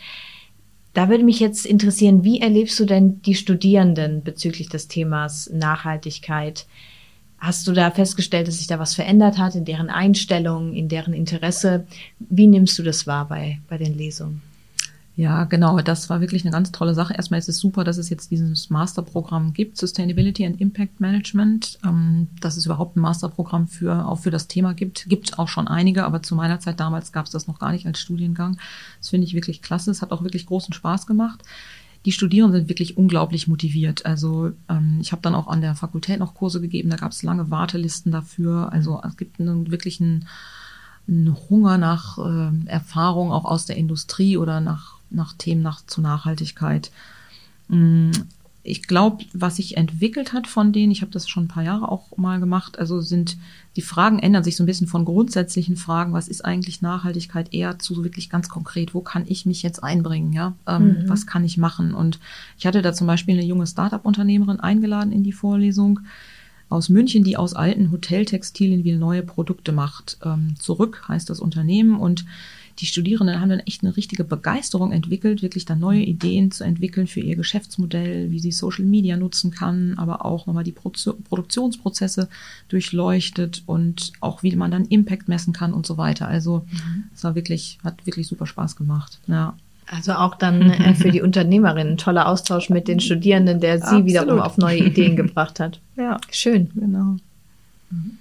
Da 0.93 1.09
würde 1.09 1.23
mich 1.23 1.39
jetzt 1.39 1.65
interessieren, 1.65 2.23
wie 2.23 2.39
erlebst 2.39 2.79
du 2.79 2.85
denn 2.85 3.19
die 3.23 3.35
Studierenden 3.35 4.21
bezüglich 4.23 4.69
des 4.69 4.87
Themas 4.87 5.49
Nachhaltigkeit? 5.51 6.67
Hast 7.39 7.67
du 7.67 7.71
da 7.71 7.91
festgestellt, 7.91 8.47
dass 8.47 8.57
sich 8.57 8.67
da 8.67 8.79
was 8.79 8.95
verändert 8.95 9.37
hat 9.37 9.55
in 9.55 9.65
deren 9.65 9.89
Einstellung, 9.89 10.73
in 10.73 10.89
deren 10.89 11.13
Interesse? 11.13 11.85
Wie 12.19 12.47
nimmst 12.47 12.79
du 12.79 12.83
das 12.83 13.05
wahr 13.05 13.27
bei, 13.27 13.59
bei 13.69 13.77
den 13.77 13.95
Lesungen? 13.95 14.41
Ja, 15.17 15.45
genau. 15.45 15.79
Das 15.79 16.11
war 16.11 16.21
wirklich 16.21 16.43
eine 16.43 16.51
ganz 16.51 16.71
tolle 16.71 16.93
Sache. 16.93 17.15
Erstmal 17.15 17.39
ist 17.39 17.49
es 17.49 17.57
super, 17.57 17.83
dass 17.83 17.97
es 17.97 18.09
jetzt 18.09 18.29
dieses 18.29 18.69
Masterprogramm 18.69 19.51
gibt, 19.53 19.77
Sustainability 19.77 20.45
and 20.45 20.61
Impact 20.61 20.99
Management. 20.99 21.79
Ähm, 21.83 22.27
dass 22.39 22.55
es 22.55 22.67
überhaupt 22.67 22.95
ein 22.95 23.01
Masterprogramm 23.01 23.67
für, 23.67 24.07
auch 24.07 24.19
für 24.19 24.29
das 24.29 24.47
Thema 24.47 24.75
gibt. 24.75 25.09
Gibt 25.09 25.39
auch 25.39 25.47
schon 25.47 25.67
einige, 25.67 26.05
aber 26.05 26.21
zu 26.21 26.35
meiner 26.35 26.59
Zeit 26.59 26.79
damals 26.79 27.11
gab 27.11 27.25
es 27.25 27.31
das 27.31 27.47
noch 27.47 27.57
gar 27.57 27.71
nicht 27.71 27.87
als 27.87 27.99
Studiengang. 27.99 28.59
Das 28.99 29.09
finde 29.09 29.25
ich 29.25 29.33
wirklich 29.33 29.63
klasse. 29.63 29.89
Es 29.89 30.03
hat 30.03 30.11
auch 30.11 30.21
wirklich 30.21 30.45
großen 30.45 30.73
Spaß 30.73 31.07
gemacht 31.07 31.43
die 32.05 32.11
Studierenden 32.11 32.61
sind 32.61 32.69
wirklich 32.69 32.97
unglaublich 32.97 33.47
motiviert. 33.47 34.05
Also 34.05 34.51
ähm, 34.69 34.99
ich 35.01 35.11
habe 35.11 35.21
dann 35.21 35.35
auch 35.35 35.47
an 35.47 35.61
der 35.61 35.75
Fakultät 35.75 36.19
noch 36.19 36.35
Kurse 36.35 36.61
gegeben, 36.61 36.89
da 36.89 36.95
gab 36.95 37.11
es 37.11 37.23
lange 37.23 37.49
Wartelisten 37.51 38.11
dafür. 38.11 38.71
Also 38.71 39.01
es 39.05 39.17
gibt 39.17 39.39
einen, 39.39 39.71
wirklich 39.71 40.01
einen, 40.01 40.25
Hunger 41.49 41.77
nach 41.77 42.17
äh, 42.17 42.51
Erfahrung 42.65 43.31
auch 43.31 43.45
aus 43.45 43.65
der 43.65 43.77
Industrie 43.77 44.35
oder 44.35 44.59
nach, 44.59 44.95
nach 45.09 45.33
Themen 45.33 45.61
nach, 45.61 45.85
zu 45.85 46.01
Nachhaltigkeit. 46.01 46.91
Ich 48.67 48.83
glaube, 48.83 49.23
was 49.33 49.55
sich 49.55 49.77
entwickelt 49.77 50.33
hat 50.33 50.45
von 50.45 50.73
denen, 50.73 50.91
ich 50.91 51.01
habe 51.01 51.11
das 51.11 51.29
schon 51.29 51.45
ein 51.45 51.47
paar 51.47 51.63
Jahre 51.63 51.89
auch 51.89 52.17
mal 52.17 52.39
gemacht, 52.39 52.77
also 52.77 53.01
sind 53.01 53.37
die 53.75 53.81
Fragen 53.81 54.19
ändern 54.19 54.43
sich 54.43 54.55
so 54.55 54.63
ein 54.63 54.65
bisschen 54.65 54.87
von 54.87 55.05
grundsätzlichen 55.05 55.77
Fragen, 55.77 56.13
was 56.13 56.27
ist 56.27 56.43
eigentlich 56.43 56.81
Nachhaltigkeit, 56.81 57.53
eher 57.53 57.79
zu 57.79 58.03
wirklich 58.03 58.29
ganz 58.29 58.49
konkret, 58.49 58.93
wo 58.93 59.01
kann 59.01 59.23
ich 59.27 59.45
mich 59.45 59.63
jetzt 59.63 59.83
einbringen, 59.83 60.33
ja, 60.33 60.53
ähm, 60.67 60.87
mhm. 60.87 61.09
was 61.09 61.25
kann 61.27 61.45
ich 61.45 61.57
machen? 61.57 61.93
Und 61.93 62.19
ich 62.57 62.65
hatte 62.65 62.81
da 62.81 62.93
zum 62.93 63.07
Beispiel 63.07 63.35
eine 63.35 63.45
junge 63.45 63.67
Startup-Unternehmerin 63.67 64.59
eingeladen 64.59 65.11
in 65.11 65.23
die 65.23 65.31
Vorlesung 65.31 66.01
aus 66.69 66.89
München, 66.89 67.23
die 67.23 67.37
aus 67.37 67.53
alten 67.53 67.91
Hoteltextilien 67.91 68.83
wieder 68.83 68.97
neue 68.97 69.23
Produkte 69.23 69.71
macht. 69.71 70.17
Ähm, 70.23 70.55
zurück 70.59 71.03
heißt 71.07 71.29
das 71.29 71.39
Unternehmen 71.39 71.99
und 71.99 72.25
die 72.79 72.85
Studierenden 72.85 73.41
haben 73.41 73.49
dann 73.49 73.59
echt 73.61 73.83
eine 73.83 73.97
richtige 73.97 74.23
Begeisterung 74.23 74.91
entwickelt, 74.91 75.41
wirklich 75.41 75.65
da 75.65 75.75
neue 75.75 76.01
Ideen 76.01 76.51
zu 76.51 76.63
entwickeln 76.63 77.07
für 77.07 77.19
ihr 77.19 77.35
Geschäftsmodell, 77.35 78.29
wie 78.29 78.39
sie 78.39 78.51
Social 78.51 78.85
Media 78.85 79.17
nutzen 79.17 79.51
kann, 79.51 79.95
aber 79.97 80.25
auch 80.25 80.45
nochmal 80.45 80.63
die 80.63 80.73
Produktionsprozesse 80.73 82.29
durchleuchtet 82.69 83.63
und 83.65 84.13
auch 84.19 84.43
wie 84.43 84.55
man 84.55 84.71
dann 84.71 84.85
Impact 84.85 85.27
messen 85.27 85.53
kann 85.53 85.73
und 85.73 85.85
so 85.85 85.97
weiter. 85.97 86.27
Also 86.27 86.65
mhm. 86.71 87.05
es 87.15 87.23
war 87.23 87.33
wirklich, 87.35 87.79
hat 87.83 88.05
wirklich 88.05 88.27
super 88.27 88.45
Spaß 88.45 88.75
gemacht. 88.75 89.19
Ja. 89.27 89.55
Also 89.87 90.13
auch 90.13 90.35
dann 90.35 90.69
äh, 90.69 90.93
für 90.93 91.11
die 91.11 91.21
Unternehmerin 91.23 91.87
ein 91.87 91.97
toller 91.97 92.27
Austausch 92.27 92.69
mit 92.69 92.87
den 92.87 92.99
Studierenden, 92.99 93.59
der 93.59 93.77
sie 93.77 93.83
Absolut. 93.83 94.05
wiederum 94.05 94.39
auf 94.39 94.57
neue 94.57 94.79
Ideen 94.79 95.15
gebracht 95.15 95.59
hat. 95.59 95.79
Ja, 95.95 96.19
schön, 96.29 96.69
genau. 96.75 97.15
Mhm. 97.89 98.17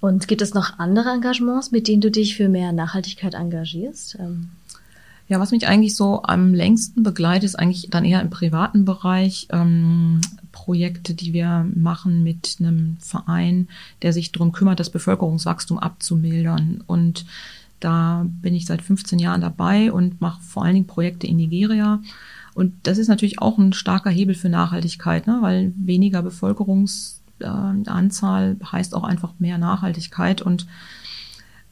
Und 0.00 0.28
gibt 0.28 0.42
es 0.42 0.54
noch 0.54 0.78
andere 0.78 1.10
Engagements, 1.10 1.70
mit 1.70 1.88
denen 1.88 2.00
du 2.00 2.10
dich 2.10 2.36
für 2.36 2.48
mehr 2.48 2.72
Nachhaltigkeit 2.72 3.34
engagierst? 3.34 4.16
Ähm 4.20 4.50
ja, 5.28 5.40
was 5.40 5.50
mich 5.50 5.66
eigentlich 5.66 5.96
so 5.96 6.22
am 6.22 6.54
längsten 6.54 7.02
begleitet, 7.02 7.44
ist 7.44 7.56
eigentlich 7.56 7.88
dann 7.90 8.04
eher 8.04 8.20
im 8.20 8.30
privaten 8.30 8.84
Bereich 8.84 9.48
ähm, 9.50 10.20
Projekte, 10.52 11.14
die 11.14 11.32
wir 11.32 11.66
machen 11.74 12.22
mit 12.22 12.56
einem 12.60 12.96
Verein, 13.00 13.66
der 14.02 14.12
sich 14.12 14.30
darum 14.30 14.52
kümmert, 14.52 14.78
das 14.78 14.90
Bevölkerungswachstum 14.90 15.78
abzumildern. 15.78 16.84
Und 16.86 17.26
da 17.80 18.24
bin 18.40 18.54
ich 18.54 18.66
seit 18.66 18.82
15 18.82 19.18
Jahren 19.18 19.40
dabei 19.40 19.90
und 19.90 20.20
mache 20.20 20.42
vor 20.42 20.64
allen 20.64 20.74
Dingen 20.74 20.86
Projekte 20.86 21.26
in 21.26 21.36
Nigeria. 21.36 22.00
Und 22.54 22.72
das 22.84 22.96
ist 22.96 23.08
natürlich 23.08 23.40
auch 23.42 23.58
ein 23.58 23.72
starker 23.72 24.10
Hebel 24.10 24.36
für 24.36 24.48
Nachhaltigkeit, 24.48 25.26
ne? 25.26 25.38
weil 25.40 25.72
weniger 25.76 26.22
Bevölkerungs 26.22 27.20
äh, 27.40 27.46
Anzahl 27.46 28.56
heißt 28.70 28.94
auch 28.94 29.04
einfach 29.04 29.34
mehr 29.38 29.58
Nachhaltigkeit 29.58 30.42
und 30.42 30.66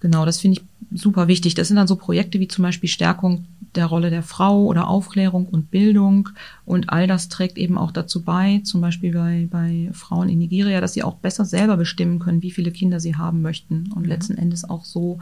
genau, 0.00 0.24
das 0.24 0.40
finde 0.40 0.60
ich 0.60 1.00
super 1.00 1.28
wichtig. 1.28 1.54
Das 1.54 1.68
sind 1.68 1.76
dann 1.76 1.86
so 1.86 1.96
Projekte 1.96 2.38
wie 2.40 2.48
zum 2.48 2.62
Beispiel 2.62 2.88
Stärkung 2.88 3.46
der 3.74 3.86
Rolle 3.86 4.10
der 4.10 4.22
Frau 4.22 4.64
oder 4.64 4.86
Aufklärung 4.86 5.46
und 5.46 5.70
Bildung 5.70 6.28
und 6.64 6.90
all 6.90 7.06
das 7.06 7.28
trägt 7.28 7.58
eben 7.58 7.76
auch 7.76 7.90
dazu 7.90 8.22
bei, 8.22 8.60
zum 8.64 8.80
Beispiel 8.80 9.12
bei, 9.12 9.48
bei 9.50 9.90
Frauen 9.92 10.28
in 10.28 10.38
Nigeria, 10.38 10.80
dass 10.80 10.92
sie 10.92 11.02
auch 11.02 11.16
besser 11.16 11.44
selber 11.44 11.76
bestimmen 11.76 12.20
können, 12.20 12.42
wie 12.42 12.52
viele 12.52 12.70
Kinder 12.70 13.00
sie 13.00 13.16
haben 13.16 13.42
möchten 13.42 13.90
und 13.94 14.02
mhm. 14.02 14.08
letzten 14.08 14.38
Endes 14.38 14.68
auch 14.68 14.84
so 14.84 15.18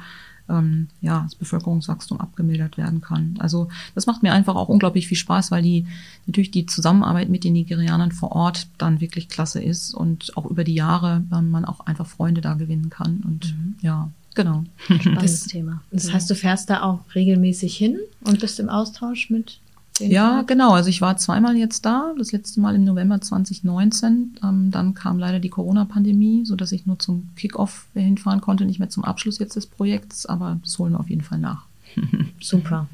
ähm, 0.49 0.89
ja, 1.01 1.23
das 1.23 1.35
Bevölkerungswachstum 1.35 2.21
abgemildert 2.21 2.77
werden 2.77 3.01
kann. 3.01 3.37
Also 3.39 3.69
das 3.95 4.07
macht 4.07 4.23
mir 4.23 4.33
einfach 4.33 4.55
auch 4.55 4.69
unglaublich 4.69 5.09
viel 5.09 5.17
Spaß, 5.17 5.51
weil 5.51 5.63
die 5.63 5.87
natürlich 6.27 6.51
die 6.51 6.67
Zusammenarbeit 6.67 7.29
mit 7.29 7.45
den 7.45 7.55
Nigerianern 7.55 8.13
vor 8.13 8.33
Ort 8.33 8.69
dann 8.79 9.01
wirklich 9.01 9.29
klasse 9.29 9.63
ist 9.63 9.95
und 9.95 10.37
auch 10.37 10.47
über 10.47 10.65
die 10.65 10.75
Jahre 10.75 11.25
ähm, 11.33 11.51
man 11.51 11.65
auch 11.65 11.81
einfach 11.81 12.07
Freunde 12.07 12.41
da 12.41 12.55
gewinnen 12.55 12.91
kann. 12.91 13.23
Und 13.25 13.57
mhm. 13.57 13.75
ja, 13.81 14.11
genau. 14.35 14.65
Spannendes 14.79 15.41
das, 15.41 15.47
Thema. 15.47 15.83
Das 15.91 16.13
heißt, 16.13 16.29
du 16.29 16.35
fährst 16.35 16.71
da 16.71 16.83
auch 16.83 17.01
regelmäßig 17.15 17.77
hin 17.77 17.99
und 18.25 18.41
bist 18.41 18.61
im 18.61 18.69
Austausch 18.69 19.31
mit 19.31 19.59
ja, 19.99 20.39
Tag? 20.39 20.49
genau. 20.49 20.73
Also 20.73 20.89
ich 20.89 21.01
war 21.01 21.17
zweimal 21.17 21.57
jetzt 21.57 21.85
da. 21.85 22.13
Das 22.19 22.33
letzte 22.33 22.61
Mal 22.61 22.75
im 22.75 22.85
November 22.85 23.21
2019. 23.21 24.39
Ähm, 24.43 24.71
dann 24.71 24.95
kam 24.95 25.19
leider 25.19 25.39
die 25.39 25.49
Corona-Pandemie, 25.49 26.45
so 26.45 26.57
dass 26.57 26.73
ich 26.73 26.87
nur 26.87 26.99
zum 26.99 27.31
Kickoff 27.37 27.87
hinfahren 27.95 28.41
konnte, 28.41 28.65
nicht 28.65 28.79
mehr 28.79 28.89
zum 28.89 29.05
Abschluss 29.05 29.39
jetzt 29.39 29.57
des 29.57 29.67
Projekts. 29.67 30.27
Aber 30.27 30.59
das 30.63 30.79
holen 30.79 30.93
wir 30.93 31.01
auf 31.01 31.11
jeden 31.11 31.23
Fall 31.23 31.39
nach. 31.39 31.67
Super. 32.41 32.87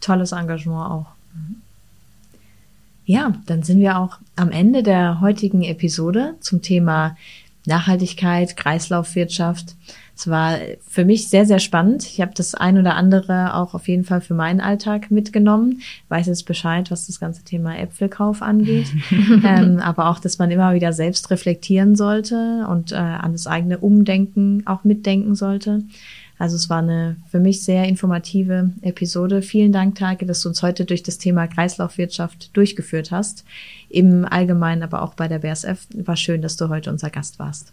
Tolles 0.00 0.32
Engagement 0.32 0.90
auch. 0.90 1.06
Ja, 3.06 3.34
dann 3.46 3.62
sind 3.62 3.80
wir 3.80 3.98
auch 3.98 4.18
am 4.36 4.50
Ende 4.50 4.82
der 4.82 5.20
heutigen 5.20 5.62
Episode 5.62 6.36
zum 6.40 6.62
Thema 6.62 7.16
Nachhaltigkeit, 7.66 8.56
Kreislaufwirtschaft. 8.56 9.76
Es 10.16 10.28
war 10.28 10.58
für 10.86 11.04
mich 11.04 11.28
sehr, 11.28 11.44
sehr 11.44 11.58
spannend. 11.58 12.04
Ich 12.04 12.20
habe 12.20 12.32
das 12.34 12.54
ein 12.54 12.78
oder 12.78 12.94
andere 12.94 13.54
auch 13.54 13.74
auf 13.74 13.88
jeden 13.88 14.04
Fall 14.04 14.20
für 14.20 14.34
meinen 14.34 14.60
Alltag 14.60 15.10
mitgenommen. 15.10 15.80
Weiß 16.08 16.26
jetzt 16.26 16.44
Bescheid, 16.44 16.90
was 16.90 17.08
das 17.08 17.18
ganze 17.18 17.42
Thema 17.42 17.76
Äpfelkauf 17.76 18.40
angeht. 18.40 18.86
ähm, 19.44 19.80
aber 19.80 20.08
auch, 20.08 20.20
dass 20.20 20.38
man 20.38 20.52
immer 20.52 20.72
wieder 20.74 20.92
selbst 20.92 21.30
reflektieren 21.30 21.96
sollte 21.96 22.64
und 22.68 22.92
äh, 22.92 22.96
an 22.96 23.32
das 23.32 23.48
eigene 23.48 23.78
Umdenken 23.78 24.62
auch 24.66 24.84
mitdenken 24.84 25.34
sollte. 25.34 25.82
Also 26.38 26.56
es 26.56 26.68
war 26.68 26.78
eine 26.78 27.16
für 27.30 27.38
mich 27.38 27.62
sehr 27.62 27.84
informative 27.84 28.70
Episode. 28.82 29.42
Vielen 29.42 29.72
Dank, 29.72 29.94
Tage, 29.94 30.26
dass 30.26 30.42
du 30.42 30.48
uns 30.48 30.62
heute 30.62 30.84
durch 30.84 31.02
das 31.02 31.18
Thema 31.18 31.46
Kreislaufwirtschaft 31.46 32.56
durchgeführt 32.56 33.10
hast. 33.10 33.44
Im 33.88 34.24
Allgemeinen, 34.24 34.82
aber 34.82 35.02
auch 35.02 35.14
bei 35.14 35.28
der 35.28 35.40
BSF. 35.40 35.86
War 35.94 36.16
schön, 36.16 36.42
dass 36.42 36.56
du 36.56 36.68
heute 36.68 36.90
unser 36.90 37.10
Gast 37.10 37.38
warst. 37.38 37.72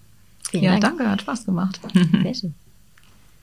Vielen 0.50 0.64
ja, 0.64 0.72
Dank. 0.72 0.98
danke, 0.98 1.10
hat 1.10 1.22
Spaß 1.22 1.46
gemacht. 1.46 1.80
Sehr 2.24 2.34
schön. 2.34 2.54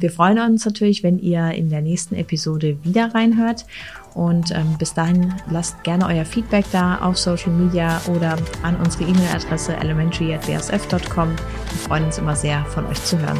Wir 0.01 0.12
freuen 0.12 0.39
uns 0.39 0.64
natürlich, 0.64 1.03
wenn 1.03 1.19
ihr 1.19 1.51
in 1.53 1.71
der 1.71 1.81
nächsten 1.81 2.14
Episode 2.14 2.79
wieder 2.85 3.12
reinhört. 3.14 3.66
Und 4.14 4.53
ähm, 4.53 4.77
bis 4.79 4.95
dahin 4.95 5.35
lasst 5.51 5.83
gerne 5.83 6.07
euer 6.07 6.25
Feedback 6.25 6.66
da 6.71 6.99
auf 6.99 7.19
Social 7.19 7.53
Media 7.53 8.01
oder 8.07 8.37
an 8.62 8.77
unsere 8.77 9.05
E-Mail-Adresse 9.05 9.77
elementary.bsf.com. 9.77 11.31
Wir 11.31 11.79
freuen 11.79 12.05
uns 12.05 12.19
immer 12.19 12.37
sehr, 12.37 12.64
von 12.66 12.87
euch 12.87 13.03
zu 13.05 13.19
hören. 13.19 13.39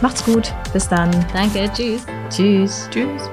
Macht's 0.00 0.24
gut. 0.24 0.52
Bis 0.72 0.88
dann. 0.88 1.10
Danke. 1.32 1.70
Tschüss. 1.72 2.04
Tschüss. 2.30 2.88
Tschüss. 2.90 3.30